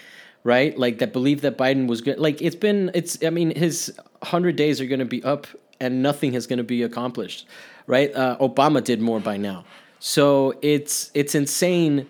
right? 0.45 0.77
Like 0.77 0.99
that 0.99 1.13
believe 1.13 1.43
that 1.43 1.57
Biden 1.57 1.87
was 1.87 2.01
good 2.01 2.19
like 2.19 2.43
it's 2.43 2.57
been 2.57 2.91
it's 2.95 3.23
i 3.25 3.31
mean 3.31 3.55
his 3.55 3.95
100 4.19 4.57
days 4.57 4.81
are 4.81 4.87
going 4.87 4.99
to 4.99 5.05
be 5.05 5.23
up 5.23 5.47
and 5.79 6.03
nothing 6.03 6.35
is 6.35 6.49
going 6.49 6.57
to 6.57 6.65
be 6.65 6.83
accomplished 6.83 7.47
right? 7.87 8.13
Uh, 8.15 8.37
obama 8.39 8.83
did 8.83 9.01
more 9.01 9.21
by 9.21 9.37
now. 9.37 9.65
So 10.01 10.55
it's 10.63 11.13
it's 11.15 11.37
insane 11.37 12.09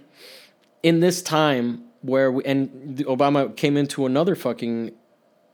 in 0.83 1.01
this 1.01 1.23
time 1.23 1.85
where 2.03 2.31
we, 2.31 2.45
and 2.45 2.99
Obama 3.07 3.57
came 3.57 3.77
into 3.77 4.07
another 4.07 4.35
fucking 4.35 4.92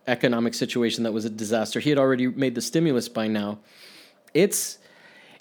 economic 0.07 0.55
situation 0.55 1.05
that 1.05 1.13
was 1.13 1.25
a 1.25 1.31
disaster. 1.31 1.81
He 1.81 1.91
had 1.91 1.99
already 1.99 2.27
made 2.27 2.55
the 2.55 2.63
stimulus 2.63 3.09
by 3.09 3.29
now. 3.29 3.59
It's 4.35 4.79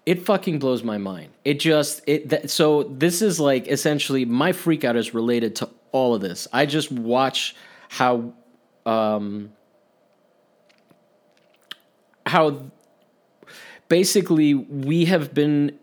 it 0.06 0.26
fucking 0.26 0.60
blows 0.60 0.84
my 0.84 0.98
mind. 0.98 1.32
It 1.44 1.60
just 1.60 2.02
it 2.08 2.30
that, 2.30 2.50
so 2.50 2.84
this 2.84 3.22
is 3.22 3.40
like 3.40 3.68
essentially 3.68 4.26
my 4.26 4.52
freak 4.52 4.84
out 4.84 4.96
is 4.96 5.14
related 5.14 5.56
to 5.58 5.70
all 5.92 6.14
of 6.14 6.22
this. 6.22 6.48
I 6.54 6.66
just 6.66 6.92
watch 6.92 7.56
how 7.90 8.34
um 8.86 9.52
how 12.26 12.72
basically 13.88 14.54
we 14.54 15.06
have 15.06 15.34
been 15.34 15.78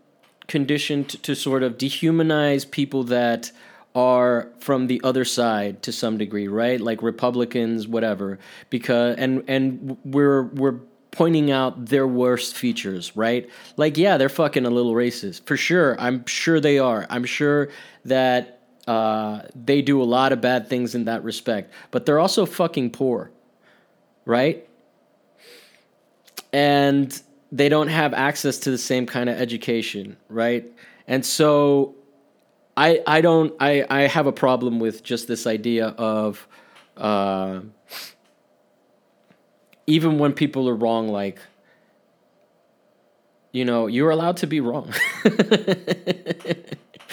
conditioned 0.47 1.09
to, 1.09 1.19
to 1.19 1.35
sort 1.35 1.63
of 1.63 1.79
dehumanize 1.79 2.71
people 2.71 3.05
that 3.05 3.51
are 3.95 4.49
from 4.59 4.89
the 4.89 5.01
other 5.05 5.25
side 5.25 5.83
to 5.83 5.93
some 5.93 6.19
degree, 6.19 6.49
right? 6.49 6.81
Like 6.81 7.03
Republicans, 7.03 7.87
whatever. 7.87 8.39
Because 8.71 9.17
and 9.17 9.45
and 9.49 9.97
we're 10.05 10.45
we're 10.45 10.81
pointing 11.11 11.53
out 11.53 11.87
their 11.87 12.07
worst 12.07 12.57
features, 12.57 13.17
right? 13.17 13.49
Like 13.77 13.97
yeah, 13.97 14.17
they're 14.17 14.29
fucking 14.29 14.67
a 14.67 14.71
little 14.71 14.95
racist. 14.95 15.47
For 15.47 15.57
sure. 15.57 15.99
I'm 16.01 16.27
sure 16.27 16.61
they 16.61 16.79
are. 16.79 17.07
I'm 17.09 17.25
sure 17.25 17.71
that 18.05 18.61
uh, 18.87 19.43
they 19.55 19.81
do 19.81 20.03
a 20.03 20.05
lot 20.05 20.33
of 20.33 20.41
bad 20.41 20.69
things 20.69 20.95
in 20.95 21.05
that 21.05 21.23
respect, 21.23 21.73
but 21.91 22.05
they're 22.05 22.19
also 22.19 22.45
fucking 22.45 22.91
poor, 22.91 23.31
right? 24.25 24.69
And 26.53 27.21
they 27.51 27.69
don't 27.69 27.89
have 27.89 28.13
access 28.13 28.59
to 28.59 28.71
the 28.71 28.79
same 28.79 29.07
kind 29.07 29.31
of 29.31 29.41
education, 29.41 30.17
right? 30.29 30.67
And 31.07 31.25
so 31.25 31.95
I 32.77 33.03
I 33.07 33.21
don't 33.21 33.55
I 33.61 33.85
I 33.89 34.03
have 34.03 34.27
a 34.27 34.33
problem 34.33 34.81
with 34.81 35.03
just 35.03 35.29
this 35.29 35.47
idea 35.47 35.89
of 35.89 36.47
uh, 36.97 37.61
even 39.87 40.19
when 40.19 40.33
people 40.33 40.69
are 40.69 40.75
wrong, 40.75 41.09
like 41.09 41.39
you 43.53 43.65
know, 43.65 43.87
you're 43.87 44.11
allowed 44.11 44.37
to 44.39 44.49
be 44.49 44.61
wrong. 44.61 44.93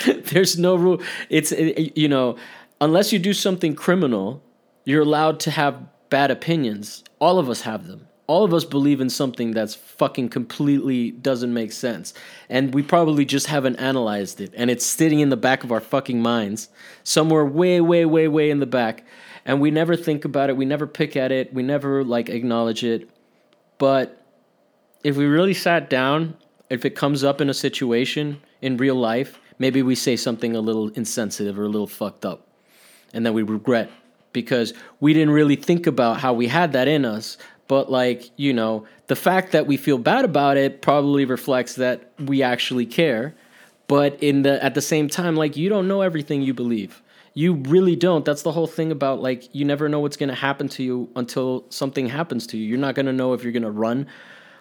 There's 0.05 0.57
no 0.57 0.75
rule. 0.75 1.01
It's 1.29 1.51
it, 1.51 1.95
you 1.95 2.07
know, 2.07 2.37
unless 2.79 3.13
you 3.13 3.19
do 3.19 3.33
something 3.33 3.75
criminal, 3.75 4.41
you're 4.85 5.03
allowed 5.03 5.39
to 5.41 5.51
have 5.51 5.79
bad 6.09 6.31
opinions. 6.31 7.03
All 7.19 7.37
of 7.37 7.49
us 7.49 7.61
have 7.61 7.85
them 7.87 8.07
all 8.31 8.43
of 8.43 8.53
us 8.53 8.63
believe 8.63 9.01
in 9.01 9.09
something 9.09 9.51
that's 9.51 9.75
fucking 9.75 10.29
completely 10.29 11.11
doesn't 11.11 11.53
make 11.53 11.71
sense. 11.71 12.13
And 12.49 12.73
we 12.73 12.81
probably 12.81 13.25
just 13.25 13.47
haven't 13.47 13.75
analyzed 13.75 14.39
it. 14.39 14.53
And 14.55 14.69
it's 14.69 14.85
sitting 14.85 15.19
in 15.19 15.29
the 15.29 15.37
back 15.37 15.63
of 15.63 15.71
our 15.71 15.81
fucking 15.81 16.21
minds, 16.21 16.69
somewhere 17.03 17.45
way, 17.45 17.81
way, 17.81 18.05
way, 18.05 18.27
way 18.27 18.49
in 18.49 18.59
the 18.59 18.65
back. 18.65 19.03
And 19.45 19.59
we 19.59 19.69
never 19.69 19.95
think 19.95 20.23
about 20.23 20.49
it. 20.49 20.55
We 20.55 20.65
never 20.65 20.87
pick 20.87 21.17
at 21.17 21.31
it. 21.31 21.53
We 21.53 21.61
never 21.61 22.03
like 22.03 22.29
acknowledge 22.29 22.83
it. 22.83 23.09
But 23.77 24.23
if 25.03 25.17
we 25.17 25.25
really 25.25 25.53
sat 25.53 25.89
down, 25.89 26.37
if 26.69 26.85
it 26.85 26.91
comes 26.91 27.23
up 27.23 27.41
in 27.41 27.49
a 27.49 27.53
situation 27.53 28.41
in 28.61 28.77
real 28.77 28.95
life 28.95 29.39
maybe 29.61 29.83
we 29.83 29.93
say 29.93 30.15
something 30.15 30.55
a 30.55 30.59
little 30.59 30.89
insensitive 30.89 31.59
or 31.59 31.65
a 31.65 31.69
little 31.69 31.85
fucked 31.85 32.25
up, 32.25 32.47
and 33.13 33.23
then 33.23 33.33
we 33.35 33.43
regret 33.43 33.91
because 34.33 34.73
we 34.99 35.13
didn't 35.13 35.29
really 35.29 35.55
think 35.55 35.85
about 35.85 36.19
how 36.19 36.33
we 36.33 36.47
had 36.47 36.73
that 36.73 36.87
in 36.87 37.05
us. 37.05 37.37
But 37.71 37.89
like 37.89 38.31
you 38.35 38.51
know, 38.51 38.85
the 39.07 39.15
fact 39.15 39.53
that 39.53 39.65
we 39.65 39.77
feel 39.77 39.97
bad 39.97 40.25
about 40.25 40.57
it 40.57 40.81
probably 40.81 41.23
reflects 41.23 41.75
that 41.75 42.11
we 42.19 42.43
actually 42.43 42.85
care. 42.85 43.33
But 43.87 44.21
in 44.21 44.41
the 44.41 44.61
at 44.61 44.75
the 44.75 44.81
same 44.81 45.07
time, 45.07 45.37
like 45.37 45.55
you 45.55 45.69
don't 45.69 45.87
know 45.87 46.01
everything 46.01 46.41
you 46.41 46.53
believe. 46.53 47.01
You 47.33 47.53
really 47.53 47.95
don't. 47.95 48.25
That's 48.25 48.41
the 48.41 48.51
whole 48.51 48.67
thing 48.67 48.91
about 48.91 49.21
like 49.21 49.55
you 49.55 49.63
never 49.63 49.87
know 49.87 50.01
what's 50.01 50.17
going 50.17 50.27
to 50.27 50.35
happen 50.35 50.67
to 50.67 50.83
you 50.83 51.09
until 51.15 51.63
something 51.69 52.07
happens 52.07 52.45
to 52.47 52.57
you. 52.57 52.67
You're 52.67 52.77
not 52.77 52.93
going 52.93 53.05
to 53.05 53.13
know 53.13 53.31
if 53.31 53.41
you're 53.41 53.53
going 53.53 53.63
to 53.63 53.71
run 53.71 54.05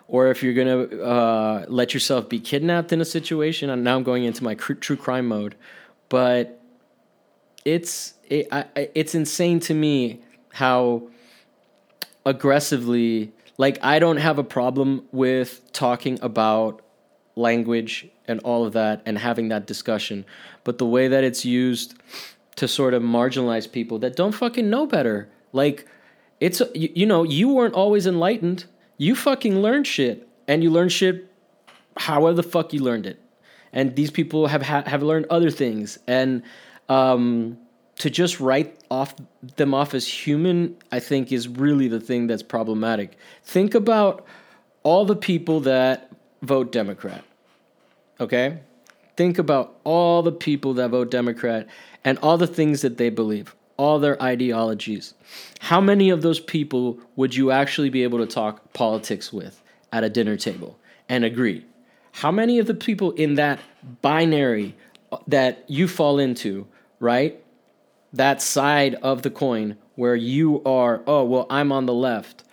or 0.06 0.28
if 0.28 0.44
you're 0.44 0.54
going 0.54 0.88
to 0.90 1.02
uh, 1.02 1.64
let 1.66 1.92
yourself 1.92 2.28
be 2.28 2.38
kidnapped 2.38 2.92
in 2.92 3.00
a 3.00 3.04
situation. 3.04 3.70
And 3.70 3.82
now 3.82 3.96
i'm 3.96 4.04
going 4.04 4.22
into 4.22 4.44
my 4.44 4.54
cr- 4.54 4.74
true 4.74 4.96
crime 4.96 5.26
mode. 5.26 5.56
But 6.08 6.62
it's 7.64 8.14
it, 8.28 8.46
I, 8.52 8.66
it's 8.94 9.16
insane 9.16 9.58
to 9.66 9.74
me 9.74 10.20
how 10.52 11.10
aggressively 12.26 13.32
like 13.58 13.78
i 13.82 13.98
don't 13.98 14.18
have 14.18 14.38
a 14.38 14.44
problem 14.44 15.02
with 15.12 15.72
talking 15.72 16.18
about 16.22 16.82
language 17.36 18.08
and 18.26 18.40
all 18.40 18.66
of 18.66 18.72
that 18.72 19.00
and 19.06 19.18
having 19.18 19.48
that 19.48 19.66
discussion 19.66 20.24
but 20.64 20.78
the 20.78 20.86
way 20.86 21.08
that 21.08 21.24
it's 21.24 21.44
used 21.44 21.94
to 22.60 22.68
sort 22.68 22.92
of 22.92 23.02
marginalize 23.02 23.70
people 23.72 23.98
that 24.00 24.14
don't 24.16 24.32
fucking 24.32 24.68
know 24.68 24.86
better. 24.86 25.30
Like, 25.50 25.86
it's, 26.40 26.60
you, 26.74 26.90
you 26.94 27.06
know, 27.06 27.22
you 27.22 27.48
weren't 27.48 27.72
always 27.72 28.06
enlightened. 28.06 28.66
You 28.98 29.16
fucking 29.16 29.62
learned 29.62 29.86
shit. 29.86 30.28
And 30.46 30.62
you 30.62 30.70
learned 30.70 30.92
shit 30.92 31.32
however 31.96 32.34
the 32.34 32.42
fuck 32.42 32.74
you 32.74 32.80
learned 32.80 33.06
it. 33.06 33.18
And 33.72 33.96
these 33.96 34.10
people 34.10 34.48
have 34.48 34.60
ha- 34.60 34.82
have 34.84 35.02
learned 35.02 35.24
other 35.30 35.50
things. 35.50 35.98
And 36.06 36.42
um, 36.90 37.56
to 38.00 38.08
just 38.08 38.40
write 38.40 38.80
off 38.90 39.14
them 39.56 39.74
off 39.74 39.92
as 39.92 40.08
human, 40.08 40.74
I 40.90 41.00
think 41.00 41.30
is 41.30 41.48
really 41.48 41.86
the 41.86 42.00
thing 42.00 42.26
that's 42.26 42.42
problematic. 42.42 43.16
Think 43.44 43.74
about 43.74 44.26
all 44.82 45.04
the 45.04 45.16
people 45.16 45.60
that 45.60 46.10
vote 46.40 46.72
Democrat. 46.72 47.22
Okay? 48.18 48.58
Think 49.16 49.38
about 49.38 49.78
all 49.84 50.22
the 50.22 50.32
people 50.32 50.72
that 50.74 50.88
vote 50.88 51.10
Democrat 51.10 51.66
and 52.02 52.18
all 52.22 52.38
the 52.38 52.46
things 52.46 52.80
that 52.80 52.96
they 52.96 53.10
believe, 53.10 53.54
all 53.76 53.98
their 53.98 54.20
ideologies. 54.22 55.12
How 55.58 55.82
many 55.82 56.08
of 56.08 56.22
those 56.22 56.40
people 56.40 56.98
would 57.16 57.34
you 57.34 57.50
actually 57.50 57.90
be 57.90 58.02
able 58.02 58.18
to 58.18 58.26
talk 58.26 58.72
politics 58.72 59.30
with 59.30 59.62
at 59.92 60.04
a 60.04 60.08
dinner 60.08 60.38
table 60.38 60.78
and 61.06 61.22
agree? 61.22 61.66
How 62.12 62.30
many 62.30 62.58
of 62.58 62.66
the 62.66 62.74
people 62.74 63.10
in 63.12 63.34
that 63.34 63.60
binary 64.00 64.74
that 65.26 65.64
you 65.68 65.86
fall 65.86 66.18
into, 66.18 66.66
right? 66.98 67.38
That 68.12 68.42
side 68.42 68.94
of 68.96 69.22
the 69.22 69.30
coin 69.30 69.76
where 69.94 70.16
you 70.16 70.62
are, 70.64 71.02
oh, 71.06 71.24
well, 71.24 71.46
I'm 71.50 71.72
on 71.72 71.86
the 71.86 71.94
left 71.94 72.44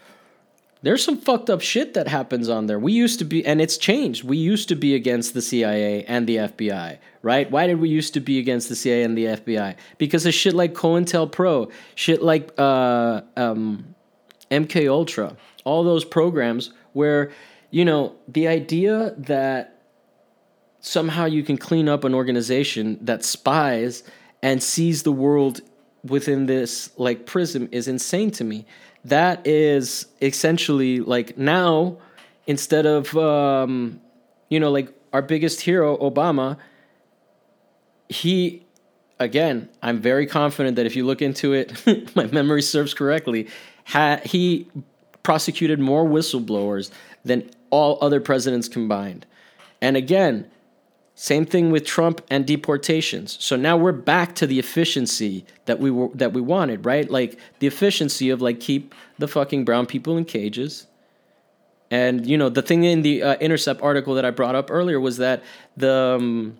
there's 0.83 1.03
some 1.03 1.17
fucked 1.17 1.49
up 1.49 1.61
shit 1.61 1.95
that 1.95 2.07
happens 2.07 2.49
on 2.49 2.67
there. 2.67 2.79
We 2.79 2.93
used 2.93 3.19
to 3.19 3.25
be, 3.25 3.45
and 3.45 3.59
it's 3.59 3.77
changed. 3.77 4.23
We 4.23 4.37
used 4.37 4.69
to 4.69 4.75
be 4.75 4.95
against 4.95 5.33
the 5.33 5.41
CIA 5.41 6.05
and 6.05 6.27
the 6.27 6.37
FBI, 6.37 6.99
right? 7.23 7.49
Why 7.49 7.67
did 7.67 7.79
we 7.79 7.89
used 7.89 8.13
to 8.13 8.19
be 8.19 8.39
against 8.39 8.69
the 8.69 8.75
CIA 8.75 9.03
and 9.03 9.17
the 9.17 9.25
FBI? 9.25 9.75
Because 9.97 10.25
of 10.25 10.33
shit 10.33 10.53
like 10.53 10.73
COINTELPRO, 10.73 11.71
shit 11.95 12.21
like 12.21 12.51
uh, 12.57 13.21
um, 13.35 13.95
MK 14.51 14.89
Ultra, 14.89 15.35
all 15.65 15.83
those 15.83 16.05
programs 16.05 16.71
where 16.93 17.31
you 17.71 17.83
know 17.83 18.15
the 18.27 18.47
idea 18.47 19.13
that 19.17 19.81
somehow 20.79 21.25
you 21.25 21.43
can 21.43 21.57
clean 21.57 21.89
up 21.89 22.03
an 22.03 22.13
organization 22.13 22.97
that 23.01 23.25
spies 23.25 24.03
and 24.41 24.61
sees 24.61 25.03
the 25.03 25.11
world 25.11 25.61
within 26.03 26.45
this 26.45 26.91
like 26.97 27.25
prism 27.25 27.67
is 27.71 27.87
insane 27.87 28.31
to 28.31 28.43
me. 28.43 28.65
That 29.05 29.45
is 29.45 30.07
essentially 30.21 30.99
like 30.99 31.37
now 31.37 31.97
instead 32.45 32.85
of 32.85 33.15
um, 33.17 34.01
you 34.49 34.59
know 34.59 34.71
like 34.71 34.93
our 35.13 35.21
biggest 35.21 35.61
hero 35.61 35.97
obama 35.97 36.57
he 38.09 38.63
again 39.19 39.67
i'm 39.81 39.99
very 39.99 40.27
confident 40.27 40.75
that 40.75 40.85
if 40.85 40.95
you 40.95 41.05
look 41.05 41.21
into 41.21 41.53
it 41.53 41.73
my 42.15 42.25
memory 42.27 42.61
serves 42.61 42.93
correctly 42.93 43.47
ha- 43.85 44.19
he 44.23 44.67
prosecuted 45.23 45.79
more 45.79 46.05
whistleblowers 46.05 46.89
than 47.25 47.49
all 47.69 47.97
other 48.01 48.21
presidents 48.21 48.69
combined. 48.69 49.25
And 49.81 49.97
again 49.97 50.49
same 51.19 51.47
thing 51.47 51.71
with 51.71 51.83
Trump 51.83 52.21
and 52.29 52.45
deportations. 52.45 53.37
So 53.43 53.55
now 53.55 53.75
we're 53.75 53.91
back 53.91 54.35
to 54.35 54.45
the 54.45 54.59
efficiency 54.59 55.47
that 55.65 55.79
we 55.79 55.89
were 55.89 56.09
that 56.13 56.31
we 56.31 56.41
wanted, 56.41 56.85
right? 56.85 57.09
Like 57.09 57.39
the 57.57 57.65
efficiency 57.65 58.29
of 58.29 58.39
like 58.39 58.59
keep 58.59 58.93
the 59.17 59.27
fucking 59.27 59.65
brown 59.65 59.87
people 59.87 60.15
in 60.15 60.25
cages. 60.25 60.85
And 61.89 62.27
you 62.27 62.37
know 62.37 62.49
the 62.49 62.61
thing 62.61 62.83
in 62.83 63.01
the 63.01 63.23
uh, 63.23 63.35
Intercept 63.37 63.81
article 63.81 64.13
that 64.13 64.25
I 64.25 64.29
brought 64.29 64.53
up 64.53 64.69
earlier 64.69 64.99
was 64.99 65.17
that 65.17 65.43
the 65.75 66.17
um, 66.19 66.59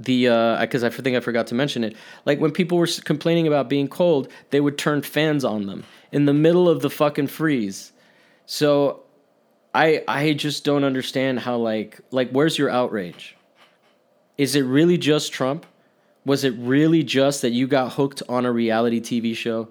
the 0.00 0.56
because 0.62 0.82
uh, 0.82 0.86
I 0.86 0.88
think 0.88 1.18
I 1.18 1.20
forgot 1.20 1.46
to 1.48 1.54
mention 1.54 1.84
it. 1.84 1.94
Like 2.24 2.40
when 2.40 2.52
people 2.52 2.78
were 2.78 2.88
complaining 3.04 3.46
about 3.46 3.68
being 3.68 3.86
cold, 3.86 4.28
they 4.48 4.62
would 4.62 4.78
turn 4.78 5.02
fans 5.02 5.44
on 5.44 5.66
them 5.66 5.84
in 6.10 6.24
the 6.24 6.32
middle 6.32 6.70
of 6.70 6.80
the 6.80 6.88
fucking 6.88 7.26
freeze. 7.26 7.92
So 8.46 9.02
I 9.74 10.04
I 10.08 10.32
just 10.32 10.64
don't 10.64 10.84
understand 10.84 11.40
how 11.40 11.58
like 11.58 12.00
like 12.10 12.30
where's 12.30 12.56
your 12.56 12.70
outrage? 12.70 13.36
Is 14.38 14.56
it 14.56 14.62
really 14.62 14.98
just 14.98 15.32
Trump? 15.32 15.66
Was 16.24 16.44
it 16.44 16.54
really 16.56 17.02
just 17.02 17.42
that 17.42 17.50
you 17.50 17.66
got 17.66 17.92
hooked 17.92 18.22
on 18.28 18.46
a 18.46 18.52
reality 18.52 19.00
TV 19.00 19.36
show? 19.36 19.68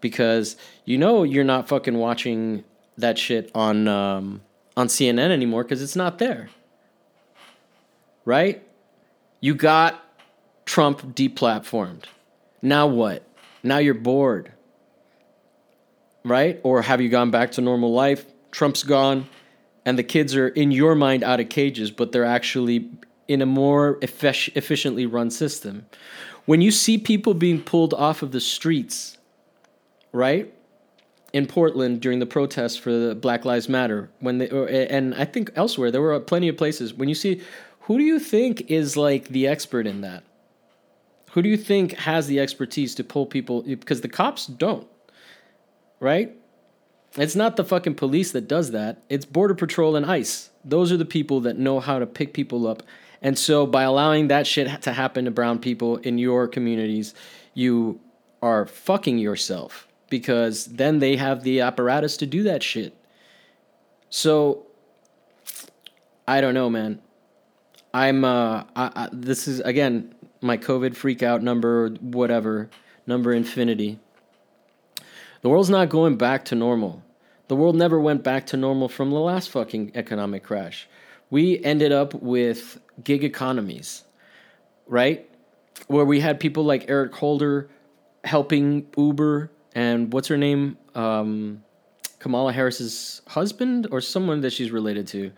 Because 0.00 0.56
you 0.84 0.96
know 0.96 1.22
you're 1.22 1.44
not 1.44 1.68
fucking 1.68 1.96
watching 1.96 2.64
that 2.96 3.18
shit 3.18 3.50
on 3.54 3.86
um, 3.88 4.40
on 4.76 4.88
CNN 4.88 5.30
anymore 5.30 5.62
because 5.62 5.82
it's 5.82 5.96
not 5.96 6.18
there. 6.18 6.48
Right? 8.24 8.62
You 9.40 9.54
got 9.54 10.02
Trump 10.64 11.14
deplatformed. 11.14 12.04
Now 12.62 12.86
what? 12.86 13.24
Now 13.62 13.78
you're 13.78 13.94
bored. 13.94 14.52
Right? 16.24 16.60
Or 16.62 16.82
have 16.82 17.00
you 17.00 17.08
gone 17.08 17.30
back 17.30 17.52
to 17.52 17.60
normal 17.60 17.92
life? 17.92 18.26
Trump's 18.50 18.82
gone, 18.82 19.28
and 19.84 19.98
the 19.98 20.02
kids 20.02 20.34
are 20.34 20.48
in 20.48 20.70
your 20.70 20.94
mind 20.94 21.22
out 21.22 21.40
of 21.40 21.48
cages, 21.48 21.90
but 21.90 22.12
they're 22.12 22.24
actually 22.24 22.90
in 23.30 23.40
a 23.40 23.46
more 23.46 23.94
effic- 24.00 24.50
efficiently 24.56 25.06
run 25.06 25.30
system. 25.30 25.86
When 26.46 26.60
you 26.60 26.72
see 26.72 26.98
people 26.98 27.32
being 27.32 27.62
pulled 27.62 27.94
off 27.94 28.22
of 28.22 28.32
the 28.32 28.40
streets, 28.40 29.18
right? 30.10 30.52
In 31.32 31.46
Portland 31.46 32.00
during 32.00 32.18
the 32.18 32.26
protests 32.26 32.76
for 32.76 32.90
the 32.90 33.14
Black 33.14 33.44
Lives 33.44 33.68
Matter, 33.68 34.10
when 34.18 34.38
they 34.38 34.48
or, 34.48 34.66
and 34.66 35.14
I 35.14 35.26
think 35.26 35.52
elsewhere 35.54 35.92
there 35.92 36.00
were 36.00 36.18
plenty 36.18 36.48
of 36.48 36.56
places 36.56 36.92
when 36.92 37.08
you 37.08 37.14
see 37.14 37.40
who 37.82 37.98
do 37.98 38.02
you 38.02 38.18
think 38.18 38.68
is 38.68 38.96
like 38.96 39.28
the 39.28 39.46
expert 39.46 39.86
in 39.86 40.00
that? 40.00 40.24
Who 41.30 41.42
do 41.42 41.48
you 41.48 41.56
think 41.56 41.92
has 41.98 42.26
the 42.26 42.40
expertise 42.40 42.96
to 42.96 43.04
pull 43.04 43.26
people 43.26 43.62
because 43.62 44.00
the 44.00 44.08
cops 44.08 44.46
don't. 44.46 44.88
Right? 46.00 46.36
It's 47.16 47.36
not 47.36 47.54
the 47.54 47.64
fucking 47.64 47.94
police 47.94 48.32
that 48.32 48.48
does 48.48 48.72
that. 48.72 49.04
It's 49.08 49.24
border 49.24 49.54
patrol 49.54 49.94
and 49.94 50.04
ICE. 50.04 50.50
Those 50.64 50.90
are 50.90 50.96
the 50.96 51.04
people 51.04 51.38
that 51.42 51.58
know 51.58 51.78
how 51.78 52.00
to 52.00 52.06
pick 52.06 52.34
people 52.34 52.66
up 52.66 52.82
and 53.22 53.38
so 53.38 53.66
by 53.66 53.82
allowing 53.82 54.28
that 54.28 54.46
shit 54.46 54.82
to 54.82 54.92
happen 54.92 55.24
to 55.26 55.30
brown 55.30 55.58
people 55.58 55.98
in 55.98 56.18
your 56.18 56.48
communities, 56.48 57.14
you 57.54 58.00
are 58.42 58.66
fucking 58.66 59.18
yourself 59.18 59.86
because 60.08 60.66
then 60.66 60.98
they 60.98 61.16
have 61.16 61.42
the 61.42 61.60
apparatus 61.60 62.16
to 62.18 62.26
do 62.26 62.42
that 62.44 62.62
shit. 62.62 62.94
So 64.08 64.66
I 66.26 66.40
don't 66.40 66.54
know, 66.54 66.70
man. 66.70 67.00
I'm 67.92 68.24
uh 68.24 68.64
I, 68.76 68.90
I, 68.94 69.08
this 69.12 69.48
is 69.48 69.60
again 69.60 70.14
my 70.40 70.56
COVID 70.56 70.96
freak 70.96 71.22
out 71.22 71.42
number 71.42 71.90
whatever, 72.00 72.70
number 73.06 73.32
infinity. 73.32 73.98
The 75.42 75.48
world's 75.48 75.70
not 75.70 75.88
going 75.88 76.16
back 76.16 76.44
to 76.46 76.54
normal. 76.54 77.02
The 77.48 77.56
world 77.56 77.74
never 77.74 77.98
went 77.98 78.22
back 78.22 78.46
to 78.46 78.56
normal 78.56 78.88
from 78.88 79.10
the 79.10 79.18
last 79.18 79.50
fucking 79.50 79.92
economic 79.94 80.44
crash. 80.44 80.88
We 81.30 81.62
ended 81.64 81.92
up 81.92 82.14
with 82.14 82.80
gig 83.04 83.24
economies, 83.24 84.04
right? 84.86 85.28
Where 85.86 86.04
we 86.04 86.20
had 86.20 86.40
people 86.40 86.64
like 86.64 86.88
Eric 86.88 87.14
Holder 87.14 87.70
helping 88.24 88.86
Uber 88.96 89.50
and 89.74 90.12
what's 90.12 90.28
her 90.28 90.36
name? 90.36 90.76
Um, 90.94 91.62
Kamala 92.18 92.52
Harris's 92.52 93.22
husband 93.26 93.88
or 93.90 94.00
someone 94.00 94.42
that 94.42 94.52
she's 94.52 94.70
related 94.70 95.06
to 95.08 95.32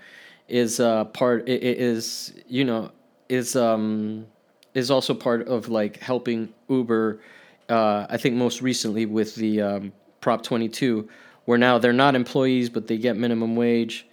is 0.48 0.80
uh, 0.80 1.04
part 1.06 1.48
is 1.48 2.34
you 2.48 2.64
know 2.64 2.90
is 3.28 3.56
um 3.56 4.26
is 4.74 4.90
also 4.90 5.14
part 5.14 5.46
of 5.48 5.68
like 5.68 5.98
helping 5.98 6.52
Uber. 6.68 7.20
Uh, 7.68 8.06
I 8.08 8.16
think 8.16 8.34
most 8.34 8.60
recently 8.60 9.06
with 9.06 9.34
the 9.36 9.60
um, 9.60 9.92
Prop 10.20 10.42
22, 10.42 11.08
where 11.44 11.58
now 11.58 11.78
they're 11.78 11.92
not 11.92 12.14
employees 12.14 12.68
but 12.68 12.86
they 12.86 12.98
get 12.98 13.16
minimum 13.16 13.54
wage. 13.54 14.06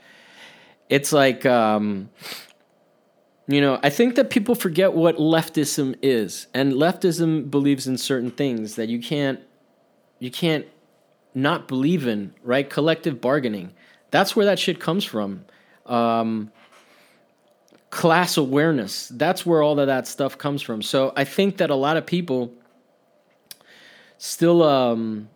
It's 0.89 1.12
like 1.12 1.45
um, 1.45 2.09
You 3.49 3.62
know, 3.62 3.79
I 3.81 3.89
think 3.89 4.13
that 4.13 4.29
people 4.29 4.53
forget 4.53 4.93
what 4.93 5.17
leftism 5.17 5.95
is, 6.03 6.45
and 6.53 6.73
leftism 6.73 7.49
believes 7.49 7.88
in 7.88 7.97
certain 7.97 8.29
things 8.29 8.75
that 8.75 8.89
you 8.89 8.99
can't, 8.99 9.39
you 10.19 10.29
can't 10.29 10.67
not 11.33 11.67
believe 11.67 12.05
in, 12.05 12.35
right? 12.43 12.69
Collective 12.69 13.19
bargaining. 13.19 13.73
That's 14.12 14.35
where 14.35 14.45
that 14.45 14.59
shit 14.59 14.79
comes 14.79 15.03
from. 15.03 15.45
Um, 15.88 16.51
class 17.89 18.38
awareness. 18.38 19.07
That's 19.07 19.47
where 19.47 19.63
all 19.63 19.79
of 19.79 19.88
that 19.88 20.05
stuff 20.05 20.38
comes 20.38 20.62
from. 20.62 20.83
So 20.83 21.12
I 21.15 21.23
think 21.23 21.57
that 21.57 21.71
a 21.71 21.75
lot 21.75 21.97
of 21.97 22.05
people 22.05 22.53
still 24.19 24.62
um, 24.62 25.27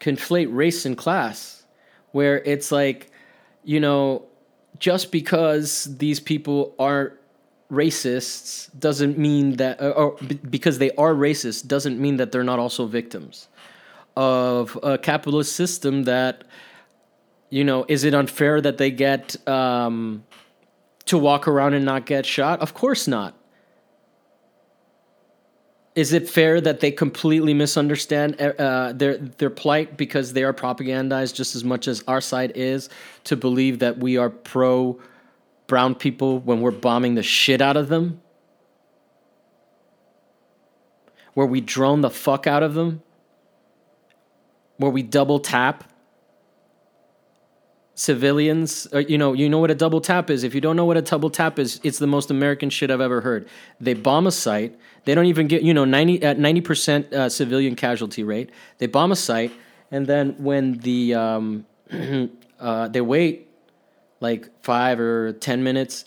conflate 0.00 0.48
race 0.50 0.86
and 0.86 0.96
class, 0.96 1.62
where 2.12 2.38
it's 2.38 2.72
like, 2.72 3.10
you 3.64 3.80
know, 3.80 4.28
just 4.78 5.12
because 5.12 5.96
these 5.98 6.20
people 6.20 6.74
are 6.78 7.14
racists 7.70 8.68
doesn't 8.78 9.18
mean 9.18 9.56
that, 9.56 9.80
or 9.80 10.16
because 10.50 10.78
they 10.78 10.90
are 10.92 11.14
racist 11.14 11.66
doesn't 11.66 11.98
mean 11.98 12.16
that 12.18 12.32
they're 12.32 12.44
not 12.44 12.58
also 12.58 12.86
victims 12.86 13.48
of 14.16 14.78
a 14.82 14.98
capitalist 14.98 15.54
system 15.56 16.04
that, 16.04 16.44
you 17.50 17.64
know, 17.64 17.84
is 17.88 18.04
it 18.04 18.14
unfair 18.14 18.60
that 18.60 18.78
they 18.78 18.90
get 18.90 19.36
um, 19.48 20.24
to 21.06 21.18
walk 21.18 21.48
around 21.48 21.74
and 21.74 21.84
not 21.84 22.06
get 22.06 22.26
shot? 22.26 22.60
Of 22.60 22.74
course 22.74 23.08
not. 23.08 23.34
Is 25.94 26.12
it 26.12 26.28
fair 26.28 26.60
that 26.60 26.80
they 26.80 26.90
completely 26.90 27.54
misunderstand 27.54 28.40
uh, 28.40 28.92
their 28.92 29.16
their 29.16 29.50
plight 29.50 29.96
because 29.96 30.32
they 30.32 30.42
are 30.42 30.52
propagandized 30.52 31.34
just 31.34 31.54
as 31.54 31.62
much 31.62 31.86
as 31.86 32.02
our 32.08 32.20
side 32.20 32.52
is 32.56 32.88
to 33.24 33.36
believe 33.36 33.78
that 33.78 33.98
we 33.98 34.16
are 34.16 34.28
pro 34.28 34.98
brown 35.68 35.94
people 35.94 36.40
when 36.40 36.60
we're 36.60 36.72
bombing 36.72 37.14
the 37.14 37.22
shit 37.22 37.60
out 37.60 37.76
of 37.76 37.88
them? 37.88 38.20
Where 41.34 41.46
we 41.46 41.60
drone 41.60 42.00
the 42.00 42.10
fuck 42.10 42.46
out 42.46 42.64
of 42.64 42.74
them? 42.74 43.02
Where 44.78 44.90
we 44.90 45.02
double 45.02 45.38
tap 45.38 45.84
civilians 47.94 48.88
uh, 48.92 48.98
you 48.98 49.16
know 49.16 49.32
you 49.32 49.48
know 49.48 49.58
what 49.58 49.70
a 49.70 49.74
double 49.74 50.00
tap 50.00 50.30
is. 50.30 50.42
If 50.42 50.54
you 50.54 50.60
don't 50.60 50.76
know 50.76 50.84
what 50.84 50.96
a 50.96 51.02
double 51.02 51.30
tap 51.30 51.58
is 51.58 51.80
it's 51.84 51.98
the 51.98 52.06
most 52.06 52.30
american 52.30 52.70
shit 52.70 52.90
i've 52.90 53.00
ever 53.00 53.20
heard. 53.20 53.48
They 53.80 53.94
bomb 53.94 54.26
a 54.26 54.32
site. 54.32 54.78
They 55.04 55.14
don't 55.14 55.26
even 55.26 55.46
get 55.46 55.62
you 55.62 55.74
know 55.74 55.84
90 55.84 56.22
at 56.22 56.38
90% 56.38 57.12
uh, 57.12 57.28
civilian 57.28 57.76
casualty 57.76 58.24
rate. 58.24 58.50
They 58.78 58.86
bomb 58.86 59.12
a 59.12 59.16
site 59.16 59.52
and 59.90 60.06
then 60.06 60.34
when 60.38 60.78
the 60.78 61.14
um, 61.14 61.66
uh, 62.60 62.88
they 62.88 63.00
wait 63.00 63.48
like 64.20 64.50
five 64.62 64.98
or 64.98 65.32
ten 65.34 65.62
minutes 65.62 66.04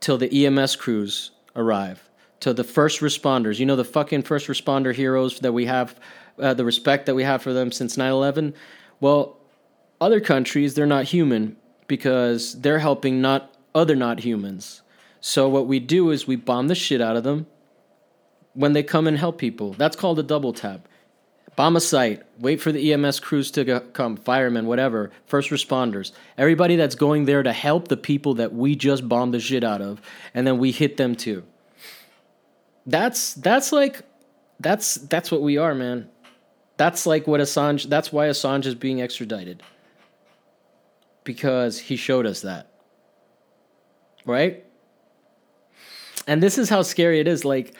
till 0.00 0.18
the 0.18 0.46
ems 0.46 0.76
crews 0.76 1.30
arrive 1.56 2.10
till 2.40 2.52
the 2.52 2.64
first 2.64 3.00
responders. 3.00 3.58
You 3.58 3.64
know 3.64 3.76
the 3.76 3.84
fucking 3.84 4.22
first 4.22 4.48
responder 4.48 4.94
heroes 4.94 5.38
that 5.40 5.52
we 5.52 5.64
have 5.66 5.98
uh, 6.38 6.52
the 6.52 6.64
respect 6.64 7.06
that 7.06 7.14
we 7.14 7.22
have 7.22 7.42
for 7.42 7.52
them 7.52 7.70
since 7.70 7.96
9-11 7.96 8.54
well 9.00 9.38
other 10.00 10.20
countries, 10.20 10.74
they're 10.74 10.86
not 10.86 11.04
human 11.04 11.56
because 11.86 12.60
they're 12.60 12.78
helping 12.78 13.20
not 13.20 13.54
other 13.74 13.96
not 13.96 14.20
humans. 14.20 14.82
So 15.20 15.48
what 15.48 15.66
we 15.66 15.80
do 15.80 16.10
is 16.10 16.26
we 16.26 16.36
bomb 16.36 16.68
the 16.68 16.74
shit 16.74 17.00
out 17.00 17.16
of 17.16 17.24
them 17.24 17.46
when 18.52 18.72
they 18.72 18.82
come 18.82 19.06
and 19.06 19.16
help 19.18 19.38
people. 19.38 19.72
That's 19.72 19.96
called 19.96 20.18
a 20.18 20.22
double 20.22 20.52
tap. 20.52 20.88
Bomb 21.56 21.76
a 21.76 21.80
site, 21.80 22.22
wait 22.38 22.60
for 22.60 22.72
the 22.72 22.92
EMS 22.92 23.20
crews 23.20 23.52
to 23.52 23.80
come, 23.92 24.16
firemen, 24.16 24.66
whatever, 24.66 25.12
first 25.26 25.50
responders, 25.50 26.10
everybody 26.36 26.74
that's 26.74 26.96
going 26.96 27.26
there 27.26 27.44
to 27.44 27.52
help 27.52 27.86
the 27.86 27.96
people 27.96 28.34
that 28.34 28.52
we 28.52 28.74
just 28.74 29.08
bombed 29.08 29.32
the 29.32 29.38
shit 29.38 29.62
out 29.62 29.80
of, 29.80 30.02
and 30.34 30.46
then 30.46 30.58
we 30.58 30.72
hit 30.72 30.96
them 30.96 31.14
too. 31.14 31.44
That's 32.86 33.34
that's 33.34 33.72
like 33.72 34.02
that's 34.58 34.96
that's 34.96 35.30
what 35.30 35.42
we 35.42 35.56
are, 35.56 35.76
man. 35.76 36.08
That's 36.76 37.06
like 37.06 37.28
what 37.28 37.40
Assange. 37.40 37.88
That's 37.88 38.12
why 38.12 38.26
Assange 38.26 38.66
is 38.66 38.74
being 38.74 39.00
extradited 39.00 39.62
because 41.24 41.78
he 41.78 41.96
showed 41.96 42.26
us 42.26 42.42
that. 42.42 42.70
Right? 44.24 44.64
And 46.26 46.42
this 46.42 46.56
is 46.56 46.68
how 46.68 46.82
scary 46.82 47.20
it 47.20 47.28
is. 47.28 47.44
Like, 47.44 47.74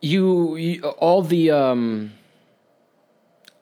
you, 0.00 0.56
you 0.56 0.82
all 0.82 1.22
the 1.22 1.50
um, 1.50 2.12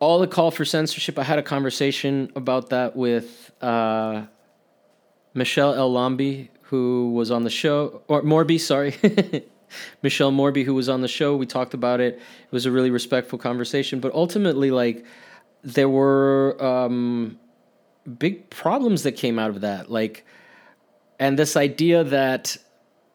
all 0.00 0.18
the 0.18 0.26
call 0.26 0.50
for 0.50 0.64
censorship. 0.64 1.18
I 1.18 1.22
had 1.22 1.38
a 1.38 1.42
conversation 1.42 2.32
about 2.34 2.70
that 2.70 2.96
with 2.96 3.52
uh, 3.60 4.22
Michelle 5.34 5.74
El 5.74 5.92
Lambi, 5.92 6.48
who 6.62 7.12
was 7.12 7.30
on 7.30 7.44
the 7.44 7.50
show, 7.50 8.02
or 8.08 8.22
Morby, 8.22 8.58
sorry. 8.58 8.96
Michelle 10.02 10.32
Morby, 10.32 10.64
who 10.64 10.74
was 10.74 10.88
on 10.88 11.00
the 11.00 11.08
show. 11.08 11.36
We 11.36 11.46
talked 11.46 11.74
about 11.74 12.00
it. 12.00 12.14
It 12.14 12.52
was 12.52 12.66
a 12.66 12.70
really 12.70 12.90
respectful 12.90 13.38
conversation. 13.38 14.00
But 14.00 14.12
ultimately, 14.14 14.70
like, 14.70 15.04
there 15.62 15.88
were 15.88 16.62
um, 16.62 17.38
big 18.18 18.50
problems 18.50 19.02
that 19.04 19.12
came 19.12 19.38
out 19.38 19.50
of 19.50 19.60
that. 19.60 19.90
Like, 19.90 20.24
and 21.18 21.38
this 21.38 21.56
idea 21.56 22.04
that 22.04 22.56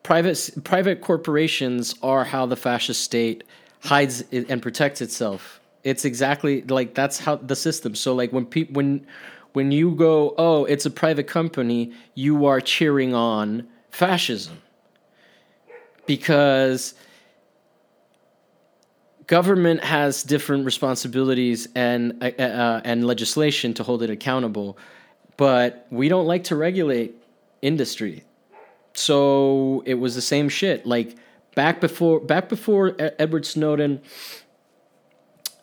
private 0.04 0.52
private 0.64 1.02
corporations 1.02 1.96
are 2.02 2.24
how 2.24 2.46
the 2.46 2.56
fascist 2.56 3.04
state 3.04 3.44
hides 3.84 4.24
and 4.32 4.62
protects 4.62 5.02
itself. 5.02 5.60
It's 5.84 6.06
exactly 6.06 6.62
like 6.64 6.94
that's 6.94 7.20
how 7.20 7.36
the 7.36 7.56
system. 7.56 7.96
So 7.96 8.16
like 8.16 8.32
when 8.32 8.46
people 8.46 8.76
when 8.76 9.06
when 9.54 9.72
you 9.72 9.96
go, 9.96 10.36
oh, 10.38 10.66
it's 10.66 10.86
a 10.86 10.92
private 10.92 11.28
company, 11.28 11.92
you 12.16 12.46
are 12.46 12.62
cheering 12.62 13.14
on 13.14 13.68
fascism 13.90 14.62
because 16.08 16.96
government 19.28 19.84
has 19.84 20.24
different 20.24 20.66
responsibilities 20.66 21.68
and 21.76 22.24
uh, 22.24 22.32
uh, 22.42 22.82
and 22.84 23.06
legislation 23.06 23.74
to 23.76 23.84
hold 23.84 24.02
it 24.02 24.10
accountable, 24.10 24.78
but 25.36 25.86
we 25.92 26.10
don't 26.10 26.26
like 26.26 26.46
to 26.46 26.56
regulate 26.56 27.14
industry. 27.62 28.24
So 28.94 29.84
it 29.86 29.96
was 29.96 30.16
the 30.16 30.22
same 30.22 30.50
shit. 30.50 30.86
Like 30.86 31.16
back 31.54 31.80
before 31.80 32.20
back 32.20 32.50
before 32.50 32.96
Edward 32.98 33.46
Snowden, 33.46 34.02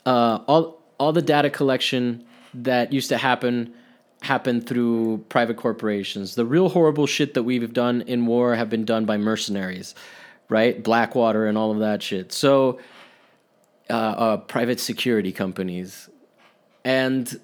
uh, 0.06 0.38
all 0.46 0.80
all 0.98 1.12
the 1.12 1.22
data 1.22 1.50
collection 1.50 2.24
that 2.52 2.92
used 2.92 3.08
to 3.08 3.16
happen 3.16 3.74
happened 4.22 4.66
through 4.66 5.18
private 5.28 5.56
corporations. 5.56 6.34
The 6.34 6.46
real 6.46 6.68
horrible 6.68 7.06
shit 7.06 7.34
that 7.34 7.42
we've 7.42 7.72
done 7.72 8.02
in 8.02 8.24
war 8.26 8.54
have 8.54 8.70
been 8.70 8.84
done 8.84 9.04
by 9.04 9.16
mercenaries 9.16 9.94
right? 10.48 10.82
Blackwater 10.82 11.46
and 11.46 11.56
all 11.56 11.70
of 11.70 11.78
that 11.80 12.02
shit. 12.02 12.32
So, 12.32 12.78
uh, 13.90 13.92
uh, 13.92 14.36
private 14.38 14.80
security 14.80 15.32
companies. 15.32 16.08
And 16.84 17.40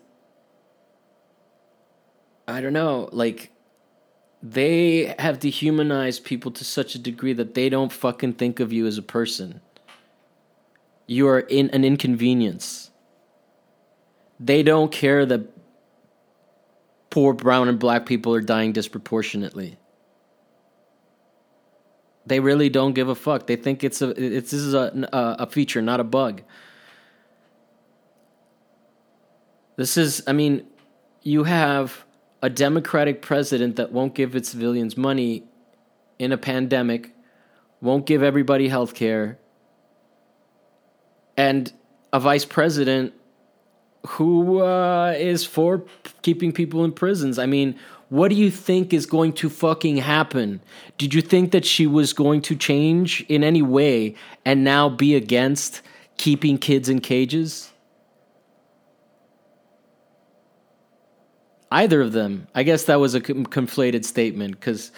I 2.47 2.61
don't 2.61 2.73
know, 2.73 3.09
like, 3.13 3.51
they 4.43 5.15
have 5.19 5.39
dehumanized 5.39 6.25
people 6.25 6.51
to 6.53 6.65
such 6.65 6.95
a 6.95 6.99
degree 6.99 7.35
that 7.35 7.55
they 7.55 7.69
don't 7.69 7.93
fucking 7.93 8.35
think 8.35 8.59
of 8.59 8.73
you 8.73 8.87
as 8.87 8.97
a 8.97 9.03
person. 9.03 9.61
You 11.07 11.29
are 11.29 11.41
in 11.41 11.71
an 11.71 11.85
inconvenience. 11.85 12.91
They 14.39 14.63
don't 14.63 14.91
care 14.91 15.27
that 15.27 15.43
poor 17.11 17.35
brown 17.35 17.69
and 17.69 17.79
black 17.79 18.07
people 18.07 18.35
are 18.35 18.41
dying 18.41 18.73
disproportionately. 18.73 19.77
They 22.27 22.41
really 22.41 22.69
don't 22.69 22.93
give 22.93 23.09
a 23.09 23.15
fuck. 23.15 23.47
They 23.47 23.57
think 23.57 23.83
it's 23.83 24.03
a 24.03 24.11
it's 24.11 24.51
this 24.51 24.61
is 24.61 24.75
a 24.75 25.09
a 25.13 25.47
feature, 25.47 25.83
not 25.83 26.01
a 26.01 26.05
bug. 26.05 26.43
This 29.81 29.97
is, 29.97 30.23
I 30.27 30.33
mean, 30.33 30.67
you 31.23 31.45
have 31.45 32.05
a 32.43 32.51
democratic 32.51 33.23
president 33.23 33.77
that 33.77 33.93
won't 33.93 34.15
give 34.15 34.37
its 34.37 34.51
civilians 34.51 34.95
money 34.95 35.45
in 36.19 36.33
a 36.33 36.37
pandemic, 36.37 37.15
won't 37.81 38.05
give 38.05 38.23
everybody 38.23 38.69
health 38.69 38.93
care, 38.93 39.39
and 41.35 41.73
a 42.13 42.21
vice 42.21 42.45
president 42.45 43.15
who 44.07 44.61
uh, 44.61 45.15
is 45.17 45.47
for 45.47 45.87
keeping 46.21 46.53
people 46.53 46.85
in 46.85 46.93
prisons. 46.93 47.39
I 47.39 47.47
mean, 47.47 47.79
what 48.11 48.29
do 48.29 48.35
you 48.35 48.51
think 48.51 48.93
is 48.93 49.07
going 49.07 49.33
to 49.35 49.49
fucking 49.49 49.99
happen? 49.99 50.61
Did 50.99 51.15
you 51.15 51.23
think 51.23 51.53
that 51.53 51.65
she 51.65 51.87
was 51.87 52.13
going 52.13 52.43
to 52.43 52.57
change 52.57 53.25
in 53.29 53.45
any 53.45 53.63
way 53.63 54.17
and 54.45 54.65
now 54.65 54.89
be 54.89 55.15
against 55.15 55.81
keeping 56.17 56.59
kids 56.59 56.89
in 56.89 57.01
cages? 57.01 57.71
Either 61.71 62.01
of 62.01 62.11
them. 62.11 62.49
I 62.53 62.65
guess 62.65 62.85
that 62.87 62.99
was 62.99 63.15
a 63.15 63.21
conflated 63.21 64.05
statement 64.05 64.59
because 64.59 64.91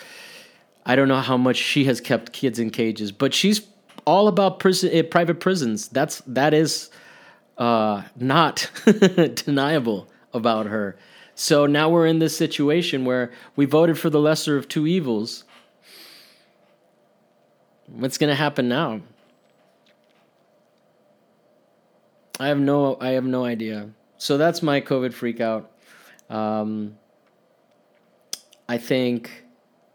I 0.86 0.96
don't 0.96 1.08
know 1.08 1.20
how 1.20 1.36
much 1.36 1.58
she 1.58 1.84
has 1.84 2.00
kept 2.00 2.32
kids 2.32 2.58
in 2.58 2.70
cages, 2.70 3.12
but 3.12 3.34
she's 3.34 3.60
all 4.06 4.26
about 4.26 4.58
prison, 4.58 4.88
eh, 4.90 5.02
private 5.02 5.38
prisons. 5.38 5.88
That's 5.88 6.22
that 6.26 6.54
is 6.54 6.88
uh, 7.58 8.02
not 8.16 8.70
deniable 9.34 10.08
about 10.32 10.64
her. 10.64 10.96
So 11.34 11.66
now 11.66 11.88
we're 11.88 12.06
in 12.06 12.18
this 12.18 12.36
situation 12.36 13.04
where 13.04 13.32
we 13.56 13.64
voted 13.64 13.98
for 13.98 14.10
the 14.10 14.20
lesser 14.20 14.56
of 14.56 14.68
two 14.68 14.86
evils. 14.86 15.44
What's 17.86 18.18
going 18.18 18.28
to 18.30 18.36
happen 18.36 18.68
now? 18.68 19.00
I 22.38 22.48
have 22.48 22.58
no 22.58 22.96
I 23.00 23.10
have 23.10 23.24
no 23.24 23.44
idea. 23.44 23.90
So 24.18 24.36
that's 24.36 24.62
my 24.62 24.80
COVID 24.80 25.12
freak 25.12 25.40
out. 25.40 25.70
Um, 26.28 26.96
I 28.68 28.78
think 28.78 29.44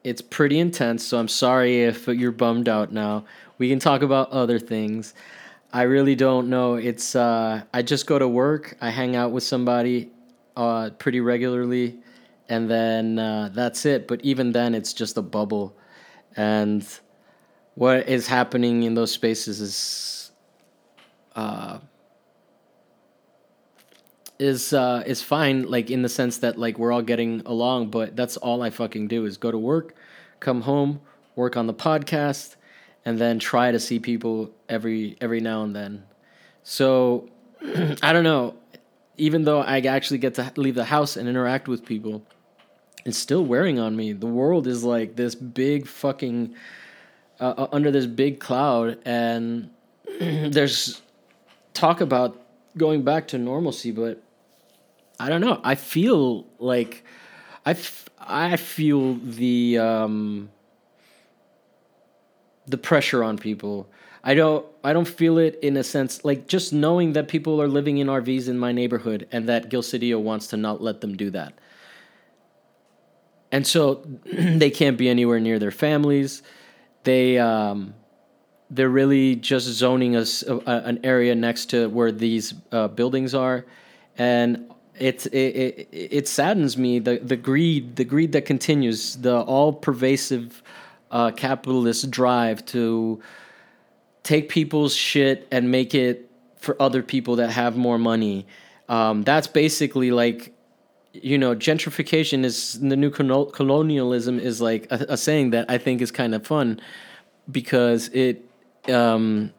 it's 0.04 0.22
pretty 0.22 0.60
intense, 0.60 1.04
so 1.04 1.18
I'm 1.18 1.28
sorry 1.28 1.84
if 1.84 2.08
you're 2.08 2.32
bummed 2.32 2.70
out 2.70 2.92
now. 2.92 3.26
We 3.58 3.70
can 3.70 3.80
talk 3.80 4.02
about 4.02 4.30
other 4.30 4.60
things. 4.60 5.14
I 5.74 5.84
really 5.84 6.16
don't 6.16 6.50
know. 6.50 6.76
It's 6.76 7.16
uh, 7.16 7.64
I 7.74 7.82
just 7.82 8.06
go 8.06 8.20
to 8.20 8.28
work, 8.28 8.78
I 8.80 8.92
hang 8.92 9.16
out 9.16 9.32
with 9.32 9.44
somebody 9.44 10.12
uh, 10.58 10.89
pretty 10.97 11.22
regularly, 11.22 11.99
and 12.49 12.70
then 12.70 13.20
uh, 13.20 13.49
that's 13.53 13.86
it. 13.86 14.08
But 14.08 14.22
even 14.22 14.51
then, 14.51 14.76
it's 14.76 14.91
just 14.91 15.18
a 15.18 15.22
bubble, 15.22 15.78
and 16.36 16.86
what 17.76 18.10
is 18.10 18.28
happening 18.28 18.84
in 18.84 18.95
those 18.95 19.12
spaces 19.12 19.62
is 19.62 20.32
uh, 21.36 21.78
is 24.39 24.74
uh, 24.74 25.03
is 25.05 25.22
fine, 25.22 25.64
like 25.70 25.91
in 25.91 26.01
the 26.01 26.10
sense 26.10 26.39
that 26.39 26.58
like 26.58 26.80
we're 26.80 26.91
all 26.91 27.03
getting 27.03 27.43
along. 27.45 27.91
But 27.91 28.16
that's 28.16 28.36
all 28.36 28.64
I 28.64 28.72
fucking 28.72 29.08
do 29.08 29.26
is 29.26 29.38
go 29.38 29.51
to 29.51 29.60
work, 29.60 29.95
come 30.39 30.62
home, 30.62 31.01
work 31.36 31.55
on 31.55 31.68
the 31.68 31.74
podcast, 31.74 32.55
and 33.05 33.20
then 33.20 33.38
try 33.38 33.72
to 33.72 33.80
see 33.80 33.99
people 33.99 34.51
every 34.68 35.18
every 35.22 35.39
now 35.39 35.62
and 35.62 35.76
then. 35.76 36.03
So 36.64 37.30
I 38.01 38.12
don't 38.12 38.24
know. 38.24 38.55
Even 39.18 39.43
though 39.43 39.61
I 39.61 39.80
actually 39.80 40.20
get 40.20 40.36
to 40.36 40.51
leave 40.55 40.76
the 40.76 40.86
house 40.86 41.18
and 41.18 41.28
interact 41.28 41.68
with 41.68 41.86
people, 41.86 42.24
it's 43.05 43.18
still 43.18 43.43
wearing 43.43 43.80
on 43.80 43.95
me. 43.95 44.13
The 44.13 44.28
world 44.28 44.68
is 44.68 44.84
like 44.84 45.15
this 45.15 45.34
big 45.36 45.88
fucking 45.88 46.55
uh, 47.39 47.53
uh 47.57 47.68
under 47.72 47.91
this 47.91 48.05
big 48.05 48.39
cloud, 48.39 48.99
and 49.05 49.70
there's 50.20 51.01
talk 51.74 52.01
about 52.01 52.41
going 52.78 53.03
back 53.03 53.28
to 53.30 53.38
normalcy, 53.38 53.91
but 53.91 54.22
I 55.20 55.30
don't 55.30 55.41
know. 55.41 55.59
I 55.63 55.76
feel 55.76 56.45
like 56.59 57.03
I, 57.65 57.72
f- 57.72 58.09
I 58.20 58.55
feel 58.57 59.15
the 59.15 59.80
um, 59.80 60.49
the 62.68 62.78
pressure 62.78 63.24
on 63.24 63.38
people. 63.38 63.89
I 64.24 64.34
don't 64.34 64.65
I 64.84 64.93
don't 64.93 65.07
feel 65.07 65.38
it 65.38 65.57
in 65.61 65.78
a 65.78 65.84
sense 65.84 66.26
like 66.26 66.47
just 66.47 66.74
knowing 66.74 67.13
that 67.13 67.28
people 67.28 67.61
are 67.61 67.68
living 67.68 67.97
in 67.97 68.07
RVs 68.07 68.47
in 68.47 68.57
my 68.57 68.72
neighborhood 68.72 69.28
and 69.32 69.47
that 69.47 69.70
Gil 69.70 69.82
Cedillo 69.82 70.22
wants 70.22 70.47
to 70.47 70.57
not 70.57 70.82
let 70.82 71.01
them 71.01 71.15
do 71.15 71.30
that. 71.32 71.53
And 73.51 73.65
so 73.65 74.05
they 74.26 74.70
can't 74.70 74.97
be 74.97 75.07
anywhere 75.09 75.39
near 75.39 75.59
their 75.59 75.72
families. 75.72 76.43
They 77.03 77.38
um, 77.38 77.93
they're 78.70 78.89
really 78.89 79.36
just 79.36 79.68
zoning 79.68 80.15
us 80.15 80.43
uh, 80.43 80.59
an 80.65 80.99
area 81.03 81.34
next 81.36 81.68
to 81.68 81.88
where 81.88 82.11
these 82.11 82.53
uh, 82.72 82.89
buildings 82.89 83.34
are, 83.34 83.65
and 84.18 84.70
it, 84.99 85.26
it 85.28 85.88
it 85.91 86.28
saddens 86.28 86.78
me 86.78 86.99
the 86.99 87.20
the 87.20 87.38
greed 87.38 87.95
the 87.95 88.03
greed 88.03 88.34
that 88.34 88.45
continues 88.45 89.15
the 89.18 89.39
all 89.41 89.72
pervasive 89.72 90.61
uh, 91.12 91.32
capitalist 91.32 92.10
drive 92.12 92.66
to 92.68 93.22
take 94.24 94.49
people's 94.49 94.95
shit 94.95 95.47
and 95.51 95.72
make 95.72 95.95
it 95.95 96.30
for 96.58 96.82
other 96.82 97.01
people 97.01 97.38
that 97.38 97.49
have 97.51 97.78
more 97.78 97.97
money. 97.97 98.45
Um, 98.89 99.24
that's 99.24 99.47
basically 99.47 100.12
like 100.12 100.53
you 101.14 101.38
know 101.38 101.55
gentrification 101.55 102.43
is 102.43 102.80
the 102.80 102.95
new 102.95 103.10
colonialism 103.10 104.39
is 104.39 104.62
like 104.62 104.88
a, 104.91 105.05
a 105.10 105.18
saying 105.18 105.51
that 105.51 105.70
I 105.70 105.78
think 105.78 106.01
is 106.01 106.12
kind 106.12 106.36
of 106.36 106.45
fun 106.45 106.80
because 107.49 108.10
it 108.10 108.43
um, 108.89 109.53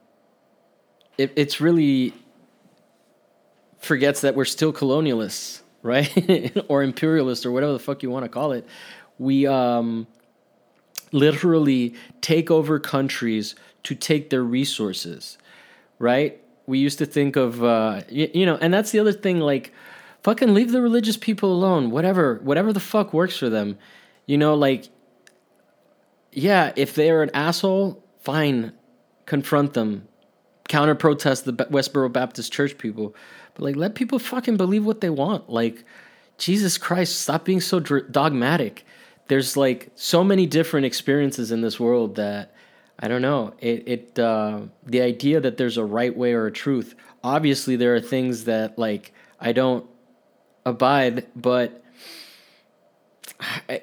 it 1.17 1.33
it's 1.37 1.61
really 1.61 2.15
forgets 3.79 4.21
that 4.23 4.35
we're 4.35 4.45
still 4.45 4.73
colonialists, 4.73 5.63
right? 5.83 6.57
or 6.69 6.83
imperialists 6.83 7.47
or 7.47 7.53
whatever 7.53 7.73
the 7.73 7.79
fuck 7.79 8.03
you 8.03 8.11
want 8.11 8.25
to 8.25 8.29
call 8.29 8.53
it. 8.53 8.67
We 9.19 9.47
um, 9.47 10.07
literally 11.13 11.95
take 12.21 12.51
over 12.51 12.79
countries 12.79 13.55
to 13.85 13.95
take 13.95 14.31
their 14.31 14.43
resources, 14.43 15.39
right? 15.99 16.41
We 16.67 16.79
used 16.79 16.99
to 16.99 17.07
think 17.07 17.37
of, 17.37 17.65
uh, 17.65 18.03
you, 18.09 18.31
you 18.35 18.47
know, 18.47 18.59
and 18.61 18.73
that's 18.73 18.91
the 18.91 18.99
other 18.99 19.13
thing, 19.13 19.41
like, 19.41 19.73
fucking 20.23 20.53
leave 20.53 20.73
the 20.73 20.83
religious 20.83 21.17
people 21.17 21.53
alone, 21.53 21.91
whatever, 21.91 22.41
whatever 22.43 22.73
the 22.73 22.81
fuck 22.81 23.13
works 23.13 23.37
for 23.37 23.49
them. 23.49 23.79
You 24.27 24.37
know, 24.37 24.55
like, 24.55 24.89
yeah, 26.33 26.73
if 26.77 26.95
they're 26.95 27.23
an 27.23 27.31
asshole, 27.33 28.05
fine, 28.21 28.73
confront 29.25 29.73
them, 29.73 30.07
counter 30.69 30.95
protest 30.95 31.47
the 31.47 31.55
Westboro 31.55 32.13
Baptist 32.13 32.53
Church 32.53 32.77
people. 32.77 33.15
But 33.55 33.63
like, 33.65 33.77
let 33.77 33.95
people 33.95 34.19
fucking 34.19 34.59
believe 34.59 34.85
what 34.85 35.01
they 35.01 35.11
want. 35.11 35.49
Like, 35.49 35.85
Jesus 36.37 36.77
Christ, 36.77 37.21
stop 37.21 37.45
being 37.45 37.61
so 37.61 37.81
dogmatic. 37.81 38.85
There's 39.29 39.57
like 39.57 39.91
so 39.95 40.25
many 40.25 40.47
different 40.47 40.87
experiences 40.87 41.53
in 41.53 41.61
this 41.61 41.79
world 41.79 42.17
that 42.17 42.55
I 42.99 43.09
don't 43.09 43.23
know. 43.23 43.55
It 43.61 43.85
it 43.87 44.19
uh, 44.19 44.63
the 44.85 45.03
idea 45.03 45.41
that 45.41 45.57
there's 45.57 45.77
a 45.77 45.85
right 45.85 46.17
way 46.17 46.33
or 46.33 46.47
a 46.47 46.53
truth. 46.53 46.95
Obviously, 47.23 47.77
there 47.77 47.95
are 47.95 48.01
things 48.01 48.45
that 48.45 48.79
like 48.79 49.13
I 49.41 49.53
don't 49.53 49.87
abide, 50.65 51.27
but 51.37 51.85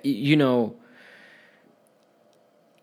you 0.04 0.36
know, 0.36 0.76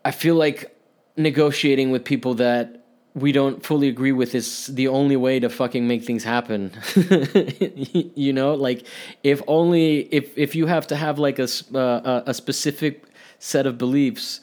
I 0.03 0.11
feel 0.11 0.35
like 0.35 0.75
negotiating 1.15 1.91
with 1.91 2.03
people 2.03 2.35
that 2.35 2.82
we 3.15 3.31
don't 3.31 3.63
fully 3.63 3.87
agree 3.87 4.11
with 4.11 4.33
is 4.33 4.67
the 4.67 4.87
only 4.87 5.15
way 5.15 5.39
to 5.39 5.49
fucking 5.49 5.87
make 5.87 6.03
things 6.03 6.23
happen. 6.23 6.71
you 8.15 8.33
know, 8.33 8.55
like 8.55 8.85
if 9.23 9.41
only 9.47 10.01
if 10.13 10.35
if 10.37 10.55
you 10.55 10.65
have 10.65 10.87
to 10.87 10.95
have 10.95 11.19
like 11.19 11.37
a 11.39 11.47
uh, 11.75 12.23
a 12.25 12.33
specific 12.33 13.05
set 13.37 13.67
of 13.67 13.77
beliefs 13.77 14.41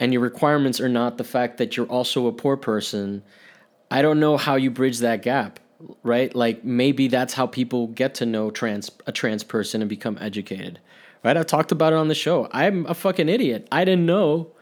and 0.00 0.12
your 0.12 0.20
requirements 0.20 0.80
are 0.80 0.88
not 0.88 1.16
the 1.16 1.24
fact 1.24 1.56
that 1.58 1.76
you're 1.76 1.86
also 1.86 2.26
a 2.26 2.32
poor 2.32 2.56
person, 2.56 3.22
I 3.90 4.02
don't 4.02 4.20
know 4.20 4.36
how 4.36 4.56
you 4.56 4.70
bridge 4.70 4.98
that 4.98 5.22
gap, 5.22 5.58
right? 6.02 6.34
Like 6.34 6.64
maybe 6.64 7.08
that's 7.08 7.32
how 7.32 7.46
people 7.46 7.86
get 7.88 8.14
to 8.16 8.26
know 8.26 8.50
trans 8.50 8.90
a 9.06 9.12
trans 9.12 9.44
person 9.44 9.80
and 9.80 9.88
become 9.88 10.18
educated. 10.20 10.78
Right? 11.24 11.36
I 11.36 11.42
talked 11.42 11.72
about 11.72 11.94
it 11.94 11.96
on 11.96 12.08
the 12.08 12.14
show. 12.14 12.48
I'm 12.52 12.86
a 12.86 12.94
fucking 12.94 13.28
idiot. 13.28 13.66
I 13.72 13.84
didn't 13.84 14.06
know 14.06 14.52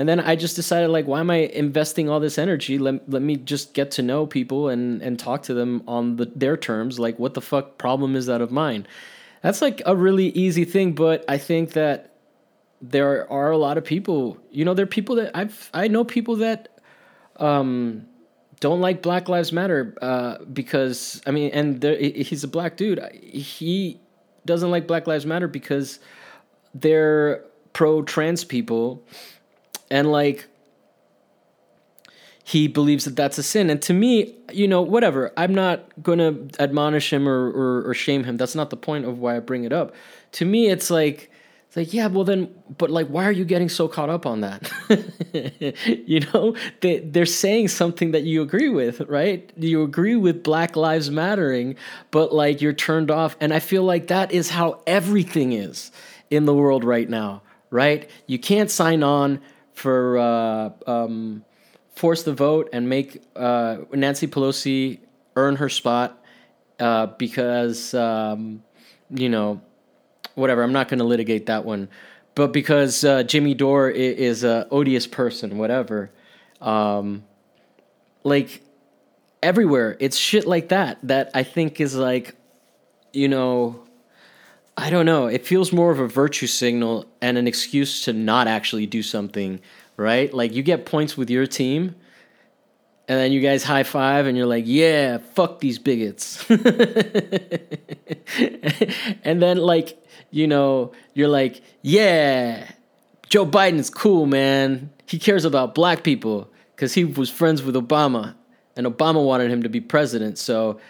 and 0.00 0.08
then 0.08 0.18
I 0.18 0.34
just 0.34 0.56
decided 0.56 0.88
like 0.88 1.06
why 1.06 1.20
am 1.20 1.30
I 1.30 1.36
investing 1.36 2.08
all 2.08 2.20
this 2.20 2.38
energy? 2.38 2.78
Let, 2.78 3.06
let 3.06 3.20
me 3.20 3.36
just 3.36 3.74
get 3.74 3.90
to 3.92 4.02
know 4.02 4.26
people 4.26 4.70
and 4.70 5.02
and 5.02 5.18
talk 5.18 5.42
to 5.42 5.52
them 5.52 5.82
on 5.86 6.16
the, 6.16 6.24
their 6.34 6.56
terms. 6.56 6.98
Like 6.98 7.18
what 7.18 7.34
the 7.34 7.42
fuck 7.42 7.76
problem 7.76 8.16
is 8.16 8.24
that 8.24 8.40
of 8.40 8.50
mine? 8.50 8.86
That's 9.42 9.60
like 9.60 9.82
a 9.84 9.94
really 9.94 10.28
easy 10.28 10.64
thing, 10.64 10.92
but 10.94 11.22
I 11.28 11.36
think 11.36 11.72
that 11.72 12.14
there 12.80 13.30
are 13.30 13.50
a 13.50 13.58
lot 13.58 13.76
of 13.76 13.84
people, 13.84 14.38
you 14.50 14.64
know, 14.64 14.72
there 14.72 14.84
are 14.84 14.94
people 14.98 15.16
that 15.16 15.36
I've 15.36 15.68
I 15.74 15.86
know 15.88 16.02
people 16.02 16.36
that 16.36 16.80
um 17.36 18.06
don't 18.60 18.80
like 18.80 19.02
Black 19.02 19.28
Lives 19.28 19.52
Matter 19.52 19.94
uh, 20.00 20.38
because 20.50 21.20
I 21.26 21.30
mean, 21.30 21.50
and 21.52 21.78
there, 21.78 21.98
he's 21.98 22.42
a 22.42 22.48
black 22.48 22.78
dude. 22.78 23.04
He 23.22 24.00
doesn't 24.46 24.70
like 24.70 24.86
Black 24.86 25.06
Lives 25.06 25.26
Matter 25.26 25.46
because 25.46 26.00
they're 26.72 27.44
pro 27.74 28.02
trans 28.02 28.44
people 28.44 29.04
and 29.90 30.10
like 30.10 30.46
he 32.44 32.66
believes 32.66 33.04
that 33.04 33.14
that's 33.16 33.38
a 33.38 33.42
sin. 33.42 33.70
And 33.70 33.80
to 33.82 33.92
me 33.92 34.34
you 34.52 34.66
know 34.66 34.82
whatever. 34.82 35.32
I'm 35.36 35.54
not 35.54 36.02
gonna 36.02 36.36
admonish 36.58 37.12
him 37.12 37.28
or, 37.28 37.50
or, 37.50 37.88
or 37.88 37.94
shame 37.94 38.24
him. 38.24 38.36
That's 38.36 38.54
not 38.54 38.70
the 38.70 38.76
point 38.76 39.04
of 39.04 39.18
why 39.18 39.36
i 39.36 39.40
bring 39.40 39.64
it 39.64 39.72
up. 39.72 39.94
To 40.32 40.44
me 40.44 40.68
it's 40.68 40.90
like 40.90 41.30
it's 41.66 41.76
like 41.76 41.94
yeah 41.94 42.08
well 42.08 42.24
then 42.24 42.52
but 42.78 42.90
like 42.90 43.06
why 43.06 43.24
are 43.24 43.32
you 43.32 43.44
getting 43.44 43.68
so 43.68 43.88
caught 43.88 44.10
up 44.10 44.26
on 44.26 44.40
that? 44.40 44.70
You 45.84 46.20
know? 46.20 46.56
They, 46.80 46.98
they're 46.98 47.24
saying 47.24 47.68
something 47.68 48.10
that 48.10 48.24
you 48.24 48.42
agree 48.42 48.68
with 48.68 49.00
right? 49.02 49.52
You 49.56 49.82
agree 49.84 50.16
with 50.16 50.42
black 50.42 50.74
lives 50.76 51.10
mattering 51.10 51.76
but 52.10 52.34
like 52.34 52.60
you're 52.60 52.72
turned 52.72 53.10
off. 53.10 53.36
And 53.40 53.52
i 53.52 53.60
feel 53.60 53.84
like 53.84 54.08
that 54.08 54.32
is 54.32 54.50
how 54.50 54.82
everything 54.86 55.52
is 55.52 55.92
in 56.30 56.46
the 56.46 56.54
world 56.54 56.84
right 56.84 57.08
now 57.08 57.42
right? 57.70 58.10
You 58.26 58.38
can't 58.38 58.70
sign 58.70 59.02
on 59.02 59.40
for 59.80 60.18
uh, 60.18 60.70
um, 60.86 61.42
force 61.94 62.22
the 62.22 62.34
vote 62.34 62.68
and 62.72 62.88
make 62.88 63.22
uh, 63.34 63.78
Nancy 63.94 64.26
Pelosi 64.26 64.98
earn 65.36 65.56
her 65.56 65.70
spot 65.70 66.22
uh, 66.78 67.06
because 67.06 67.94
um, 67.94 68.62
you 69.08 69.30
know 69.30 69.60
whatever. 70.34 70.62
I'm 70.62 70.72
not 70.72 70.88
going 70.88 70.98
to 70.98 71.04
litigate 71.04 71.46
that 71.46 71.64
one, 71.64 71.88
but 72.34 72.52
because 72.52 73.04
uh, 73.04 73.22
Jimmy 73.22 73.54
Dore 73.54 73.88
is, 73.88 74.44
a 74.44 74.68
odious 74.70 75.06
person, 75.06 75.56
whatever. 75.56 76.10
Um, 76.60 77.24
like 78.22 78.60
everywhere, 79.42 79.96
it's 79.98 80.18
shit 80.18 80.46
like 80.46 80.68
that 80.68 80.98
that 81.04 81.30
I 81.34 81.42
think 81.42 81.80
is 81.80 81.96
like, 81.96 82.36
you 83.12 83.28
know. 83.28 83.84
I 84.80 84.88
don't 84.88 85.04
know. 85.04 85.26
It 85.26 85.46
feels 85.46 85.74
more 85.74 85.90
of 85.90 85.98
a 85.98 86.08
virtue 86.08 86.46
signal 86.46 87.04
and 87.20 87.36
an 87.36 87.46
excuse 87.46 88.02
to 88.04 88.14
not 88.14 88.48
actually 88.48 88.86
do 88.86 89.02
something, 89.02 89.60
right? 89.98 90.32
Like 90.32 90.54
you 90.54 90.62
get 90.62 90.86
points 90.86 91.18
with 91.18 91.28
your 91.28 91.46
team, 91.46 91.94
and 93.06 93.18
then 93.20 93.30
you 93.30 93.42
guys 93.42 93.62
high 93.62 93.82
five, 93.82 94.24
and 94.24 94.38
you're 94.38 94.46
like, 94.46 94.64
"Yeah, 94.66 95.18
fuck 95.18 95.60
these 95.60 95.78
bigots." 95.78 96.48
and 99.22 99.42
then 99.42 99.58
like 99.58 100.02
you 100.30 100.46
know, 100.46 100.92
you're 101.12 101.28
like, 101.28 101.60
"Yeah, 101.82 102.66
Joe 103.28 103.44
Biden's 103.44 103.90
cool, 103.90 104.24
man. 104.24 104.88
He 105.06 105.18
cares 105.18 105.44
about 105.44 105.74
black 105.74 106.02
people 106.02 106.50
because 106.74 106.94
he 106.94 107.04
was 107.04 107.28
friends 107.28 107.62
with 107.62 107.74
Obama, 107.74 108.34
and 108.76 108.86
Obama 108.86 109.22
wanted 109.22 109.50
him 109.50 109.62
to 109.62 109.68
be 109.68 109.82
president, 109.82 110.38
so." 110.38 110.80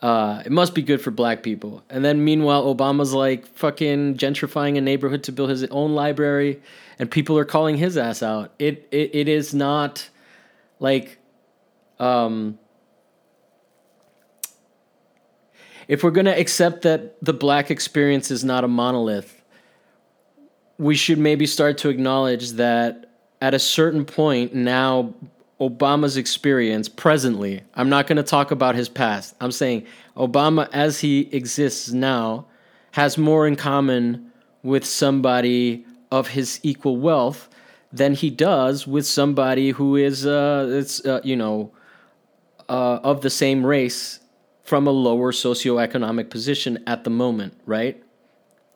Uh, 0.00 0.42
it 0.46 0.52
must 0.52 0.74
be 0.74 0.82
good 0.82 1.00
for 1.00 1.10
black 1.10 1.42
people. 1.42 1.82
And 1.90 2.04
then 2.04 2.24
meanwhile, 2.24 2.72
Obama's 2.72 3.12
like 3.12 3.46
fucking 3.46 4.16
gentrifying 4.16 4.78
a 4.78 4.80
neighborhood 4.80 5.24
to 5.24 5.32
build 5.32 5.50
his 5.50 5.64
own 5.64 5.94
library, 5.94 6.62
and 6.98 7.10
people 7.10 7.36
are 7.36 7.44
calling 7.44 7.76
his 7.76 7.96
ass 7.96 8.22
out. 8.22 8.52
It 8.58 8.86
it, 8.92 9.14
it 9.14 9.28
is 9.28 9.52
not 9.52 10.08
like 10.78 11.18
um, 11.98 12.58
if 15.88 16.04
we're 16.04 16.12
gonna 16.12 16.30
accept 16.36 16.82
that 16.82 17.16
the 17.24 17.32
black 17.32 17.68
experience 17.70 18.30
is 18.30 18.44
not 18.44 18.62
a 18.62 18.68
monolith, 18.68 19.42
we 20.78 20.94
should 20.94 21.18
maybe 21.18 21.44
start 21.44 21.76
to 21.78 21.88
acknowledge 21.88 22.52
that 22.52 23.10
at 23.40 23.52
a 23.52 23.58
certain 23.58 24.04
point 24.04 24.54
now 24.54 25.12
Obama's 25.60 26.16
experience 26.16 26.88
presently, 26.88 27.62
I'm 27.74 27.88
not 27.88 28.06
going 28.06 28.16
to 28.16 28.22
talk 28.22 28.50
about 28.50 28.74
his 28.74 28.88
past. 28.88 29.34
I'm 29.40 29.52
saying 29.52 29.86
Obama, 30.16 30.68
as 30.72 31.00
he 31.00 31.28
exists 31.34 31.90
now, 31.90 32.46
has 32.92 33.18
more 33.18 33.46
in 33.46 33.56
common 33.56 34.30
with 34.62 34.84
somebody 34.84 35.84
of 36.10 36.28
his 36.28 36.60
equal 36.62 36.96
wealth 36.96 37.48
than 37.92 38.14
he 38.14 38.30
does 38.30 38.86
with 38.86 39.06
somebody 39.06 39.70
who 39.70 39.96
is, 39.96 40.26
uh, 40.26 40.68
it's, 40.70 41.04
uh, 41.04 41.20
you 41.24 41.36
know, 41.36 41.72
uh, 42.68 43.00
of 43.02 43.22
the 43.22 43.30
same 43.30 43.64
race 43.64 44.20
from 44.62 44.86
a 44.86 44.90
lower 44.90 45.32
socioeconomic 45.32 46.28
position 46.28 46.82
at 46.86 47.04
the 47.04 47.10
moment, 47.10 47.54
right? 47.64 48.02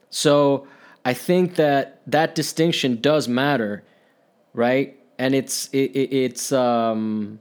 So 0.08 0.66
I 1.04 1.14
think 1.14 1.56
that 1.56 2.00
that 2.06 2.34
distinction 2.34 3.00
does 3.00 3.28
matter, 3.28 3.84
right? 4.54 4.98
And 5.18 5.34
it's 5.34 5.68
it, 5.72 5.90
it, 5.92 6.12
it's 6.14 6.52
um 6.52 7.38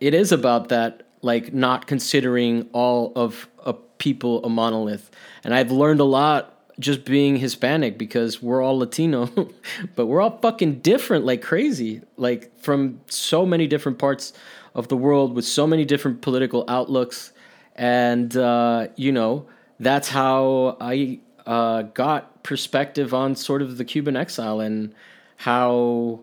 it 0.00 0.14
is 0.14 0.32
about 0.32 0.68
that 0.68 1.02
like 1.22 1.52
not 1.52 1.86
considering 1.86 2.68
all 2.72 3.12
of 3.16 3.48
a 3.64 3.72
people 3.72 4.44
a 4.44 4.48
monolith. 4.48 5.10
And 5.44 5.54
i've 5.54 5.70
learned 5.70 6.00
a 6.00 6.04
lot 6.04 6.56
just 6.78 7.04
being 7.04 7.36
hispanic 7.36 7.98
because 7.98 8.40
we're 8.40 8.62
all 8.62 8.78
latino 8.78 9.26
but 9.96 10.06
we're 10.06 10.20
all 10.22 10.38
fucking 10.38 10.80
different 10.80 11.26
like 11.26 11.42
crazy 11.42 12.00
like 12.16 12.58
from 12.58 13.00
so 13.06 13.44
many 13.44 13.66
different 13.66 13.98
parts 13.98 14.32
of 14.74 14.88
the 14.88 14.96
world 14.96 15.34
with 15.34 15.44
so 15.44 15.66
many 15.66 15.84
different 15.84 16.22
political 16.22 16.64
outlooks. 16.68 17.32
And 17.76 18.36
uh, 18.36 18.88
you 18.96 19.12
know 19.12 19.46
that's 19.78 20.08
how 20.08 20.76
i 20.80 21.18
uh, 21.46 21.82
got 21.82 22.42
perspective 22.42 23.14
on 23.14 23.34
sort 23.34 23.62
of 23.62 23.78
the 23.78 23.84
cuban 23.84 24.16
exile 24.16 24.60
and 24.60 24.94
how 25.36 26.20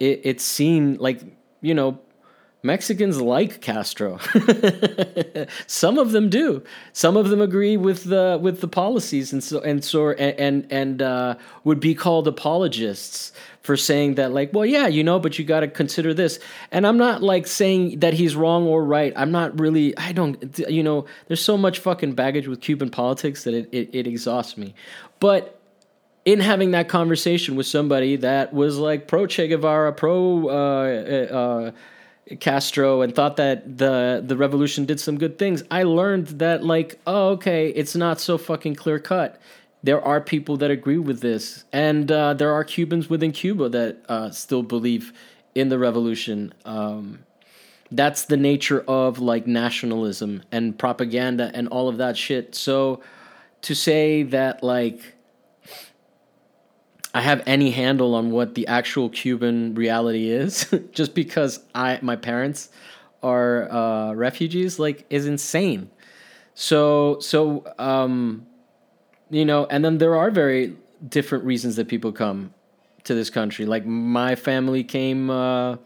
it, 0.00 0.20
it 0.24 0.40
seemed 0.40 0.98
like 0.98 1.20
you 1.60 1.74
know 1.74 1.98
Mexicans 2.62 3.20
like 3.20 3.62
Castro. 3.62 4.18
Some 5.66 5.98
of 5.98 6.12
them 6.12 6.28
do. 6.28 6.62
Some 6.92 7.16
of 7.16 7.30
them 7.30 7.40
agree 7.40 7.78
with 7.78 8.04
the 8.04 8.38
with 8.40 8.60
the 8.60 8.68
policies 8.68 9.32
and 9.32 9.42
so 9.42 9.60
and 9.60 9.82
so 9.82 10.10
and 10.10 10.66
and, 10.70 11.00
uh, 11.00 11.36
would 11.64 11.80
be 11.80 11.94
called 11.94 12.28
apologists 12.28 13.32
for 13.62 13.76
saying 13.76 14.16
that 14.16 14.32
like, 14.32 14.52
well, 14.52 14.66
yeah, 14.66 14.86
you 14.86 15.02
know, 15.02 15.18
but 15.18 15.38
you 15.38 15.44
got 15.44 15.60
to 15.60 15.68
consider 15.68 16.12
this. 16.12 16.38
And 16.70 16.86
I'm 16.86 16.98
not 16.98 17.22
like 17.22 17.46
saying 17.46 18.00
that 18.00 18.12
he's 18.12 18.36
wrong 18.36 18.66
or 18.66 18.84
right. 18.84 19.14
I'm 19.16 19.32
not 19.32 19.58
really. 19.58 19.96
I 19.96 20.12
don't. 20.12 20.58
You 20.68 20.82
know, 20.82 21.06
there's 21.28 21.42
so 21.42 21.56
much 21.56 21.78
fucking 21.78 22.12
baggage 22.12 22.46
with 22.46 22.60
Cuban 22.60 22.90
politics 22.90 23.44
that 23.44 23.54
it 23.54 23.68
it, 23.72 23.88
it 23.94 24.06
exhausts 24.06 24.58
me. 24.58 24.74
But 25.18 25.59
in 26.30 26.38
having 26.38 26.70
that 26.70 26.88
conversation 26.88 27.56
with 27.56 27.66
somebody 27.66 28.14
that 28.14 28.52
was 28.52 28.78
like 28.78 29.08
pro 29.08 29.26
Che 29.26 29.48
Guevara, 29.48 29.92
pro 29.92 30.48
uh, 30.48 31.72
uh, 32.30 32.36
Castro, 32.36 33.00
and 33.00 33.12
thought 33.12 33.36
that 33.36 33.78
the 33.78 34.22
the 34.24 34.36
revolution 34.36 34.84
did 34.84 35.00
some 35.00 35.18
good 35.18 35.38
things, 35.38 35.64
I 35.72 35.82
learned 35.82 36.28
that 36.38 36.64
like, 36.64 37.00
oh, 37.04 37.30
okay, 37.30 37.70
it's 37.70 37.96
not 37.96 38.20
so 38.20 38.38
fucking 38.38 38.76
clear 38.76 39.00
cut. 39.00 39.40
There 39.82 40.00
are 40.00 40.20
people 40.20 40.56
that 40.58 40.70
agree 40.70 40.98
with 40.98 41.20
this, 41.20 41.64
and 41.72 42.12
uh, 42.12 42.34
there 42.34 42.52
are 42.52 42.62
Cubans 42.62 43.10
within 43.10 43.32
Cuba 43.32 43.68
that 43.70 43.96
uh, 44.08 44.30
still 44.30 44.62
believe 44.62 45.12
in 45.56 45.68
the 45.68 45.78
revolution. 45.78 46.54
Um, 46.64 47.24
that's 47.90 48.26
the 48.26 48.36
nature 48.36 48.84
of 48.86 49.18
like 49.18 49.48
nationalism 49.48 50.44
and 50.52 50.78
propaganda 50.78 51.50
and 51.54 51.66
all 51.66 51.88
of 51.88 51.96
that 51.96 52.16
shit. 52.16 52.54
So 52.54 53.00
to 53.62 53.74
say 53.74 54.22
that 54.22 54.62
like 54.62 55.16
I 57.12 57.22
have 57.22 57.42
any 57.46 57.70
handle 57.70 58.14
on 58.14 58.30
what 58.30 58.54
the 58.54 58.66
actual 58.66 59.08
Cuban 59.08 59.74
reality 59.74 60.30
is, 60.30 60.72
just 60.92 61.14
because 61.14 61.60
I 61.74 61.98
my 62.02 62.16
parents 62.16 62.70
are 63.22 63.70
uh, 63.70 64.14
refugees, 64.14 64.78
like 64.78 65.06
is 65.10 65.26
insane. 65.26 65.90
So 66.54 67.18
so 67.20 67.64
um, 67.78 68.46
you 69.30 69.44
know, 69.44 69.66
and 69.66 69.84
then 69.84 69.98
there 69.98 70.16
are 70.16 70.30
very 70.30 70.76
different 71.08 71.44
reasons 71.44 71.76
that 71.76 71.88
people 71.88 72.12
come 72.12 72.54
to 73.04 73.14
this 73.14 73.30
country. 73.30 73.66
Like 73.66 73.86
my 73.86 74.34
family 74.36 74.84
came. 74.84 75.30
Uh, 75.30 75.76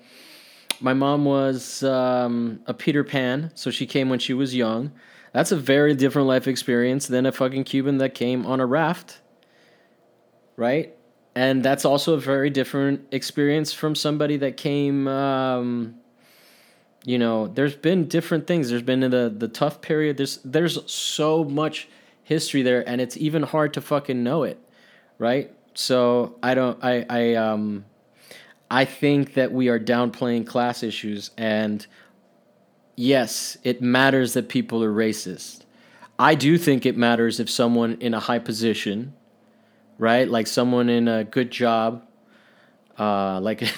my 0.81 0.93
mom 0.93 1.25
was 1.25 1.83
um, 1.85 2.61
a 2.67 2.75
Peter 2.75 3.05
Pan, 3.05 3.53
so 3.55 3.71
she 3.71 3.87
came 3.87 4.11
when 4.11 4.19
she 4.19 4.35
was 4.35 4.55
young. 4.55 4.93
That's 5.33 5.53
a 5.53 5.57
very 5.57 5.95
different 5.95 6.29
life 6.29 6.47
experience 6.47 7.07
than 7.07 7.27
a 7.27 7.33
fucking 7.33 7.65
Cuban 7.65 7.99
that 7.99 8.15
came 8.15 8.45
on 8.45 8.61
a 8.61 8.67
raft, 8.67 9.21
right? 10.57 10.95
And 11.35 11.63
that's 11.63 11.85
also 11.85 12.15
a 12.15 12.19
very 12.19 12.51
different 12.51 13.07
experience 13.13 13.73
from 13.73 13.95
somebody 13.95 14.37
that 14.37 14.57
came 14.57 15.09
um, 15.09 15.95
you 17.05 17.19
know 17.19 17.49
there's 17.49 17.77
been 17.77 18.09
different 18.09 18.47
things. 18.47 18.71
There's 18.71 18.83
been 18.83 19.01
the 19.01 19.35
the 19.37 19.49
tough 19.49 19.81
period. 19.81 20.17
There's 20.17 20.39
there's 20.39 20.91
so 20.91 21.45
much 21.45 21.89
history 22.23 22.63
there 22.63 22.89
and 22.89 23.01
it's 23.03 23.17
even 23.19 23.43
hard 23.43 23.75
to 23.75 23.81
fucking 23.81 24.23
know 24.25 24.45
it 24.45 24.59
right? 25.19 25.53
So 25.75 26.37
i 26.43 26.55
don't 26.55 26.83
i 26.85 27.05
i 27.11 27.35
um 27.35 27.85
i 28.71 28.85
think 28.85 29.35
that 29.35 29.53
we 29.53 29.69
are 29.69 29.79
downplaying 29.79 30.47
class 30.47 30.83
issues 30.83 31.31
and 31.37 31.85
yes 32.97 33.59
it 33.65 33.83
matters 33.83 34.35
that 34.35 34.49
people 34.49 34.83
are 34.85 34.93
racist. 34.93 35.63
I 36.17 36.37
do 36.37 36.57
think 36.59 36.87
it 36.87 36.97
matters 36.97 37.41
if 37.41 37.51
someone 37.51 37.97
in 38.01 38.15
a 38.15 38.21
high 38.21 38.39
position 38.39 39.15
right? 39.99 40.29
Like 40.29 40.47
someone 40.47 40.89
in 40.89 41.09
a 41.09 41.25
good 41.25 41.51
job. 41.51 42.03
Uh, 42.99 43.41
like, 43.41 43.61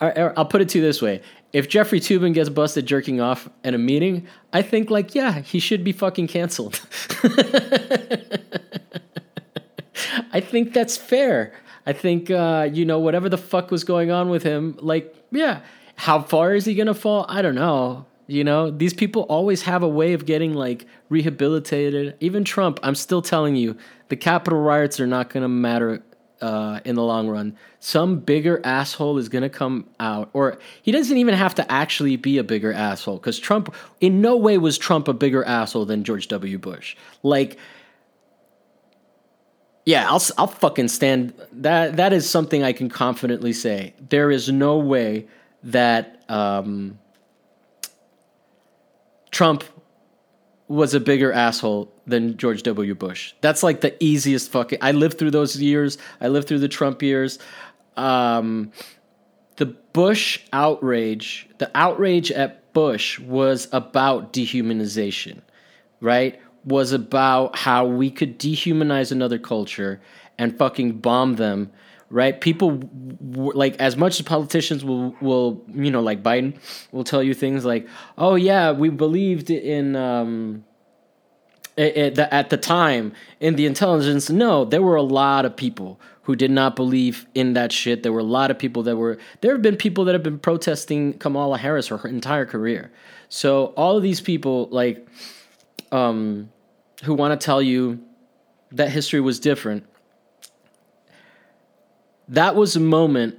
I'll 0.00 0.46
put 0.46 0.60
it 0.60 0.68
to 0.70 0.78
you 0.78 0.84
this 0.84 1.02
way: 1.02 1.22
if 1.52 1.68
Jeffrey 1.68 2.00
Toobin 2.00 2.34
gets 2.34 2.48
busted 2.48 2.86
jerking 2.86 3.20
off 3.20 3.48
at 3.64 3.74
a 3.74 3.78
meeting, 3.78 4.26
I 4.52 4.62
think 4.62 4.90
like, 4.90 5.14
yeah, 5.14 5.40
he 5.40 5.58
should 5.58 5.82
be 5.82 5.92
fucking 5.92 6.28
canceled. 6.28 6.80
I 10.32 10.40
think 10.40 10.72
that's 10.72 10.96
fair. 10.96 11.54
I 11.86 11.92
think 11.92 12.30
uh, 12.30 12.68
you 12.72 12.84
know 12.84 12.98
whatever 12.98 13.28
the 13.28 13.38
fuck 13.38 13.70
was 13.70 13.84
going 13.84 14.10
on 14.10 14.28
with 14.28 14.42
him. 14.42 14.76
Like, 14.80 15.14
yeah, 15.30 15.62
how 15.96 16.20
far 16.20 16.54
is 16.54 16.64
he 16.64 16.74
gonna 16.74 16.94
fall? 16.94 17.26
I 17.28 17.42
don't 17.42 17.54
know. 17.54 18.06
You 18.26 18.42
know, 18.42 18.70
these 18.70 18.92
people 18.92 19.22
always 19.22 19.62
have 19.62 19.82
a 19.82 19.88
way 19.88 20.12
of 20.12 20.26
getting 20.26 20.54
like 20.54 20.86
rehabilitated. 21.08 22.16
Even 22.20 22.44
Trump, 22.44 22.80
I'm 22.82 22.96
still 22.96 23.22
telling 23.22 23.54
you, 23.54 23.76
the 24.08 24.16
Capitol 24.16 24.60
riots 24.60 24.98
are 24.98 25.06
not 25.06 25.30
going 25.30 25.42
to 25.42 25.48
matter 25.48 26.02
uh, 26.40 26.80
in 26.84 26.96
the 26.96 27.02
long 27.02 27.28
run. 27.28 27.56
Some 27.78 28.18
bigger 28.18 28.60
asshole 28.64 29.18
is 29.18 29.28
going 29.28 29.42
to 29.42 29.48
come 29.48 29.88
out, 30.00 30.30
or 30.32 30.58
he 30.82 30.92
doesn't 30.92 31.16
even 31.16 31.34
have 31.34 31.54
to 31.54 31.72
actually 31.72 32.16
be 32.16 32.38
a 32.38 32.44
bigger 32.44 32.72
asshole 32.72 33.16
because 33.16 33.38
Trump, 33.38 33.74
in 34.00 34.20
no 34.20 34.36
way 34.36 34.58
was 34.58 34.76
Trump 34.76 35.08
a 35.08 35.14
bigger 35.14 35.44
asshole 35.44 35.86
than 35.86 36.04
George 36.04 36.28
W. 36.28 36.58
Bush. 36.58 36.96
Like, 37.22 37.58
yeah, 39.84 40.10
I'll 40.10 40.22
I'll 40.36 40.48
fucking 40.48 40.88
stand 40.88 41.32
that. 41.52 41.96
That 41.96 42.12
is 42.12 42.28
something 42.28 42.64
I 42.64 42.72
can 42.72 42.88
confidently 42.88 43.52
say. 43.52 43.94
There 44.08 44.32
is 44.32 44.50
no 44.50 44.78
way 44.78 45.28
that. 45.62 46.24
Um, 46.28 46.98
Trump 49.36 49.64
was 50.66 50.94
a 50.94 51.00
bigger 51.00 51.30
asshole 51.30 51.92
than 52.06 52.38
George 52.38 52.62
W. 52.62 52.94
Bush. 52.94 53.34
That's 53.42 53.62
like 53.62 53.82
the 53.82 53.94
easiest 54.02 54.50
fucking. 54.50 54.78
I 54.80 54.92
lived 54.92 55.18
through 55.18 55.32
those 55.32 55.60
years. 55.60 55.98
I 56.22 56.28
lived 56.28 56.48
through 56.48 56.60
the 56.60 56.68
Trump 56.68 57.02
years. 57.02 57.38
Um, 57.98 58.72
the 59.56 59.66
Bush 59.66 60.40
outrage, 60.54 61.50
the 61.58 61.70
outrage 61.74 62.32
at 62.32 62.72
Bush 62.72 63.18
was 63.18 63.68
about 63.72 64.32
dehumanization, 64.32 65.42
right? 66.00 66.40
was 66.66 66.90
about 66.90 67.56
how 67.56 67.86
we 67.86 68.10
could 68.10 68.38
dehumanize 68.38 69.12
another 69.12 69.38
culture 69.38 70.00
and 70.36 70.58
fucking 70.58 70.98
bomb 70.98 71.36
them 71.36 71.70
right? 72.10 72.40
People 72.40 72.80
like 73.54 73.76
as 73.76 73.96
much 73.96 74.20
as 74.20 74.26
politicians 74.26 74.84
will 74.84 75.16
will 75.20 75.62
you 75.74 75.90
know 75.90 76.00
like 76.00 76.22
biden 76.22 76.56
will 76.92 77.04
tell 77.04 77.22
you 77.22 77.34
things 77.34 77.64
like 77.64 77.88
oh 78.16 78.34
yeah 78.34 78.70
we 78.72 78.88
believed 78.88 79.50
in 79.50 79.96
um 79.96 80.64
it, 81.76 81.96
it, 81.96 82.18
at 82.18 82.48
the 82.48 82.56
time 82.56 83.12
in 83.38 83.56
the 83.56 83.66
intelligence. 83.66 84.30
No 84.30 84.64
there 84.64 84.82
were 84.82 84.96
a 84.96 85.02
lot 85.02 85.44
of 85.44 85.56
people 85.56 86.00
who 86.22 86.34
did 86.34 86.50
not 86.50 86.74
believe 86.74 87.26
in 87.34 87.52
that 87.52 87.70
shit. 87.70 88.02
There 88.02 88.12
were 88.12 88.20
a 88.20 88.24
lot 88.24 88.50
of 88.50 88.58
people 88.58 88.82
that 88.84 88.96
were 88.96 89.18
there 89.40 89.52
have 89.52 89.62
been 89.62 89.76
people 89.76 90.04
that 90.04 90.14
have 90.14 90.22
been 90.22 90.38
protesting 90.38 91.14
kamala 91.14 91.58
harris 91.58 91.88
her 91.88 92.08
entire 92.08 92.46
career. 92.46 92.90
So 93.28 93.66
all 93.76 93.96
of 93.96 94.02
these 94.02 94.20
people 94.20 94.68
like 94.70 95.06
um 95.92 96.50
who 97.04 97.14
want 97.14 97.38
to 97.38 97.44
tell 97.44 97.60
you 97.60 98.00
that 98.72 98.90
history 98.90 99.20
was 99.20 99.38
different 99.38 99.86
that 102.28 102.54
was 102.54 102.76
a 102.76 102.80
moment 102.80 103.38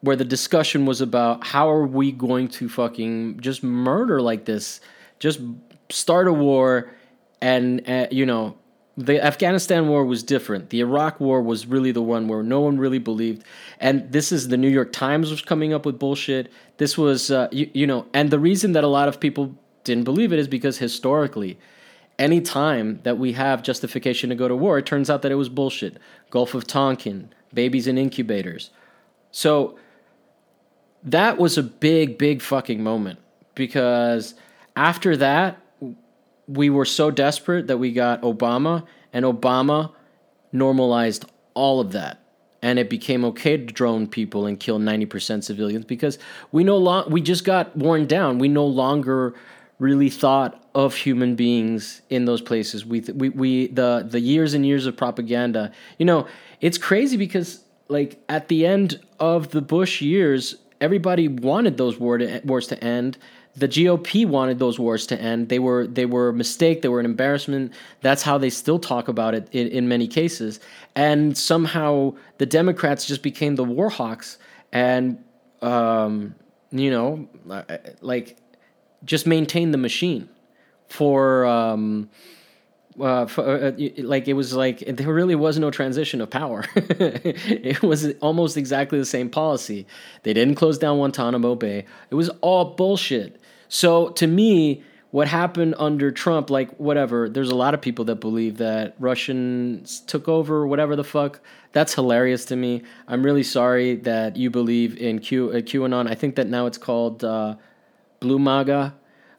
where 0.00 0.16
the 0.16 0.24
discussion 0.24 0.86
was 0.86 1.00
about 1.00 1.46
how 1.46 1.70
are 1.70 1.86
we 1.86 2.12
going 2.12 2.48
to 2.48 2.68
fucking 2.68 3.40
just 3.40 3.62
murder 3.62 4.20
like 4.20 4.44
this, 4.44 4.80
just 5.18 5.40
start 5.90 6.28
a 6.28 6.32
war, 6.32 6.90
and 7.40 7.88
uh, 7.88 8.06
you 8.10 8.26
know 8.26 8.56
the 8.96 9.22
Afghanistan 9.22 9.88
war 9.88 10.04
was 10.04 10.22
different. 10.22 10.70
The 10.70 10.80
Iraq 10.80 11.20
war 11.20 11.42
was 11.42 11.66
really 11.66 11.92
the 11.92 12.02
one 12.02 12.28
where 12.28 12.42
no 12.42 12.60
one 12.60 12.78
really 12.78 12.98
believed. 12.98 13.44
And 13.78 14.10
this 14.10 14.32
is 14.32 14.48
the 14.48 14.56
New 14.56 14.70
York 14.70 14.92
Times 14.92 15.30
was 15.30 15.42
coming 15.42 15.74
up 15.74 15.84
with 15.84 15.98
bullshit. 15.98 16.50
This 16.78 16.96
was, 16.96 17.30
uh, 17.30 17.48
you, 17.52 17.70
you, 17.74 17.86
know, 17.86 18.06
and 18.14 18.30
the 18.30 18.38
reason 18.38 18.72
that 18.72 18.84
a 18.84 18.88
lot 18.88 19.08
of 19.08 19.20
people 19.20 19.54
didn't 19.84 20.04
believe 20.04 20.32
it 20.32 20.38
is 20.38 20.48
because 20.48 20.78
historically, 20.78 21.58
any 22.18 22.40
time 22.40 23.00
that 23.02 23.18
we 23.18 23.32
have 23.32 23.62
justification 23.62 24.30
to 24.30 24.34
go 24.34 24.48
to 24.48 24.56
war, 24.56 24.78
it 24.78 24.86
turns 24.86 25.10
out 25.10 25.20
that 25.20 25.32
it 25.32 25.36
was 25.36 25.50
bullshit. 25.50 25.98
Gulf 26.30 26.54
of 26.54 26.66
Tonkin, 26.66 27.28
babies 27.52 27.86
in 27.86 27.98
incubators. 27.98 28.70
So 29.30 29.78
that 31.02 31.38
was 31.38 31.56
a 31.56 31.62
big, 31.62 32.18
big 32.18 32.42
fucking 32.42 32.82
moment 32.82 33.18
because 33.54 34.34
after 34.74 35.16
that, 35.16 35.58
we 36.48 36.70
were 36.70 36.84
so 36.84 37.10
desperate 37.10 37.66
that 37.66 37.78
we 37.78 37.92
got 37.92 38.22
Obama, 38.22 38.86
and 39.12 39.24
Obama 39.24 39.92
normalized 40.52 41.24
all 41.54 41.80
of 41.80 41.92
that. 41.92 42.22
And 42.62 42.78
it 42.78 42.88
became 42.88 43.24
okay 43.26 43.56
to 43.56 43.64
drone 43.64 44.06
people 44.06 44.46
and 44.46 44.58
kill 44.58 44.78
90% 44.78 45.44
civilians 45.44 45.84
because 45.84 46.18
we 46.52 46.64
no 46.64 46.76
long, 46.76 47.10
we 47.10 47.20
just 47.20 47.44
got 47.44 47.76
worn 47.76 48.06
down. 48.06 48.38
We 48.38 48.48
no 48.48 48.66
longer 48.66 49.34
really 49.78 50.08
thought 50.10 50.62
of 50.74 50.94
human 50.94 51.34
beings 51.34 52.00
in 52.08 52.24
those 52.24 52.40
places. 52.40 52.84
We, 52.84 53.00
we, 53.00 53.28
we, 53.28 53.66
the, 53.68 54.06
the 54.08 54.20
years 54.20 54.54
and 54.54 54.64
years 54.64 54.86
of 54.86 54.96
propaganda, 54.96 55.72
you 55.98 56.06
know, 56.06 56.26
it's 56.60 56.78
crazy 56.78 57.16
because 57.16 57.64
like 57.88 58.22
at 58.28 58.48
the 58.48 58.66
end 58.66 59.00
of 59.20 59.50
the 59.50 59.60
Bush 59.60 60.00
years, 60.00 60.56
everybody 60.80 61.28
wanted 61.28 61.76
those 61.76 61.98
war 61.98 62.18
to, 62.18 62.40
wars 62.44 62.66
to 62.68 62.82
end. 62.82 63.18
The 63.54 63.68
GOP 63.68 64.26
wanted 64.26 64.58
those 64.58 64.78
wars 64.78 65.06
to 65.06 65.20
end. 65.20 65.48
They 65.48 65.58
were 65.58 65.86
they 65.86 66.04
were 66.04 66.28
a 66.28 66.32
mistake. 66.34 66.82
They 66.82 66.88
were 66.88 67.00
an 67.00 67.06
embarrassment. 67.06 67.72
That's 68.02 68.22
how 68.22 68.36
they 68.36 68.50
still 68.50 68.78
talk 68.78 69.08
about 69.08 69.34
it 69.34 69.48
in, 69.52 69.68
in 69.68 69.88
many 69.88 70.06
cases. 70.06 70.60
And 70.94 71.36
somehow 71.36 72.14
the 72.36 72.44
Democrats 72.44 73.06
just 73.06 73.22
became 73.22 73.56
the 73.56 73.64
war 73.64 73.88
hawks, 73.88 74.36
and 74.72 75.24
um, 75.62 76.34
you 76.70 76.90
know, 76.90 77.28
like 78.02 78.36
just 79.06 79.26
maintain 79.26 79.70
the 79.70 79.78
machine 79.78 80.28
for. 80.88 81.46
Um, 81.46 82.10
uh, 82.98 83.26
for, 83.26 83.44
uh, 83.46 83.72
uh 83.72 83.90
like 83.98 84.26
it 84.26 84.32
was 84.32 84.54
like 84.54 84.78
there 84.78 85.12
really 85.12 85.34
was 85.34 85.58
no 85.58 85.70
transition 85.70 86.22
of 86.22 86.30
power. 86.30 86.64
it 86.74 87.82
was 87.82 88.12
almost 88.22 88.56
exactly 88.56 88.98
the 88.98 89.04
same 89.04 89.28
policy. 89.28 89.86
They 90.22 90.32
didn't 90.32 90.54
close 90.54 90.78
down 90.78 90.96
Guantanamo 90.96 91.56
Bay. 91.56 91.84
It 92.08 92.14
was 92.14 92.30
all 92.40 92.74
bullshit. 92.74 93.38
So 93.68 94.08
to 94.10 94.26
me, 94.26 94.82
what 95.10 95.28
happened 95.28 95.74
under 95.78 96.10
Trump, 96.10 96.50
like 96.50 96.70
whatever, 96.76 97.28
there's 97.28 97.50
a 97.50 97.54
lot 97.54 97.74
of 97.74 97.80
people 97.80 98.04
that 98.06 98.16
believe 98.16 98.58
that 98.58 98.94
Russians 98.98 100.00
took 100.00 100.28
over, 100.28 100.66
whatever 100.66 100.96
the 100.96 101.04
fuck. 101.04 101.40
That's 101.72 101.94
hilarious 101.94 102.44
to 102.46 102.56
me. 102.56 102.82
I'm 103.08 103.22
really 103.22 103.42
sorry 103.42 103.96
that 103.96 104.36
you 104.36 104.50
believe 104.50 104.98
in 104.98 105.20
Q, 105.20 105.50
uh, 105.50 105.54
QAnon. 105.56 106.08
I 106.08 106.14
think 106.14 106.36
that 106.36 106.48
now 106.48 106.66
it's 106.66 106.78
called 106.78 107.24
uh, 107.24 107.56
Blue 108.20 108.38
MAGA 108.38 108.94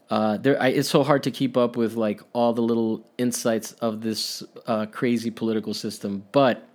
uh, 0.09 0.37
there, 0.37 0.61
I, 0.61 0.69
it's 0.69 0.89
so 0.89 1.03
hard 1.03 1.23
to 1.23 1.31
keep 1.31 1.57
up 1.57 1.75
with 1.75 1.95
like 1.95 2.21
all 2.33 2.53
the 2.53 2.61
little 2.61 3.05
insights 3.17 3.73
of 3.73 4.01
this 4.01 4.41
uh, 4.65 4.85
crazy 4.85 5.31
political 5.31 5.73
system. 5.73 6.23
But 6.31 6.67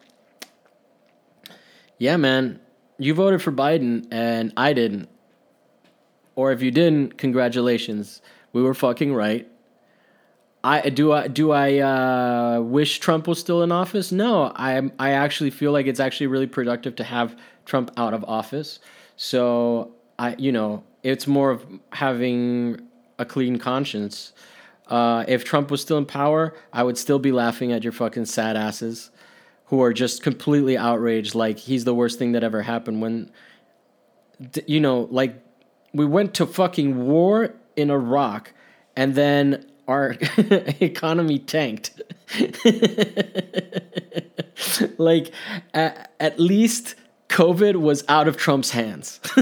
yeah, 1.98 2.16
man, 2.16 2.60
you 2.98 3.14
voted 3.14 3.40
for 3.40 3.52
Biden 3.52 4.06
and 4.10 4.52
I 4.56 4.72
didn't. 4.74 5.08
Or 6.34 6.52
if 6.52 6.62
you 6.62 6.70
didn't, 6.70 7.18
congratulations, 7.18 8.20
we 8.52 8.62
were 8.62 8.74
fucking 8.74 9.14
right. 9.14 9.48
I 10.64 10.90
do 10.90 11.10
I 11.10 11.26
do 11.26 11.50
I 11.50 11.78
uh, 11.78 12.60
wish 12.60 13.00
Trump 13.00 13.26
was 13.26 13.40
still 13.40 13.64
in 13.64 13.72
office? 13.72 14.12
No, 14.12 14.52
I 14.54 14.80
I 14.96 15.10
actually 15.10 15.50
feel 15.50 15.72
like 15.72 15.86
it's 15.86 15.98
actually 15.98 16.28
really 16.28 16.46
productive 16.46 16.94
to 16.96 17.04
have 17.04 17.36
Trump 17.64 17.90
out 17.96 18.14
of 18.14 18.24
office. 18.24 18.78
So 19.16 19.96
I 20.20 20.36
you 20.38 20.52
know 20.52 20.84
it's 21.02 21.26
more 21.26 21.50
of 21.50 21.66
having 21.90 22.80
a 23.18 23.24
clean 23.24 23.58
conscience. 23.58 24.32
Uh, 24.88 25.24
if 25.28 25.44
Trump 25.44 25.70
was 25.70 25.80
still 25.80 25.98
in 25.98 26.06
power, 26.06 26.54
I 26.72 26.82
would 26.82 26.98
still 26.98 27.18
be 27.18 27.32
laughing 27.32 27.72
at 27.72 27.82
your 27.82 27.92
fucking 27.92 28.26
sad 28.26 28.56
asses 28.56 29.10
who 29.66 29.82
are 29.82 29.92
just 29.92 30.22
completely 30.22 30.76
outraged, 30.76 31.34
like 31.34 31.58
he's 31.58 31.84
the 31.84 31.94
worst 31.94 32.18
thing 32.18 32.32
that 32.32 32.44
ever 32.44 32.62
happened. 32.62 33.00
When, 33.00 33.30
you 34.66 34.80
know, 34.80 35.08
like 35.10 35.42
we 35.94 36.04
went 36.04 36.34
to 36.34 36.46
fucking 36.46 37.06
war 37.06 37.54
in 37.76 37.90
Iraq 37.90 38.52
and 38.96 39.14
then 39.14 39.64
our 39.88 40.16
economy 40.80 41.38
tanked. 41.38 42.02
like, 44.98 45.32
at, 45.72 46.12
at 46.20 46.38
least 46.38 46.96
COVID 47.32 47.76
was 47.76 48.04
out 48.08 48.28
of 48.28 48.36
Trump's 48.36 48.70
hands. 48.70 49.18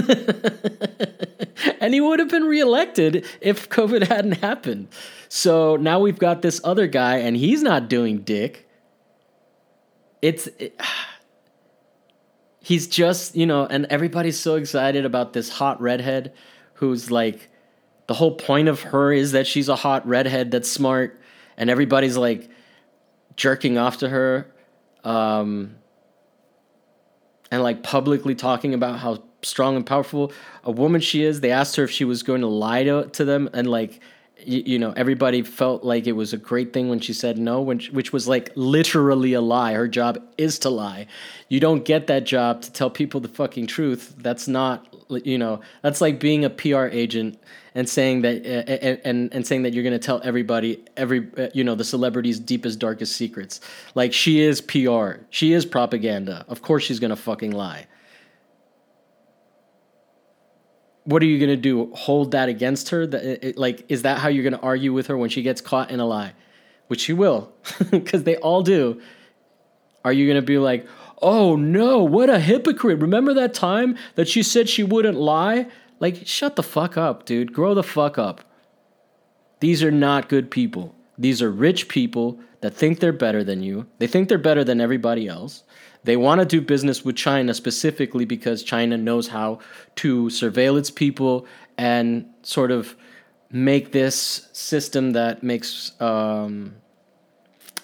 and 1.81 1.93
he 1.93 1.99
would 1.99 2.19
have 2.19 2.29
been 2.29 2.45
reelected 2.45 3.25
if 3.41 3.67
COVID 3.67 4.07
hadn't 4.07 4.37
happened. 4.37 4.87
So 5.27 5.75
now 5.75 5.99
we've 5.99 6.17
got 6.17 6.41
this 6.41 6.61
other 6.63 6.87
guy, 6.87 7.17
and 7.17 7.35
he's 7.35 7.61
not 7.61 7.89
doing 7.89 8.19
dick. 8.19 8.67
It's. 10.21 10.47
It, 10.57 10.79
he's 12.63 12.87
just, 12.87 13.35
you 13.35 13.45
know, 13.45 13.65
and 13.65 13.87
everybody's 13.87 14.39
so 14.39 14.55
excited 14.55 15.03
about 15.03 15.33
this 15.33 15.49
hot 15.49 15.81
redhead 15.81 16.31
who's 16.75 17.11
like, 17.11 17.49
the 18.07 18.13
whole 18.13 18.35
point 18.35 18.69
of 18.69 18.81
her 18.83 19.11
is 19.11 19.33
that 19.33 19.47
she's 19.47 19.67
a 19.67 19.75
hot 19.75 20.07
redhead 20.07 20.51
that's 20.51 20.69
smart, 20.71 21.19
and 21.57 21.69
everybody's 21.69 22.15
like 22.15 22.49
jerking 23.35 23.77
off 23.77 23.97
to 23.97 24.07
her. 24.07 24.53
Um, 25.03 25.75
and 27.51 27.61
like 27.61 27.83
publicly 27.83 28.33
talking 28.33 28.73
about 28.73 28.99
how 28.99 29.21
strong 29.43 29.75
and 29.75 29.85
powerful 29.85 30.31
a 30.63 30.71
woman 30.71 31.01
she 31.01 31.23
is. 31.23 31.41
They 31.41 31.51
asked 31.51 31.75
her 31.75 31.83
if 31.83 31.91
she 31.91 32.05
was 32.05 32.23
going 32.23 32.41
to 32.41 32.47
lie 32.47 32.83
to, 32.85 33.07
to 33.07 33.25
them, 33.25 33.49
and 33.53 33.69
like, 33.69 33.99
you, 34.43 34.63
you 34.65 34.79
know, 34.79 34.93
everybody 34.95 35.43
felt 35.43 35.83
like 35.83 36.07
it 36.07 36.13
was 36.13 36.33
a 36.33 36.37
great 36.37 36.73
thing 36.73 36.89
when 36.89 36.99
she 36.99 37.13
said 37.13 37.37
no, 37.37 37.77
she, 37.77 37.91
which 37.91 38.13
was 38.13 38.27
like 38.27 38.51
literally 38.55 39.33
a 39.33 39.41
lie. 39.41 39.73
Her 39.73 39.87
job 39.87 40.19
is 40.37 40.57
to 40.59 40.69
lie. 40.69 41.07
You 41.49 41.59
don't 41.59 41.85
get 41.85 42.07
that 42.07 42.23
job 42.23 42.61
to 42.63 42.71
tell 42.71 42.89
people 42.89 43.19
the 43.19 43.27
fucking 43.27 43.67
truth. 43.67 44.15
That's 44.17 44.47
not, 44.47 44.90
you 45.11 45.37
know, 45.37 45.61
that's 45.81 46.01
like 46.01 46.19
being 46.19 46.45
a 46.45 46.49
PR 46.49 46.85
agent 46.85 47.39
and 47.73 47.87
saying 47.87 48.21
that 48.21 48.45
uh, 48.45 49.07
and 49.07 49.33
and 49.33 49.45
saying 49.45 49.63
that 49.63 49.73
you're 49.73 49.83
going 49.83 49.93
to 49.93 49.99
tell 49.99 50.21
everybody 50.23 50.83
every 50.97 51.27
uh, 51.37 51.47
you 51.53 51.63
know 51.63 51.75
the 51.75 51.83
celebrity's 51.83 52.39
deepest 52.39 52.79
darkest 52.79 53.15
secrets. 53.15 53.61
Like 53.95 54.13
she 54.13 54.41
is 54.41 54.61
PR 54.61 55.23
she 55.29 55.53
is 55.53 55.65
propaganda. 55.65 56.45
Of 56.47 56.61
course 56.61 56.83
she's 56.83 56.99
going 56.99 57.09
to 57.09 57.15
fucking 57.15 57.51
lie. 57.51 57.87
What 61.03 61.23
are 61.23 61.25
you 61.25 61.39
going 61.39 61.49
to 61.49 61.57
do? 61.57 61.91
Hold 61.95 62.31
that 62.31 62.49
against 62.49 62.89
her? 62.89 63.07
That 63.07 63.47
it, 63.47 63.57
like 63.57 63.85
is 63.89 64.03
that 64.03 64.19
how 64.19 64.27
you're 64.27 64.43
going 64.43 64.53
to 64.53 64.59
argue 64.59 64.93
with 64.93 65.07
her 65.07 65.17
when 65.17 65.29
she 65.29 65.41
gets 65.41 65.61
caught 65.61 65.91
in 65.91 65.99
a 65.99 66.05
lie? 66.05 66.33
Which 66.87 67.01
she 67.01 67.13
will 67.13 67.53
because 67.91 68.23
they 68.23 68.35
all 68.37 68.63
do. 68.63 69.01
Are 70.03 70.11
you 70.11 70.25
going 70.25 70.41
to 70.41 70.45
be 70.45 70.57
like 70.57 70.87
oh 71.21 71.55
no 71.55 72.03
what 72.03 72.29
a 72.29 72.39
hypocrite 72.39 72.99
remember 72.99 73.33
that 73.33 73.53
time 73.53 73.97
that 74.15 74.27
she 74.27 74.41
said 74.41 74.67
she 74.67 74.83
wouldn't 74.83 75.17
lie 75.17 75.67
like, 76.01 76.25
shut 76.25 76.55
the 76.55 76.63
fuck 76.63 76.97
up, 76.97 77.25
dude. 77.25 77.53
Grow 77.53 77.75
the 77.75 77.83
fuck 77.83 78.17
up. 78.17 78.41
These 79.59 79.83
are 79.83 79.91
not 79.91 80.27
good 80.27 80.49
people. 80.49 80.95
These 81.15 81.43
are 81.43 81.51
rich 81.51 81.87
people 81.87 82.39
that 82.61 82.73
think 82.73 82.99
they're 82.99 83.13
better 83.13 83.43
than 83.43 83.61
you. 83.61 83.85
They 83.99 84.07
think 84.07 84.27
they're 84.27 84.39
better 84.39 84.63
than 84.63 84.81
everybody 84.81 85.27
else. 85.27 85.63
They 86.03 86.17
want 86.17 86.39
to 86.41 86.45
do 86.45 86.59
business 86.59 87.05
with 87.05 87.15
China 87.15 87.53
specifically 87.53 88.25
because 88.25 88.63
China 88.63 88.97
knows 88.97 89.27
how 89.27 89.59
to 89.97 90.25
surveil 90.25 90.79
its 90.79 90.89
people 90.89 91.45
and 91.77 92.25
sort 92.41 92.71
of 92.71 92.95
make 93.51 93.91
this 93.91 94.49
system 94.53 95.11
that 95.11 95.43
makes 95.43 95.91
um, 96.01 96.73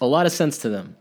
a 0.01 0.07
lot 0.07 0.25
of 0.25 0.31
sense 0.31 0.57
to 0.59 0.69
them 0.69 0.95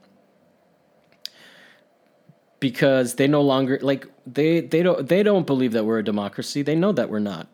because 2.70 3.14
they 3.14 3.28
no 3.28 3.42
longer 3.42 3.78
like 3.80 4.08
they 4.26 4.58
they 4.58 4.82
don't 4.82 5.08
they 5.08 5.22
don't 5.22 5.46
believe 5.46 5.70
that 5.70 5.84
we're 5.84 6.00
a 6.00 6.02
democracy. 6.02 6.62
They 6.62 6.74
know 6.74 6.90
that 6.90 7.08
we're 7.08 7.20
not, 7.20 7.46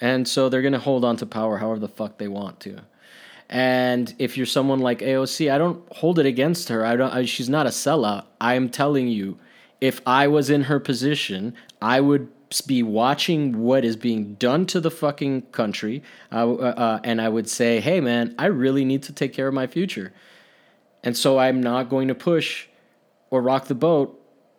and 0.00 0.26
so 0.26 0.48
they're 0.48 0.60
gonna 0.60 0.80
hold 0.80 1.04
on 1.04 1.16
to 1.18 1.26
power 1.26 1.58
however 1.58 1.78
the 1.78 1.86
fuck 2.00 2.18
they 2.18 2.26
want 2.26 2.58
to. 2.66 2.80
And 3.48 4.12
if 4.18 4.36
you're 4.36 4.44
someone 4.44 4.80
like 4.80 4.98
AOC, 4.98 5.52
I 5.52 5.58
don't 5.58 5.80
hold 5.92 6.18
it 6.18 6.26
against 6.26 6.68
her. 6.68 6.84
I 6.84 6.96
don't. 6.96 7.14
I, 7.14 7.24
she's 7.26 7.48
not 7.48 7.66
a 7.66 7.68
sellout. 7.68 8.24
I'm 8.40 8.68
telling 8.68 9.06
you, 9.06 9.38
if 9.80 10.00
I 10.04 10.26
was 10.26 10.50
in 10.50 10.62
her 10.62 10.80
position, 10.80 11.54
I 11.80 12.00
would 12.00 12.28
be 12.66 12.82
watching 12.82 13.60
what 13.60 13.84
is 13.84 13.94
being 13.94 14.34
done 14.34 14.66
to 14.66 14.80
the 14.80 14.90
fucking 14.90 15.42
country, 15.52 16.02
uh, 16.32 16.54
uh, 16.54 17.00
and 17.04 17.20
I 17.20 17.28
would 17.28 17.48
say, 17.48 17.78
"Hey, 17.78 18.00
man, 18.00 18.34
I 18.36 18.46
really 18.46 18.84
need 18.84 19.04
to 19.04 19.12
take 19.12 19.32
care 19.32 19.46
of 19.46 19.54
my 19.54 19.68
future," 19.68 20.12
and 21.04 21.16
so 21.16 21.38
I'm 21.38 21.62
not 21.62 21.88
going 21.88 22.08
to 22.08 22.16
push 22.16 22.66
or 23.30 23.40
rock 23.40 23.66
the 23.66 23.76
boat 23.76 24.15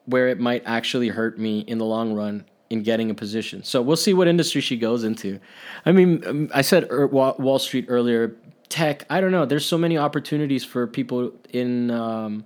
where 0.07 0.29
it 0.29 0.39
might 0.39 0.63
actually 0.65 1.09
hurt 1.09 1.37
me 1.37 1.59
in 1.59 1.77
the 1.77 1.85
long 1.85 2.13
run 2.13 2.45
in 2.69 2.81
getting 2.81 3.09
a 3.09 3.13
position. 3.13 3.63
So 3.63 3.81
we'll 3.81 3.97
see 3.97 4.13
what 4.13 4.27
industry 4.27 4.61
she 4.61 4.77
goes 4.77 5.03
into. 5.03 5.39
I 5.85 5.91
mean, 5.91 6.23
um, 6.25 6.49
I 6.53 6.61
said 6.61 6.87
er, 6.89 7.07
Wall 7.07 7.59
Street 7.59 7.85
earlier, 7.87 8.35
tech. 8.69 9.05
I 9.09 9.21
don't 9.21 9.31
know. 9.31 9.45
There's 9.45 9.65
so 9.65 9.77
many 9.77 9.97
opportunities 9.97 10.63
for 10.63 10.87
people 10.87 11.33
in 11.51 11.91
um, 11.91 12.45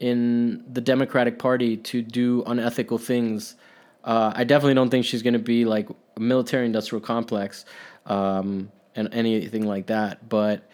in 0.00 0.64
the 0.72 0.80
Democratic 0.80 1.38
Party 1.38 1.76
to 1.76 2.02
do 2.02 2.42
unethical 2.46 2.98
things. 2.98 3.54
Uh, 4.02 4.32
I 4.34 4.44
definitely 4.44 4.74
don't 4.74 4.90
think 4.90 5.04
she's 5.04 5.22
going 5.22 5.34
to 5.34 5.38
be 5.38 5.64
like 5.64 5.88
a 6.16 6.20
military 6.20 6.66
industrial 6.66 7.02
complex 7.02 7.64
um, 8.06 8.72
and 8.96 9.12
anything 9.12 9.66
like 9.66 9.86
that. 9.86 10.28
But 10.28 10.68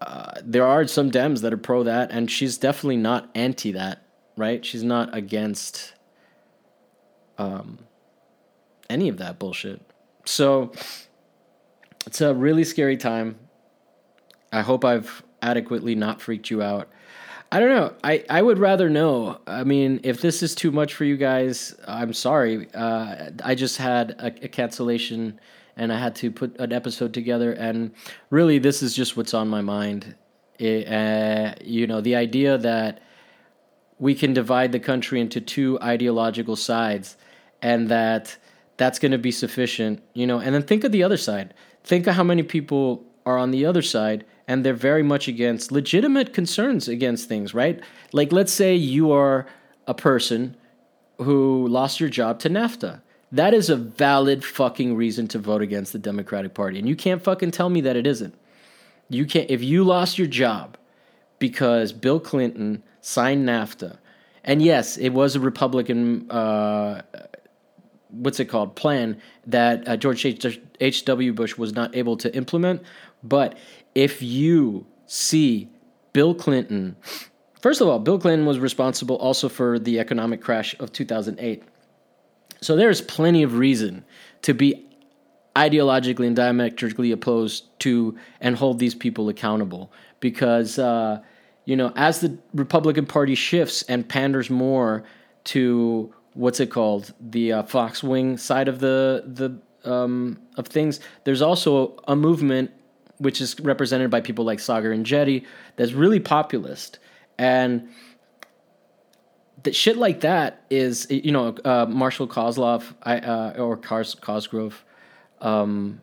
uh, 0.00 0.34
there 0.44 0.66
are 0.66 0.86
some 0.86 1.10
Dems 1.10 1.40
that 1.40 1.52
are 1.52 1.58
pro 1.58 1.84
that, 1.84 2.10
and 2.10 2.30
she's 2.30 2.58
definitely 2.58 2.98
not 2.98 3.30
anti 3.34 3.72
that 3.72 4.03
right? 4.36 4.64
She's 4.64 4.82
not 4.82 5.14
against 5.14 5.94
um, 7.38 7.78
any 8.88 9.08
of 9.08 9.18
that 9.18 9.38
bullshit. 9.38 9.80
So 10.24 10.72
it's 12.06 12.20
a 12.20 12.34
really 12.34 12.64
scary 12.64 12.96
time. 12.96 13.36
I 14.52 14.60
hope 14.60 14.84
I've 14.84 15.22
adequately 15.42 15.94
not 15.94 16.20
freaked 16.20 16.50
you 16.50 16.62
out. 16.62 16.88
I 17.52 17.60
don't 17.60 17.68
know. 17.68 17.92
I, 18.02 18.24
I 18.28 18.42
would 18.42 18.58
rather 18.58 18.90
know. 18.90 19.38
I 19.46 19.62
mean, 19.64 20.00
if 20.02 20.20
this 20.20 20.42
is 20.42 20.54
too 20.54 20.72
much 20.72 20.94
for 20.94 21.04
you 21.04 21.16
guys, 21.16 21.74
I'm 21.86 22.12
sorry. 22.12 22.68
Uh, 22.74 23.30
I 23.44 23.54
just 23.54 23.76
had 23.76 24.12
a, 24.18 24.26
a 24.26 24.48
cancellation 24.48 25.38
and 25.76 25.92
I 25.92 25.98
had 25.98 26.16
to 26.16 26.30
put 26.30 26.58
an 26.58 26.72
episode 26.72 27.14
together. 27.14 27.52
And 27.52 27.92
really, 28.30 28.58
this 28.58 28.82
is 28.82 28.94
just 28.94 29.16
what's 29.16 29.34
on 29.34 29.48
my 29.48 29.60
mind. 29.60 30.16
It, 30.58 30.88
uh, 30.88 31.54
you 31.62 31.86
know, 31.86 32.00
the 32.00 32.16
idea 32.16 32.58
that 32.58 33.02
we 33.98 34.14
can 34.14 34.32
divide 34.32 34.72
the 34.72 34.80
country 34.80 35.20
into 35.20 35.40
two 35.40 35.78
ideological 35.80 36.56
sides 36.56 37.16
and 37.62 37.88
that 37.88 38.36
that's 38.76 38.98
going 38.98 39.12
to 39.12 39.18
be 39.18 39.30
sufficient, 39.30 40.02
you 40.14 40.26
know. 40.26 40.38
And 40.38 40.54
then 40.54 40.62
think 40.62 40.84
of 40.84 40.92
the 40.92 41.02
other 41.02 41.16
side. 41.16 41.54
Think 41.84 42.06
of 42.06 42.14
how 42.14 42.24
many 42.24 42.42
people 42.42 43.04
are 43.24 43.38
on 43.38 43.50
the 43.50 43.64
other 43.64 43.82
side 43.82 44.24
and 44.46 44.64
they're 44.64 44.74
very 44.74 45.02
much 45.02 45.28
against 45.28 45.72
legitimate 45.72 46.34
concerns 46.34 46.88
against 46.88 47.28
things, 47.28 47.54
right? 47.54 47.80
Like 48.12 48.32
let's 48.32 48.52
say 48.52 48.74
you 48.74 49.12
are 49.12 49.46
a 49.86 49.94
person 49.94 50.56
who 51.18 51.66
lost 51.68 52.00
your 52.00 52.08
job 52.08 52.38
to 52.40 52.50
NAFTA. 52.50 53.00
That 53.32 53.54
is 53.54 53.70
a 53.70 53.76
valid 53.76 54.44
fucking 54.44 54.96
reason 54.96 55.26
to 55.28 55.38
vote 55.38 55.62
against 55.62 55.92
the 55.92 55.98
Democratic 55.98 56.54
Party. 56.54 56.78
And 56.78 56.88
you 56.88 56.96
can't 56.96 57.22
fucking 57.22 57.52
tell 57.52 57.68
me 57.68 57.80
that 57.82 57.96
it 57.96 58.06
isn't. 58.06 58.34
You 59.08 59.26
can't 59.26 59.50
if 59.50 59.62
you 59.62 59.84
lost 59.84 60.18
your 60.18 60.26
job 60.26 60.76
because 61.38 61.92
Bill 61.92 62.20
Clinton 62.20 62.82
signed 63.04 63.46
NAFTA. 63.46 63.98
And 64.44 64.62
yes, 64.62 64.96
it 64.96 65.10
was 65.10 65.36
a 65.36 65.40
Republican, 65.40 66.30
uh, 66.30 67.02
what's 68.08 68.40
it 68.40 68.46
called, 68.46 68.76
plan 68.76 69.20
that 69.46 69.86
uh, 69.86 69.96
George 69.96 70.24
H.W. 70.24 71.32
Bush 71.34 71.56
was 71.58 71.74
not 71.74 71.94
able 71.94 72.16
to 72.16 72.34
implement. 72.34 72.82
But 73.22 73.58
if 73.94 74.22
you 74.22 74.86
see 75.06 75.68
Bill 76.14 76.34
Clinton, 76.34 76.96
first 77.60 77.80
of 77.80 77.88
all, 77.88 77.98
Bill 77.98 78.18
Clinton 78.18 78.46
was 78.46 78.58
responsible 78.58 79.16
also 79.16 79.48
for 79.48 79.78
the 79.78 79.98
economic 79.98 80.40
crash 80.40 80.74
of 80.80 80.92
2008. 80.92 81.62
So 82.62 82.74
there's 82.74 83.02
plenty 83.02 83.42
of 83.42 83.56
reason 83.56 84.04
to 84.42 84.54
be 84.54 84.86
ideologically 85.56 86.26
and 86.26 86.34
diametrically 86.34 87.12
opposed 87.12 87.78
to 87.80 88.16
and 88.40 88.56
hold 88.56 88.78
these 88.78 88.94
people 88.94 89.28
accountable 89.28 89.92
because 90.20 90.78
uh, 90.78 91.20
you 91.64 91.76
know, 91.76 91.92
as 91.96 92.20
the 92.20 92.38
Republican 92.52 93.06
Party 93.06 93.34
shifts 93.34 93.82
and 93.82 94.08
panders 94.08 94.50
more 94.50 95.04
to 95.44 96.12
what's 96.34 96.60
it 96.60 96.70
called, 96.70 97.14
the 97.20 97.52
uh, 97.52 97.62
Fox 97.62 98.02
Wing 98.02 98.36
side 98.36 98.68
of 98.68 98.80
the 98.80 99.24
the 99.26 99.90
um, 99.90 100.38
of 100.56 100.66
things, 100.66 101.00
there's 101.24 101.42
also 101.42 101.96
a 102.08 102.16
movement 102.16 102.70
which 103.18 103.40
is 103.40 103.58
represented 103.60 104.10
by 104.10 104.20
people 104.20 104.44
like 104.44 104.58
Saagar 104.58 104.96
Enjeti 104.96 105.44
that's 105.76 105.92
really 105.92 106.20
populist. 106.20 106.98
And 107.38 107.88
that 109.62 109.74
shit 109.74 109.96
like 109.96 110.20
that 110.20 110.64
is 110.70 111.06
you 111.10 111.32
know 111.32 111.56
uh, 111.64 111.86
Marshall 111.88 112.28
Kosloff 112.28 112.94
I, 113.02 113.18
uh, 113.18 113.54
or 113.58 113.76
Cos- 113.76 114.14
Cosgrove 114.14 114.84
um, 115.40 116.00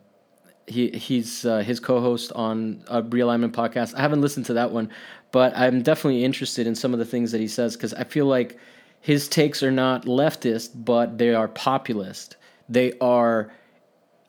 he 0.66 0.90
he's 0.90 1.44
uh, 1.44 1.58
his 1.58 1.80
co-host 1.80 2.32
on 2.32 2.84
a 2.88 3.02
realignment 3.02 3.52
podcast. 3.52 3.94
I 3.94 4.00
haven't 4.00 4.20
listened 4.20 4.46
to 4.46 4.54
that 4.54 4.70
one, 4.70 4.90
but 5.30 5.56
I'm 5.56 5.82
definitely 5.82 6.24
interested 6.24 6.66
in 6.66 6.74
some 6.74 6.92
of 6.92 6.98
the 6.98 7.04
things 7.04 7.32
that 7.32 7.40
he 7.40 7.48
says 7.48 7.76
because 7.76 7.94
I 7.94 8.04
feel 8.04 8.26
like 8.26 8.58
his 9.00 9.28
takes 9.28 9.62
are 9.62 9.72
not 9.72 10.04
leftist, 10.04 10.70
but 10.74 11.18
they 11.18 11.34
are 11.34 11.48
populist. 11.48 12.36
They 12.68 12.92
are 13.00 13.52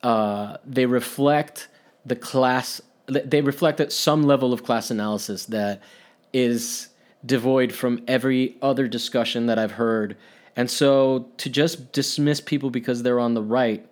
uh, 0.02 0.58
they 0.64 0.86
reflect 0.86 1.68
the 2.04 2.16
class. 2.16 2.82
They 3.06 3.40
reflect 3.40 3.92
some 3.92 4.22
level 4.22 4.52
of 4.52 4.64
class 4.64 4.90
analysis 4.90 5.46
that 5.46 5.82
is 6.32 6.88
devoid 7.24 7.72
from 7.72 8.02
every 8.08 8.56
other 8.60 8.88
discussion 8.88 9.46
that 9.46 9.58
I've 9.58 9.72
heard. 9.72 10.16
And 10.56 10.70
so 10.70 11.30
to 11.38 11.50
just 11.50 11.92
dismiss 11.92 12.40
people 12.40 12.70
because 12.70 13.02
they're 13.02 13.20
on 13.20 13.34
the 13.34 13.42
right 13.42 13.86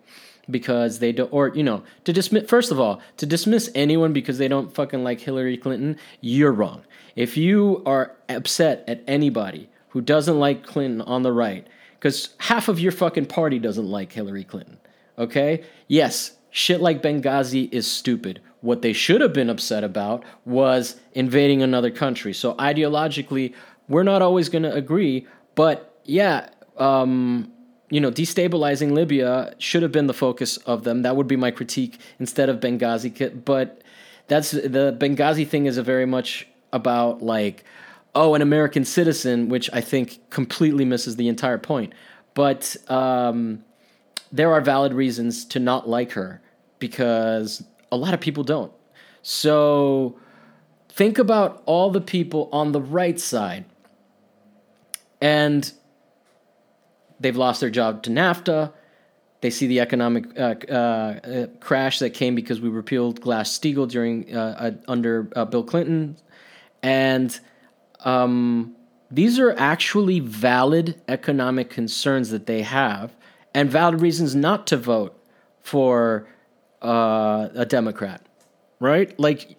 because 0.49 0.99
they 0.99 1.11
don't, 1.11 1.31
or 1.31 1.49
you 1.49 1.63
know, 1.63 1.83
to 2.03 2.13
dismiss. 2.13 2.49
First 2.49 2.71
of 2.71 2.79
all, 2.79 3.01
to 3.17 3.25
dismiss 3.25 3.69
anyone 3.75 4.13
because 4.13 4.37
they 4.37 4.47
don't 4.47 4.73
fucking 4.73 5.03
like 5.03 5.19
Hillary 5.19 5.57
Clinton, 5.57 5.97
you're 6.21 6.51
wrong. 6.51 6.83
If 7.15 7.37
you 7.37 7.81
are 7.85 8.15
upset 8.29 8.83
at 8.87 9.03
anybody 9.07 9.69
who 9.89 10.01
doesn't 10.01 10.39
like 10.39 10.65
Clinton 10.65 11.01
on 11.01 11.23
the 11.23 11.31
right, 11.31 11.67
because 11.93 12.33
half 12.39 12.67
of 12.67 12.79
your 12.79 12.91
fucking 12.91 13.27
party 13.27 13.59
doesn't 13.59 13.87
like 13.87 14.11
Hillary 14.11 14.43
Clinton, 14.43 14.77
okay? 15.17 15.63
Yes, 15.87 16.35
shit 16.49 16.81
like 16.81 17.01
Benghazi 17.01 17.71
is 17.71 17.89
stupid. 17.89 18.41
What 18.61 18.81
they 18.81 18.93
should 18.93 19.21
have 19.21 19.33
been 19.33 19.49
upset 19.49 19.83
about 19.83 20.23
was 20.45 20.99
invading 21.13 21.61
another 21.61 21.91
country. 21.91 22.33
So 22.33 22.55
ideologically, 22.55 23.53
we're 23.87 24.03
not 24.03 24.21
always 24.21 24.49
going 24.49 24.63
to 24.63 24.73
agree, 24.73 25.27
but 25.55 25.99
yeah, 26.05 26.49
um, 26.77 27.52
you 27.93 28.01
know, 28.01 28.09
destabilizing 28.09 28.93
Libya 28.93 29.53
should 29.59 29.83
have 29.83 29.91
been 29.91 30.07
the 30.07 30.15
focus 30.15 30.57
of 30.57 30.83
them. 30.83 31.03
That 31.03 31.15
would 31.15 31.27
be 31.27 31.35
my 31.35 31.51
critique 31.51 31.99
instead 32.17 32.49
of 32.49 32.59
Benghazi. 32.59 33.45
But 33.45 33.83
that's 34.25 34.49
the 34.49 34.97
Benghazi 34.99 35.47
thing 35.47 35.67
is 35.67 35.77
a 35.77 35.83
very 35.83 36.07
much 36.07 36.47
about 36.71 37.21
like, 37.21 37.63
oh, 38.15 38.33
an 38.33 38.41
American 38.41 38.83
citizen, 38.83 39.47
which 39.47 39.69
I 39.71 39.81
think 39.81 40.27
completely 40.31 40.85
misses 40.85 41.17
the 41.17 41.27
entire 41.27 41.59
point. 41.59 41.93
But 42.33 42.75
um, 42.87 43.63
there 44.31 44.51
are 44.51 44.61
valid 44.61 44.95
reasons 44.95 45.45
to 45.45 45.59
not 45.59 45.87
like 45.87 46.13
her 46.13 46.41
because 46.79 47.63
a 47.91 47.95
lot 47.95 48.15
of 48.15 48.19
people 48.19 48.43
don't. 48.43 48.71
So 49.21 50.17
think 50.89 51.19
about 51.19 51.61
all 51.67 51.91
the 51.91 52.01
people 52.01 52.49
on 52.51 52.71
the 52.71 52.81
right 52.81 53.19
side 53.19 53.65
and 55.21 55.71
they've 57.23 57.35
lost 57.35 57.61
their 57.61 57.71
job 57.71 58.03
to 58.03 58.11
NAFTA. 58.11 58.71
They 59.41 59.49
see 59.49 59.67
the 59.67 59.79
economic 59.79 60.37
uh, 60.39 60.55
uh, 60.71 61.47
crash 61.59 61.99
that 61.99 62.11
came 62.11 62.35
because 62.35 62.61
we 62.61 62.69
repealed 62.69 63.19
Glass 63.19 63.57
Steagall 63.57 63.89
during 63.89 64.33
uh, 64.33 64.55
uh 64.59 64.71
under 64.87 65.29
uh, 65.35 65.45
Bill 65.45 65.63
Clinton, 65.63 66.15
and 66.81 67.37
um, 68.05 68.75
these 69.11 69.39
are 69.39 69.53
actually 69.57 70.19
valid 70.19 71.01
economic 71.07 71.69
concerns 71.69 72.29
that 72.29 72.45
they 72.45 72.61
have, 72.61 73.15
and 73.53 73.69
valid 73.69 74.01
reasons 74.01 74.33
not 74.35 74.65
to 74.67 74.77
vote 74.77 75.17
for 75.61 76.27
uh, 76.81 77.49
a 77.53 77.65
Democrat, 77.65 78.25
right? 78.79 79.17
Like, 79.19 79.57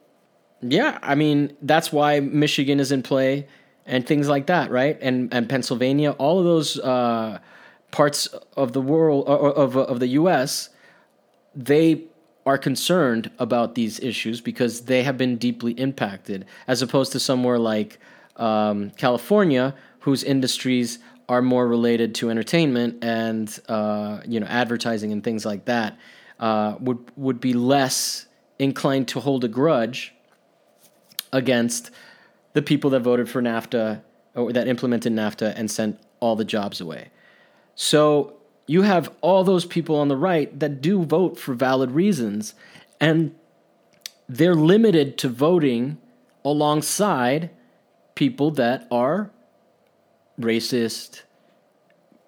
yeah, 0.62 0.98
I 1.02 1.14
mean 1.14 1.54
that's 1.60 1.92
why 1.92 2.20
Michigan 2.20 2.80
is 2.80 2.90
in 2.90 3.02
play 3.02 3.48
and 3.84 4.06
things 4.06 4.28
like 4.28 4.46
that, 4.46 4.70
right? 4.70 4.96
And 5.02 5.32
and 5.34 5.46
Pennsylvania, 5.46 6.12
all 6.12 6.38
of 6.38 6.46
those 6.46 6.78
uh, 6.78 7.38
parts 7.94 8.26
of 8.56 8.72
the 8.72 8.80
world 8.80 9.24
of 9.28 9.76
of 9.76 10.00
the 10.00 10.08
U.S. 10.20 10.68
they 11.54 12.02
are 12.44 12.58
concerned 12.58 13.30
about 13.38 13.76
these 13.76 14.00
issues 14.00 14.40
because 14.40 14.82
they 14.82 15.04
have 15.04 15.16
been 15.16 15.36
deeply 15.36 15.72
impacted, 15.74 16.44
as 16.66 16.82
opposed 16.82 17.12
to 17.12 17.20
somewhere 17.20 17.56
like 17.56 18.00
um, 18.34 18.90
California, 18.96 19.76
whose 20.00 20.24
industries 20.24 20.98
are 21.28 21.40
more 21.40 21.68
related 21.68 22.16
to 22.16 22.30
entertainment 22.30 22.92
and 23.00 23.60
uh, 23.68 24.20
you 24.26 24.40
know 24.40 24.46
advertising 24.46 25.12
and 25.12 25.22
things 25.22 25.46
like 25.46 25.64
that, 25.66 25.96
uh, 26.40 26.74
would 26.80 26.98
would 27.16 27.40
be 27.40 27.52
less 27.52 28.26
inclined 28.58 29.06
to 29.06 29.20
hold 29.20 29.44
a 29.44 29.48
grudge 29.60 30.12
against 31.32 31.92
the 32.54 32.62
people 32.70 32.90
that 32.90 33.00
voted 33.00 33.28
for 33.28 33.40
NAFTA 33.40 34.02
or 34.34 34.52
that 34.52 34.66
implemented 34.66 35.12
NAFTA 35.12 35.54
and 35.56 35.70
sent 35.70 36.00
all 36.18 36.34
the 36.34 36.44
jobs 36.44 36.80
away. 36.80 37.10
So 37.74 38.34
you 38.66 38.82
have 38.82 39.12
all 39.20 39.44
those 39.44 39.64
people 39.64 39.96
on 39.96 40.08
the 40.08 40.16
right 40.16 40.58
that 40.58 40.80
do 40.80 41.04
vote 41.04 41.38
for 41.38 41.54
valid 41.54 41.90
reasons, 41.90 42.54
and 43.00 43.34
they're 44.28 44.54
limited 44.54 45.18
to 45.18 45.28
voting 45.28 45.98
alongside 46.44 47.50
people 48.14 48.50
that 48.52 48.86
are 48.90 49.30
racist. 50.40 51.22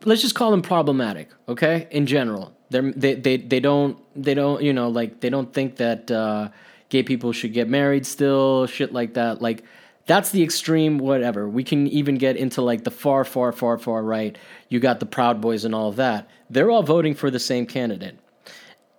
Let's 0.05 0.22
just 0.22 0.34
call 0.34 0.51
them 0.51 0.62
problematic, 0.62 1.30
okay? 1.49 1.88
In 1.90 2.07
general, 2.07 2.53
They're, 2.70 2.92
they 2.92 3.14
they 3.14 3.36
they 3.38 3.61
don't 3.61 3.99
they 4.14 4.34
don't 4.34 4.62
you 4.62 4.72
know 4.72 4.88
like 4.88 5.20
they 5.20 5.30
don't 5.30 5.53
think 5.53 5.76
that 5.76 6.11
uh, 6.11 6.49
gay 6.88 7.03
people 7.03 7.32
should 7.32 7.53
get 7.53 7.68
married 7.68 8.05
still, 8.07 8.66
shit 8.66 8.92
like 8.92 9.14
that. 9.14 9.40
Like 9.40 9.64
that's 10.07 10.30
the 10.30 10.42
extreme 10.42 10.98
whatever. 10.98 11.48
We 11.48 11.64
can 11.64 11.86
even 11.88 12.14
get 12.16 12.36
into 12.36 12.62
like 12.62 12.84
the 12.84 12.90
far 12.90 13.24
far 13.24 13.52
far 13.52 13.76
far 13.76 14.02
right. 14.02 14.38
You 14.68 14.80
got 14.80 15.00
the 15.00 15.07
Proud 15.07 15.40
Boys 15.40 15.64
and 15.64 15.74
all 15.74 15.88
of 15.88 15.96
that. 15.96 16.30
They're 16.48 16.70
all 16.70 16.84
voting 16.84 17.14
for 17.14 17.30
the 17.30 17.40
same 17.40 17.66
candidate. 17.66 18.18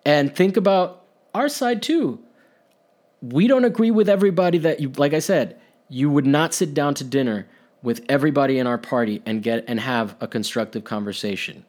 And 0.05 0.36
think 0.36 0.58
about 0.58 1.05
our 1.34 1.49
side 1.49 1.82
too. 1.82 2.20
We 3.22 3.47
don't 3.47 3.66
agree 3.66 3.91
with 3.91 4.10
everybody 4.10 4.58
that 4.60 4.82
you 4.82 4.89
like 4.89 5.14
I 5.14 5.20
said, 5.20 5.60
you 5.89 6.10
would 6.10 6.28
not 6.28 6.53
sit 6.53 6.74
down 6.74 6.93
to 6.95 7.03
dinner 7.05 7.47
with 7.82 8.03
everybody 8.10 8.60
in 8.60 8.68
our 8.68 8.78
party 8.78 9.22
and 9.26 9.41
get 9.41 9.64
and 9.68 9.80
have 9.80 10.16
a 10.20 10.28
constructive 10.28 10.84
conversation. 10.84 11.64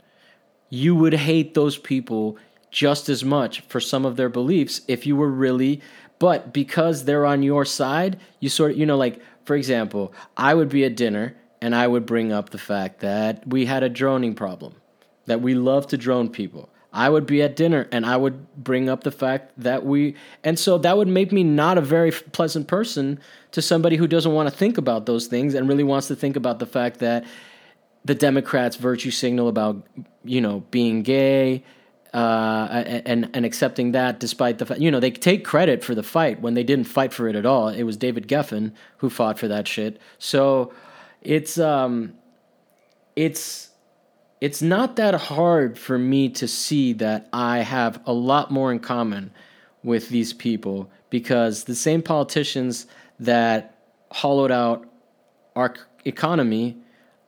You 0.68 0.96
would 0.96 1.14
hate 1.14 1.54
those 1.54 1.78
people 1.78 2.36
just 2.70 3.08
as 3.08 3.24
much 3.24 3.60
for 3.62 3.80
some 3.80 4.04
of 4.04 4.16
their 4.16 4.28
beliefs 4.28 4.82
if 4.88 5.06
you 5.06 5.16
were 5.16 5.30
really 5.30 5.80
but 6.18 6.52
because 6.52 7.04
they're 7.04 7.26
on 7.26 7.42
your 7.42 7.64
side, 7.64 8.18
you 8.40 8.48
sort 8.48 8.72
of 8.72 8.78
you 8.78 8.86
know 8.86 8.96
like 8.96 9.20
for 9.48 9.56
example, 9.56 10.12
I 10.36 10.52
would 10.52 10.68
be 10.68 10.84
at 10.84 10.94
dinner 10.94 11.34
and 11.62 11.74
I 11.74 11.86
would 11.86 12.04
bring 12.04 12.32
up 12.32 12.50
the 12.50 12.58
fact 12.58 13.00
that 13.00 13.48
we 13.48 13.64
had 13.64 13.82
a 13.82 13.88
droning 13.88 14.34
problem, 14.34 14.74
that 15.24 15.40
we 15.40 15.54
love 15.54 15.86
to 15.86 15.96
drone 15.96 16.28
people. 16.28 16.68
I 16.92 17.08
would 17.08 17.24
be 17.24 17.40
at 17.40 17.56
dinner 17.56 17.88
and 17.90 18.04
I 18.04 18.18
would 18.18 18.52
bring 18.62 18.90
up 18.90 19.04
the 19.04 19.10
fact 19.10 19.52
that 19.56 19.86
we, 19.86 20.16
and 20.44 20.58
so 20.58 20.76
that 20.76 20.98
would 20.98 21.08
make 21.08 21.32
me 21.32 21.44
not 21.44 21.78
a 21.78 21.80
very 21.80 22.10
pleasant 22.10 22.68
person 22.68 23.20
to 23.52 23.62
somebody 23.62 23.96
who 23.96 24.06
doesn't 24.06 24.34
want 24.34 24.50
to 24.50 24.54
think 24.54 24.76
about 24.76 25.06
those 25.06 25.28
things 25.28 25.54
and 25.54 25.66
really 25.66 25.82
wants 25.82 26.08
to 26.08 26.14
think 26.14 26.36
about 26.36 26.58
the 26.58 26.66
fact 26.66 26.98
that 26.98 27.24
the 28.04 28.14
Democrats' 28.14 28.76
virtue 28.76 29.10
signal 29.10 29.48
about, 29.48 29.82
you 30.24 30.42
know, 30.42 30.60
being 30.70 31.02
gay 31.02 31.64
uh, 32.14 32.68
and 33.04 33.28
and 33.34 33.44
accepting 33.44 33.92
that, 33.92 34.18
despite 34.20 34.58
the 34.58 34.66
fact, 34.66 34.80
you 34.80 34.90
know, 34.90 35.00
they 35.00 35.10
take 35.10 35.44
credit 35.44 35.84
for 35.84 35.94
the 35.94 36.02
fight 36.02 36.40
when 36.40 36.54
they 36.54 36.64
didn't 36.64 36.86
fight 36.86 37.12
for 37.12 37.28
it 37.28 37.36
at 37.36 37.44
all. 37.44 37.68
It 37.68 37.82
was 37.82 37.96
David 37.96 38.28
Geffen 38.28 38.72
who 38.98 39.10
fought 39.10 39.38
for 39.38 39.48
that 39.48 39.68
shit. 39.68 40.00
So 40.18 40.72
it's 41.22 41.58
um, 41.58 42.14
it's 43.16 43.70
it's 44.40 44.62
not 44.62 44.96
that 44.96 45.14
hard 45.14 45.78
for 45.78 45.98
me 45.98 46.28
to 46.30 46.46
see 46.46 46.92
that 46.94 47.28
I 47.32 47.58
have 47.58 48.00
a 48.06 48.12
lot 48.12 48.50
more 48.50 48.70
in 48.70 48.78
common 48.78 49.32
with 49.82 50.08
these 50.08 50.32
people 50.32 50.90
because 51.10 51.64
the 51.64 51.74
same 51.74 52.02
politicians 52.02 52.86
that 53.18 53.76
hollowed 54.12 54.50
out 54.50 54.86
our 55.56 55.74
economy 56.04 56.76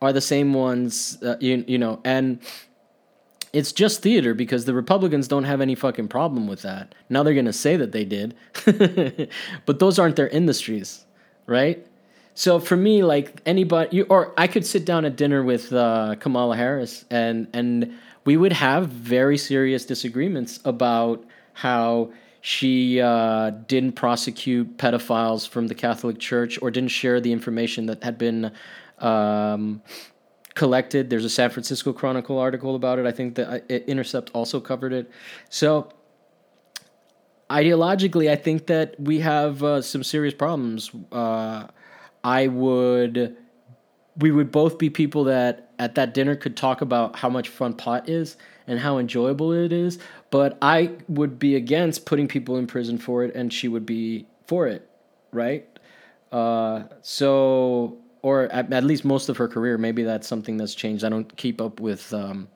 are 0.01 0.13
the 0.13 0.21
same 0.21 0.55
ones, 0.55 1.19
uh, 1.23 1.37
you, 1.41 1.65
you 1.67 1.79
know, 1.79 2.01
and 2.05 2.41
it's 3.53 3.73
just 3.73 4.03
theater 4.03 4.35
because 4.35 4.65
the 4.65 4.75
Republicans 4.75 5.29
don't 5.29 5.45
have 5.45 5.61
any 5.61 5.75
fucking 5.75 6.09
problem 6.09 6.47
with 6.47 6.63
that. 6.63 6.95
Now 7.09 7.23
they're 7.23 7.35
going 7.35 7.47
to 7.47 7.53
say 7.53 7.77
that 7.77 7.93
they 7.93 8.05
did, 8.05 8.35
but 9.67 9.79
those 9.79 9.99
aren't 9.99 10.17
their 10.17 10.29
industries, 10.29 11.05
right? 11.47 11.85
So 12.35 12.61
for 12.61 12.77
me, 12.77 13.03
like 13.03 13.41
anybody, 13.45 13.99
you, 13.99 14.07
or 14.09 14.33
I 14.37 14.47
could 14.47 14.65
sit 14.65 14.85
down 14.85 15.05
at 15.05 15.17
dinner 15.17 15.43
with 15.43 15.73
uh, 15.73 16.15
Kamala 16.21 16.57
Harris, 16.57 17.05
and 17.11 17.49
and 17.53 17.99
we 18.25 18.37
would 18.37 18.53
have 18.53 18.89
very 18.89 19.37
serious 19.37 19.85
disagreements 19.85 20.61
about 20.65 21.25
how 21.53 22.13
she 22.41 23.01
uh, 23.01 23.51
didn't 23.51 23.93
prosecute 23.93 24.79
pedophiles 24.79 25.49
from 25.49 25.67
the 25.67 25.75
Catholic 25.75 26.19
Church 26.19 26.59
or 26.63 26.71
didn't 26.71 26.91
share 26.91 27.21
the 27.21 27.33
information 27.33 27.87
that 27.87 28.03
had 28.03 28.17
been 28.17 28.53
um, 28.99 29.83
collected. 30.55 31.11
There's 31.11 31.25
a 31.25 31.31
San 31.31 31.51
Francisco 31.51 31.93
Chronicle 31.93 32.39
article 32.39 32.75
about 32.75 32.99
it. 32.99 33.07
I 33.07 33.13
think 33.13 33.37
that 33.37 33.49
uh, 33.49 33.75
Intercept 33.87 34.31
also 34.35 34.61
covered 34.61 34.93
it. 34.93 35.11
So 35.49 35.93
ideologically, 37.51 38.31
I 38.31 38.37
think 38.37 38.67
that 38.67 38.99
we 38.99 39.21
have 39.21 39.63
uh, 39.63 39.83
some 39.83 40.03
serious 40.03 40.35
problems. 40.35 40.91
Uh, 41.13 41.67
I 42.23 42.47
would 42.49 43.37
we 44.17 44.31
would 44.31 44.51
both 44.51 44.79
be 44.79 44.91
people 44.91 45.25
that 45.25 45.71
at 45.79 45.95
that 45.95 46.13
dinner 46.13 46.37
could 46.37 46.57
talk 46.57 46.81
about 46.83 47.17
how 47.17 47.31
much 47.31 47.49
fun 47.49 47.73
pot 47.73 48.09
is 48.09 48.37
and 48.67 48.79
how 48.79 48.99
enjoyable 48.99 49.53
it 49.53 49.73
is, 49.73 49.99
but 50.31 50.59
I 50.61 50.93
would 51.09 51.39
be 51.39 51.57
against 51.57 52.07
putting 52.07 52.29
people 52.29 52.57
in 52.57 52.67
prison 52.67 52.99
for 52.99 53.25
it 53.25 53.35
and 53.35 53.53
she 53.53 53.69
would 53.69 53.87
be 53.87 54.27
for 54.47 54.67
it, 54.67 54.89
right? 55.33 55.67
Uh, 56.31 56.85
so 57.01 57.99
or 58.23 58.45
at, 58.45 58.73
at, 58.73 58.85
least 58.85 59.05
most 59.05 59.29
of 59.29 59.37
her 59.37 59.49
career, 59.49 59.79
maybe 59.79 60.03
that's 60.03 60.27
something 60.27 60.57
that's 60.57 60.75
changed. 60.75 61.05
I 61.05 61.09
don't 61.09 61.37
keep 61.37 61.61
up 61.61 61.81
with 61.81 62.13
um, 62.13 62.49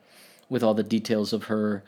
with 0.49 0.63
all 0.63 0.75
the 0.75 0.83
details 0.83 1.33
of 1.33 1.45
her 1.45 1.83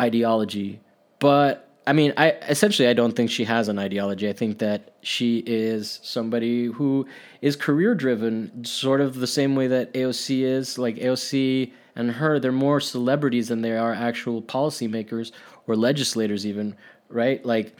ideology, 0.00 0.80
but 1.18 1.66
I 1.86 1.92
mean, 1.92 2.12
I 2.16 2.32
essentially 2.48 2.88
I 2.88 2.94
don't 2.94 3.12
think 3.12 3.30
she 3.30 3.44
has 3.44 3.68
an 3.68 3.78
ideology. 3.78 4.28
I 4.28 4.32
think 4.32 4.58
that 4.58 4.94
she 5.02 5.38
is 5.46 6.00
somebody 6.02 6.66
who 6.66 7.06
is 7.40 7.54
career 7.54 7.94
driven, 7.94 8.64
sort 8.64 9.00
of 9.00 9.16
the 9.16 9.26
same 9.26 9.54
way 9.54 9.68
that 9.68 9.94
AOC 9.94 10.42
is. 10.42 10.78
Like 10.78 10.96
AOC 10.96 11.70
and 11.94 12.10
her, 12.10 12.40
they're 12.40 12.50
more 12.50 12.80
celebrities 12.80 13.48
than 13.48 13.62
they 13.62 13.76
are 13.76 13.94
actual 13.94 14.42
policymakers 14.42 15.30
or 15.68 15.76
legislators, 15.76 16.44
even 16.44 16.74
right? 17.08 17.44
Like, 17.44 17.76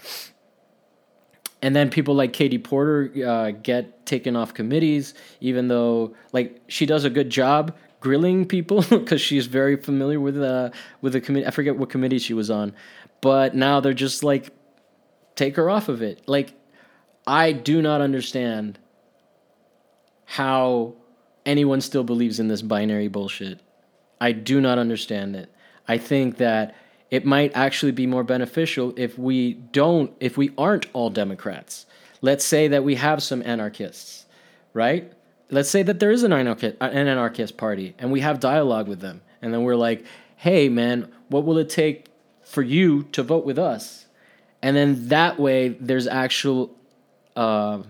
and 1.67 1.75
then 1.75 1.91
people 1.91 2.15
like 2.15 2.33
Katie 2.33 2.59
Porter 2.59 3.11
uh, 3.27 3.51
get 3.51 4.07
taken 4.07 4.37
off 4.37 4.55
committees, 4.55 5.15
even 5.41 5.67
though 5.67 6.15
like 6.33 6.63
she 6.69 6.87
does 6.87 7.03
a 7.03 7.11
good 7.11 7.29
job 7.29 7.77
grilling 7.99 8.47
people 8.47 8.83
because 8.91 9.21
she's 9.21 9.47
very 9.47 9.75
familiar 9.75 10.21
with 10.21 10.41
uh 10.41 10.71
with 11.01 11.15
the 11.15 11.21
committee. 11.21 11.45
I 11.45 11.51
forget 11.51 11.77
what 11.77 11.91
committee 11.91 12.21
she 12.21 12.35
was 12.35 12.53
on, 12.53 12.73
but 13.21 13.57
now 13.57 13.81
they're 13.81 13.95
just 13.95 14.23
like 14.23 14.51
take 15.35 15.57
her 15.57 15.69
off 15.69 15.89
of 15.89 16.03
it. 16.03 16.23
Like 16.29 16.55
I 17.27 17.51
do 17.51 17.83
not 17.83 18.01
understand 18.01 18.79
how 20.25 20.95
anyone 21.45 21.81
still 21.81 22.05
believes 22.05 22.39
in 22.39 22.47
this 22.47 22.63
binary 22.63 23.09
bullshit. 23.09 23.59
I 24.21 24.31
do 24.31 24.61
not 24.61 24.79
understand 24.79 25.35
it. 25.35 25.53
I 25.89 25.99
think 25.99 26.37
that 26.37 26.77
it 27.11 27.25
might 27.25 27.53
actually 27.55 27.93
be 27.93 28.07
more 28.07 28.25
beneficial 28.25 28.93
if 28.97 29.19
we 29.19 29.55
don't 29.55 30.13
if 30.21 30.37
we 30.37 30.53
aren't 30.59 30.87
all 30.93 31.11
Democrats. 31.11 31.87
Let's 32.21 32.45
say 32.45 32.69
that 32.69 32.83
we 32.85 32.97
have 32.97 33.23
some 33.23 33.43
anarchists, 33.43 34.27
right? 34.73 35.13
Let's 35.51 35.71
say 35.71 35.83
that 35.85 36.01
there 36.01 36.11
is 36.11 36.23
an 36.25 36.33
anarchist, 36.33 36.77
an 36.81 37.09
anarchist 37.09 37.57
party 37.57 37.95
and 37.99 38.11
we 38.11 38.21
have 38.21 38.41
dialogue 38.41 38.89
with 38.89 39.01
them. 39.01 39.23
And 39.41 39.55
then 39.55 39.63
we're 39.63 39.77
like, 39.77 40.05
"Hey 40.37 40.69
man, 40.69 41.13
what 41.29 41.45
will 41.45 41.59
it 41.59 41.69
take 41.69 42.07
for 42.47 42.63
you 42.63 43.03
to 43.03 43.23
vote 43.23 43.45
with 43.45 43.59
us. 43.59 44.07
And 44.63 44.77
then 44.77 45.09
that 45.09 45.39
way, 45.39 45.69
there's 45.69 46.07
actual 46.07 46.75
uh, 47.35 47.83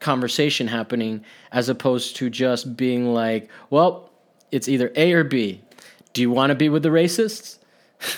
conversation 0.00 0.66
happening 0.66 1.24
as 1.52 1.68
opposed 1.68 2.16
to 2.16 2.28
just 2.28 2.76
being 2.76 3.14
like, 3.14 3.48
well, 3.70 4.10
it's 4.50 4.68
either 4.68 4.92
A 4.96 5.12
or 5.12 5.24
B. 5.24 5.62
Do 6.12 6.20
you 6.20 6.30
want 6.30 6.50
to 6.50 6.54
be 6.54 6.68
with 6.68 6.82
the 6.82 6.90
racists? 6.90 7.58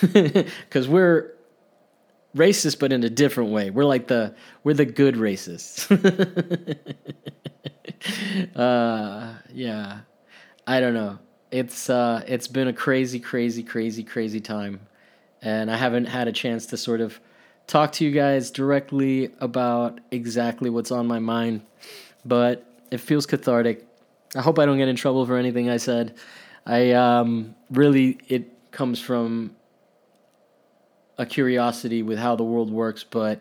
Because 0.03 0.89
we're 0.89 1.33
racist, 2.37 2.79
but 2.79 2.93
in 2.93 3.05
a 3.05 3.11
different 3.11 3.51
way. 3.51 3.71
We're 3.71 3.85
like 3.85 4.09
the 4.09 4.35
we're 4.65 4.75
the 4.75 4.85
good 4.85 5.15
racists. 5.15 5.87
uh, 8.57 9.35
yeah, 9.53 10.01
I 10.67 10.81
don't 10.81 10.95
know. 10.95 11.19
It's 11.51 11.89
uh, 11.89 12.25
it's 12.27 12.49
been 12.49 12.69
a 12.69 12.73
crazy, 12.73 13.21
crazy, 13.21 13.63
crazy, 13.63 14.03
crazy 14.03 14.41
time 14.41 14.81
and 15.43 15.71
I 15.71 15.77
haven't 15.77 16.07
had 16.07 16.29
a 16.29 16.33
chance 16.33 16.67
to 16.67 16.77
sort 16.77 17.01
of 17.01 17.21
talk 17.67 17.93
to 17.93 18.05
you 18.05 18.11
guys 18.11 18.51
directly 18.51 19.31
about 19.41 20.01
exactly 20.11 20.71
what's 20.71 20.91
on 20.91 21.07
my 21.07 21.19
mind, 21.19 21.63
but 22.25 22.65
it 22.91 22.99
feels 22.99 23.27
cathartic. 23.27 23.85
I 24.35 24.43
hope 24.43 24.59
I 24.59 24.67
don't 24.67 24.79
get 24.79 24.89
in 24.89 24.97
trouble 24.97 25.27
for 25.27 25.37
anything 25.37 25.71
I 25.71 25.77
said. 25.77 26.15
I 26.65 26.93
um, 26.93 27.55
really, 27.71 28.19
it 28.29 28.73
comes 28.73 29.01
from 29.01 29.55
a 31.19 31.27
curiosity 31.27 32.03
with 32.03 32.19
how 32.19 32.37
the 32.37 32.45
world 32.45 32.71
works, 32.71 33.05
but 33.05 33.41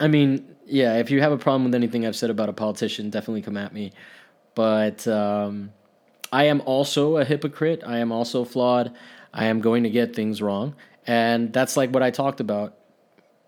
I 0.00 0.08
mean, 0.08 0.56
yeah, 0.66 0.96
if 0.96 1.10
you 1.10 1.20
have 1.20 1.32
a 1.32 1.38
problem 1.38 1.64
with 1.64 1.74
anything 1.74 2.06
I've 2.06 2.16
said 2.16 2.30
about 2.30 2.48
a 2.48 2.52
politician, 2.52 3.10
definitely 3.10 3.42
come 3.42 3.56
at 3.56 3.72
me. 3.72 3.92
But 4.54 5.06
um, 5.06 5.72
I 6.32 6.44
am 6.44 6.60
also 6.62 7.18
a 7.18 7.24
hypocrite. 7.24 7.82
I 7.86 7.98
am 7.98 8.12
also 8.12 8.44
flawed. 8.44 8.92
I 9.32 9.46
am 9.46 9.60
going 9.60 9.82
to 9.82 9.90
get 9.90 10.14
things 10.14 10.40
wrong. 10.40 10.74
And 11.06 11.52
that's 11.52 11.76
like 11.76 11.90
what 11.90 12.02
I 12.02 12.10
talked 12.10 12.40
about. 12.40 12.76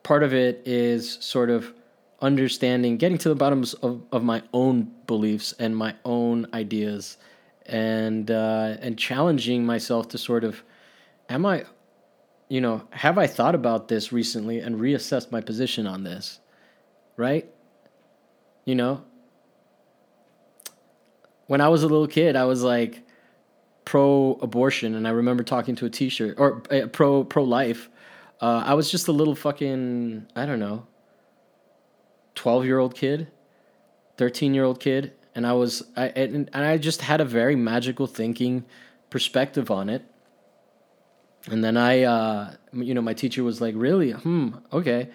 Part 0.03 0.23
of 0.23 0.35
it 0.35 0.63
is 0.65 1.19
sort 1.21 1.49
of 1.49 1.73
understanding, 2.21 2.97
getting 2.97 3.19
to 3.19 3.29
the 3.29 3.35
bottoms 3.35 3.75
of, 3.75 4.03
of 4.13 4.23
my 4.23 4.43
own 4.53 4.93
beliefs 5.07 5.55
and 5.59 5.77
my 5.77 5.95
own 6.05 6.47
ideas 6.53 7.19
and 7.67 8.31
uh, 8.31 8.77
and 8.81 8.99
challenging 8.99 9.65
myself 9.65 10.09
to 10.09 10.19
sort 10.19 10.43
of 10.43 10.63
am 11.29 11.47
I 11.47 11.65
you 12.53 12.61
know, 12.61 12.83
have 12.91 13.17
I 13.17 13.27
thought 13.27 13.55
about 13.55 13.89
this 13.89 14.13
recently 14.13 14.59
and 14.59 14.79
reassessed 14.79 15.33
my 15.33 15.41
position 15.41 15.87
on 15.87 16.05
this? 16.05 16.39
Right? 17.17 17.51
You 18.67 18.75
know, 18.75 19.05
when 21.47 21.63
I 21.63 21.71
was 21.71 21.83
a 21.83 21.87
little 21.87 22.07
kid, 22.07 22.37
I 22.37 22.45
was 22.45 22.63
like 22.63 23.05
pro 23.87 24.35
abortion, 24.43 24.95
and 24.95 25.09
I 25.09 25.13
remember 25.13 25.43
talking 25.43 25.77
to 25.77 25.87
a 25.87 25.89
teacher 25.89 26.35
or 26.37 26.63
uh, 26.71 26.89
pro 26.89 27.25
pro 27.25 27.43
life. 27.43 27.89
Uh, 28.39 28.63
I 28.67 28.75
was 28.75 28.91
just 28.91 29.09
a 29.09 29.13
little 29.13 29.35
fucking 29.35 30.27
I 30.37 30.45
don't 30.45 30.61
know, 30.61 30.87
twelve 32.35 32.67
year 32.67 32.79
old 32.79 32.95
kid, 32.95 33.29
thirteen 34.19 34.53
year 34.53 34.65
old 34.65 34.79
kid, 34.79 35.15
and 35.35 35.47
I 35.47 35.55
was 35.55 35.85
I 35.97 36.09
and, 36.09 36.51
and 36.53 36.65
I 36.67 36.77
just 36.77 37.01
had 37.01 37.23
a 37.23 37.25
very 37.25 37.57
magical 37.57 38.07
thinking 38.07 38.67
perspective 39.09 39.71
on 39.71 39.89
it. 39.89 40.05
And 41.51 41.63
then 41.65 41.77
I, 41.77 42.03
uh, 42.03 42.55
you 42.73 42.95
know, 42.95 43.03
my 43.03 43.15
teacher 43.15 43.43
was 43.43 43.61
like, 43.61 43.75
"Really? 43.77 44.13
Hmm. 44.13 44.51
Okay," 44.73 45.09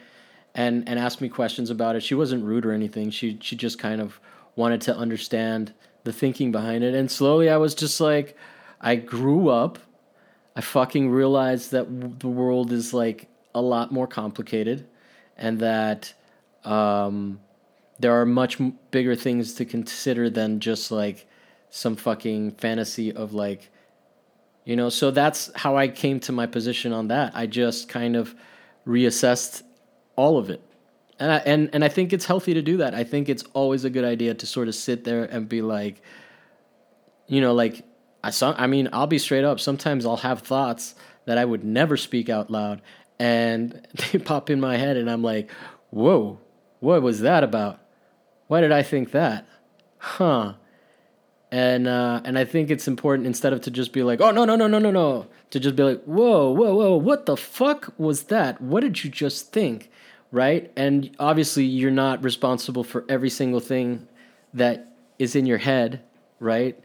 and 0.53 0.87
and 0.87 0.99
asked 0.99 1.21
me 1.21 1.29
questions 1.29 1.69
about 1.69 1.95
it. 1.95 2.03
She 2.03 2.15
wasn't 2.15 2.43
rude 2.43 2.65
or 2.65 2.73
anything. 2.73 3.09
She 3.11 3.37
she 3.41 3.55
just 3.55 3.79
kind 3.79 4.01
of 4.01 4.19
wanted 4.55 4.81
to 4.81 4.95
understand 4.95 5.73
the 6.03 6.11
thinking 6.11 6.51
behind 6.51 6.83
it. 6.83 6.93
And 6.93 7.09
slowly, 7.09 7.49
I 7.49 7.57
was 7.57 7.75
just 7.75 7.99
like, 8.01 8.35
I 8.81 8.95
grew 8.95 9.49
up. 9.49 9.79
I 10.55 10.61
fucking 10.61 11.11
realized 11.11 11.71
that 11.71 12.19
the 12.19 12.27
world 12.27 12.71
is 12.71 12.93
like 12.93 13.27
a 13.53 13.61
lot 13.61 13.91
more 13.91 14.07
complicated, 14.07 14.87
and 15.37 15.59
that 15.59 16.13
um, 16.65 17.39
there 17.99 18.19
are 18.19 18.25
much 18.25 18.59
bigger 18.91 19.15
things 19.15 19.53
to 19.53 19.65
consider 19.65 20.29
than 20.29 20.59
just 20.59 20.91
like 20.91 21.27
some 21.69 21.95
fucking 21.95 22.51
fantasy 22.51 23.13
of 23.13 23.33
like 23.33 23.69
you 24.67 24.75
know 24.75 24.89
so 24.89 25.09
that's 25.09 25.49
how 25.55 25.75
i 25.75 25.87
came 25.87 26.19
to 26.19 26.31
my 26.31 26.45
position 26.45 26.93
on 26.93 27.07
that 27.07 27.31
i 27.35 27.47
just 27.47 27.89
kind 27.89 28.15
of 28.15 28.35
reassessed 28.85 29.63
all 30.15 30.37
of 30.37 30.49
it 30.49 30.61
and 31.19 31.31
I, 31.31 31.37
and 31.37 31.69
and 31.73 31.83
I 31.83 31.89
think 31.89 32.13
it's 32.13 32.25
healthy 32.25 32.53
to 32.53 32.61
do 32.61 32.77
that. 32.77 32.93
I 32.93 33.03
think 33.03 33.29
it's 33.29 33.43
always 33.53 33.85
a 33.85 33.89
good 33.89 34.05
idea 34.05 34.33
to 34.35 34.45
sort 34.45 34.67
of 34.67 34.75
sit 34.75 35.03
there 35.03 35.23
and 35.23 35.49
be 35.49 35.61
like, 35.61 36.01
you 37.27 37.41
know, 37.41 37.53
like 37.53 37.83
I 38.23 38.29
saw. 38.29 38.53
I 38.57 38.67
mean, 38.67 38.89
I'll 38.93 39.07
be 39.07 39.17
straight 39.17 39.43
up. 39.43 39.59
Sometimes 39.59 40.05
I'll 40.05 40.17
have 40.17 40.41
thoughts 40.41 40.95
that 41.25 41.37
I 41.37 41.45
would 41.45 41.63
never 41.63 41.97
speak 41.97 42.29
out 42.29 42.51
loud, 42.51 42.81
and 43.19 43.87
they 44.11 44.19
pop 44.19 44.49
in 44.49 44.59
my 44.59 44.77
head, 44.77 44.97
and 44.97 45.09
I'm 45.09 45.23
like, 45.23 45.49
whoa, 45.89 46.39
what 46.79 47.01
was 47.01 47.21
that 47.21 47.43
about? 47.43 47.79
Why 48.47 48.61
did 48.61 48.71
I 48.71 48.83
think 48.83 49.11
that? 49.11 49.47
Huh. 49.97 50.53
And 51.51 51.87
uh, 51.87 52.21
and 52.25 52.37
I 52.37 52.43
think 52.43 52.69
it's 52.69 52.87
important 52.87 53.25
instead 53.25 53.53
of 53.53 53.61
to 53.61 53.71
just 53.71 53.93
be 53.93 54.03
like, 54.03 54.19
oh 54.19 54.31
no 54.31 54.43
no 54.43 54.55
no 54.55 54.67
no 54.67 54.79
no 54.79 54.91
no, 54.91 55.27
to 55.51 55.59
just 55.59 55.75
be 55.75 55.83
like, 55.83 56.03
whoa 56.03 56.51
whoa 56.51 56.75
whoa, 56.75 56.97
what 56.97 57.25
the 57.25 57.37
fuck 57.37 57.93
was 57.97 58.23
that? 58.23 58.59
What 58.59 58.81
did 58.81 59.03
you 59.03 59.09
just 59.09 59.53
think? 59.53 59.89
Right? 60.31 60.71
And 60.75 61.15
obviously, 61.19 61.63
you're 61.63 61.89
not 61.89 62.21
responsible 62.21 62.83
for 62.83 63.05
every 63.07 63.29
single 63.29 63.61
thing 63.61 64.07
that 64.53 64.91
is 65.19 65.35
in 65.35 65.45
your 65.45 65.57
head, 65.57 66.01
right? 66.41 66.77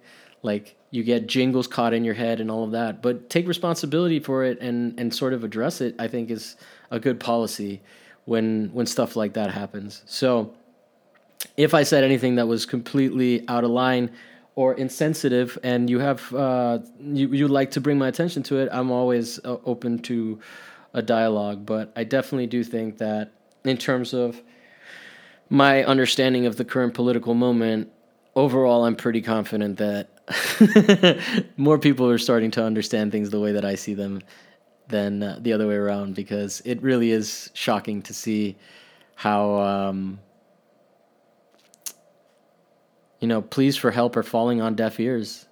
Like 0.43 0.77
you 0.93 1.03
get 1.03 1.27
jingles 1.27 1.67
caught 1.67 1.93
in 1.93 2.05
your 2.05 2.15
head 2.15 2.39
and 2.41 2.49
all 2.49 2.63
of 2.63 2.71
that, 2.71 3.03
but 3.03 3.29
take 3.31 3.49
responsibility 3.49 4.21
for 4.21 4.45
it 4.45 4.61
and 4.61 4.99
and 4.99 5.13
sort 5.13 5.33
of 5.33 5.43
address 5.43 5.81
it. 5.81 5.97
I 5.99 6.07
think 6.07 6.31
is 6.31 6.55
a 6.93 7.01
good 7.01 7.19
policy 7.19 7.81
when 8.27 8.71
when 8.73 8.87
stuff 8.87 9.17
like 9.17 9.33
that 9.33 9.51
happens. 9.51 10.03
So 10.07 10.55
if 11.57 11.75
I 11.75 11.83
said 11.83 12.05
anything 12.05 12.37
that 12.37 12.47
was 12.47 12.65
completely 12.65 13.47
out 13.49 13.65
of 13.65 13.71
line 13.71 14.11
or 14.55 14.75
insensitive, 14.75 15.59
and 15.63 15.89
you 15.89 15.99
have 15.99 16.35
uh, 16.35 16.79
you 17.01 17.29
you 17.33 17.49
like 17.49 17.71
to 17.73 17.81
bring 17.81 17.99
my 17.99 18.09
attention 18.09 18.43
to 18.45 18.59
it, 18.59 18.69
I'm 18.73 18.91
always 18.91 19.39
uh, 19.45 19.57
open 19.65 19.99
to 20.01 20.39
a 20.93 21.03
dialogue. 21.03 21.65
But 21.65 21.93
I 21.97 22.05
definitely 22.05 22.47
do 22.47 22.63
think 22.63 22.99
that 22.99 23.33
in 23.65 23.77
terms 23.77 24.13
of 24.13 24.43
my 25.49 25.85
understanding 25.85 26.47
of 26.47 26.57
the 26.57 26.65
current 26.65 26.95
political 26.95 27.35
moment, 27.35 27.91
overall, 28.35 28.85
I'm 28.85 28.97
pretty 28.97 29.23
confident 29.23 29.79
that 29.79 30.09
more 31.57 31.79
people 31.79 32.09
are 32.09 32.19
starting 32.19 32.51
to 32.53 32.65
understand 32.65 33.13
things 33.13 33.31
the 33.31 33.41
way 33.41 33.53
that 33.53 33.65
I 33.65 33.75
see 33.75 33.95
them 33.95 34.23
than 34.89 35.23
uh, 35.23 35.39
the 35.41 35.53
other 35.53 35.67
way 35.67 35.75
around 35.75 36.15
because 36.15 36.63
it 36.65 36.83
really 36.83 37.11
is 37.11 37.51
shocking 37.55 38.03
to 38.03 38.15
see 38.15 38.57
how 39.15 39.55
um, 39.61 40.19
you 43.23 43.29
know, 43.29 43.41
pleas 43.41 43.77
for 43.77 43.93
help 43.93 44.17
are 44.17 44.25
falling 44.25 44.61
on 44.61 44.75
deaf 44.75 44.99
ears. 44.99 45.47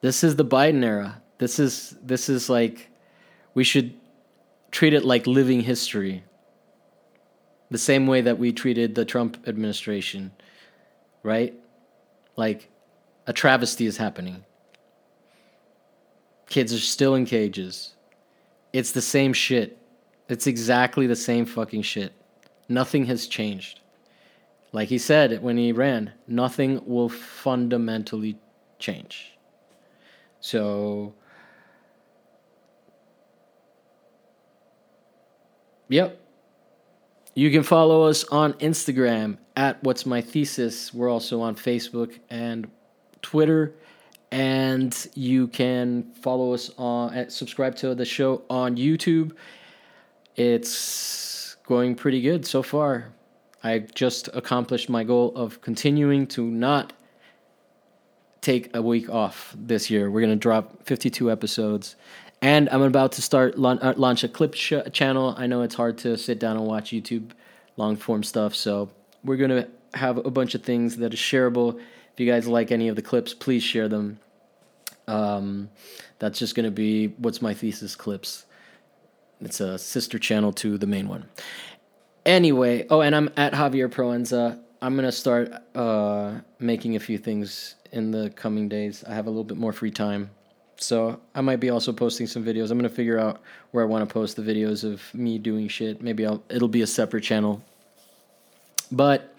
This 0.00 0.22
is 0.22 0.36
the 0.36 0.44
Biden 0.44 0.84
era. 0.84 1.20
This 1.38 1.58
is 1.58 1.96
this 2.00 2.28
is 2.28 2.48
like 2.48 2.88
we 3.52 3.64
should 3.64 3.92
treat 4.70 4.94
it 4.94 5.04
like 5.04 5.26
living 5.26 5.60
history. 5.60 6.22
The 7.72 7.78
same 7.78 8.06
way 8.06 8.20
that 8.20 8.38
we 8.38 8.52
treated 8.52 8.94
the 8.94 9.04
Trump 9.04 9.42
administration, 9.48 10.30
right? 11.24 11.52
Like 12.36 12.70
a 13.26 13.32
travesty 13.32 13.86
is 13.86 13.96
happening. 13.96 14.44
Kids 16.48 16.72
are 16.72 16.78
still 16.78 17.16
in 17.16 17.26
cages. 17.26 17.96
It's 18.72 18.92
the 18.92 19.02
same 19.02 19.32
shit. 19.32 19.78
It's 20.28 20.46
exactly 20.46 21.08
the 21.08 21.16
same 21.16 21.44
fucking 21.44 21.82
shit. 21.82 22.12
Nothing 22.68 23.06
has 23.06 23.26
changed. 23.26 23.80
Like 24.72 24.88
he 24.88 24.98
said 24.98 25.42
when 25.42 25.56
he 25.56 25.72
ran, 25.72 26.12
nothing 26.26 26.82
will 26.86 27.08
fundamentally 27.08 28.38
change. 28.78 29.36
So, 30.40 31.14
yep. 35.88 36.20
You 37.34 37.50
can 37.50 37.62
follow 37.62 38.04
us 38.04 38.24
on 38.24 38.54
Instagram 38.54 39.36
at 39.56 39.82
What's 39.84 40.06
My 40.06 40.22
Thesis. 40.22 40.94
We're 40.94 41.10
also 41.10 41.42
on 41.42 41.54
Facebook 41.54 42.18
and 42.30 42.70
Twitter. 43.20 43.74
And 44.30 44.94
you 45.14 45.46
can 45.48 46.12
follow 46.22 46.52
us 46.54 46.70
on, 46.78 47.28
subscribe 47.30 47.76
to 47.76 47.94
the 47.94 48.04
show 48.04 48.42
on 48.48 48.76
YouTube. 48.76 49.32
It's 50.34 51.56
going 51.66 51.94
pretty 51.94 52.20
good 52.20 52.46
so 52.46 52.62
far. 52.62 53.12
I 53.66 53.80
just 53.80 54.28
accomplished 54.32 54.88
my 54.88 55.02
goal 55.02 55.32
of 55.34 55.60
continuing 55.60 56.28
to 56.28 56.44
not 56.44 56.92
take 58.40 58.74
a 58.76 58.80
week 58.80 59.10
off 59.10 59.56
this 59.58 59.90
year. 59.90 60.08
We're 60.08 60.20
going 60.20 60.38
to 60.38 60.48
drop 60.48 60.84
52 60.84 61.32
episodes. 61.32 61.96
And 62.40 62.68
I'm 62.70 62.82
about 62.82 63.10
to 63.12 63.22
start 63.22 63.56
uh, 63.58 63.94
launch 63.96 64.22
a 64.22 64.28
clip 64.28 64.54
sh- 64.54 64.74
channel. 64.92 65.34
I 65.36 65.48
know 65.48 65.62
it's 65.62 65.74
hard 65.74 65.98
to 65.98 66.16
sit 66.16 66.38
down 66.38 66.56
and 66.56 66.64
watch 66.64 66.90
YouTube 66.92 67.32
long 67.76 67.96
form 67.96 68.22
stuff, 68.22 68.54
so 68.54 68.88
we're 69.24 69.36
going 69.36 69.50
to 69.50 69.68
have 69.94 70.18
a 70.18 70.30
bunch 70.30 70.54
of 70.54 70.62
things 70.62 70.98
that 70.98 71.12
are 71.12 71.16
shareable. 71.16 71.76
If 72.12 72.20
you 72.20 72.30
guys 72.30 72.46
like 72.46 72.70
any 72.70 72.86
of 72.86 72.94
the 72.94 73.02
clips, 73.02 73.34
please 73.34 73.64
share 73.64 73.88
them. 73.88 74.20
Um, 75.08 75.70
that's 76.20 76.38
just 76.38 76.54
going 76.54 76.66
to 76.66 76.70
be 76.70 77.08
what's 77.18 77.42
my 77.42 77.52
thesis 77.52 77.96
clips. 77.96 78.46
It's 79.40 79.60
a 79.60 79.76
sister 79.76 80.18
channel 80.18 80.52
to 80.54 80.78
the 80.78 80.86
main 80.86 81.08
one. 81.08 81.28
Anyway, 82.26 82.84
oh, 82.90 83.02
and 83.02 83.14
I'm 83.14 83.30
at 83.36 83.52
Javier 83.52 83.88
Proenza. 83.88 84.58
I'm 84.82 84.96
gonna 84.96 85.12
start 85.12 85.52
uh, 85.76 86.34
making 86.58 86.96
a 86.96 87.00
few 87.00 87.18
things 87.18 87.76
in 87.92 88.10
the 88.10 88.30
coming 88.30 88.68
days. 88.68 89.04
I 89.06 89.14
have 89.14 89.26
a 89.28 89.30
little 89.30 89.44
bit 89.44 89.56
more 89.56 89.72
free 89.72 89.92
time, 89.92 90.30
so 90.76 91.20
I 91.36 91.40
might 91.40 91.60
be 91.60 91.70
also 91.70 91.92
posting 91.92 92.26
some 92.26 92.44
videos. 92.44 92.72
I'm 92.72 92.78
gonna 92.78 92.88
figure 92.88 93.16
out 93.16 93.40
where 93.70 93.84
I 93.84 93.86
want 93.86 94.08
to 94.08 94.12
post 94.12 94.34
the 94.34 94.42
videos 94.42 94.82
of 94.82 95.02
me 95.14 95.38
doing 95.38 95.68
shit. 95.68 96.02
Maybe 96.02 96.26
I'll 96.26 96.42
it'll 96.48 96.66
be 96.66 96.82
a 96.82 96.86
separate 96.86 97.22
channel. 97.22 97.62
But, 98.90 99.32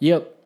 yep, 0.00 0.37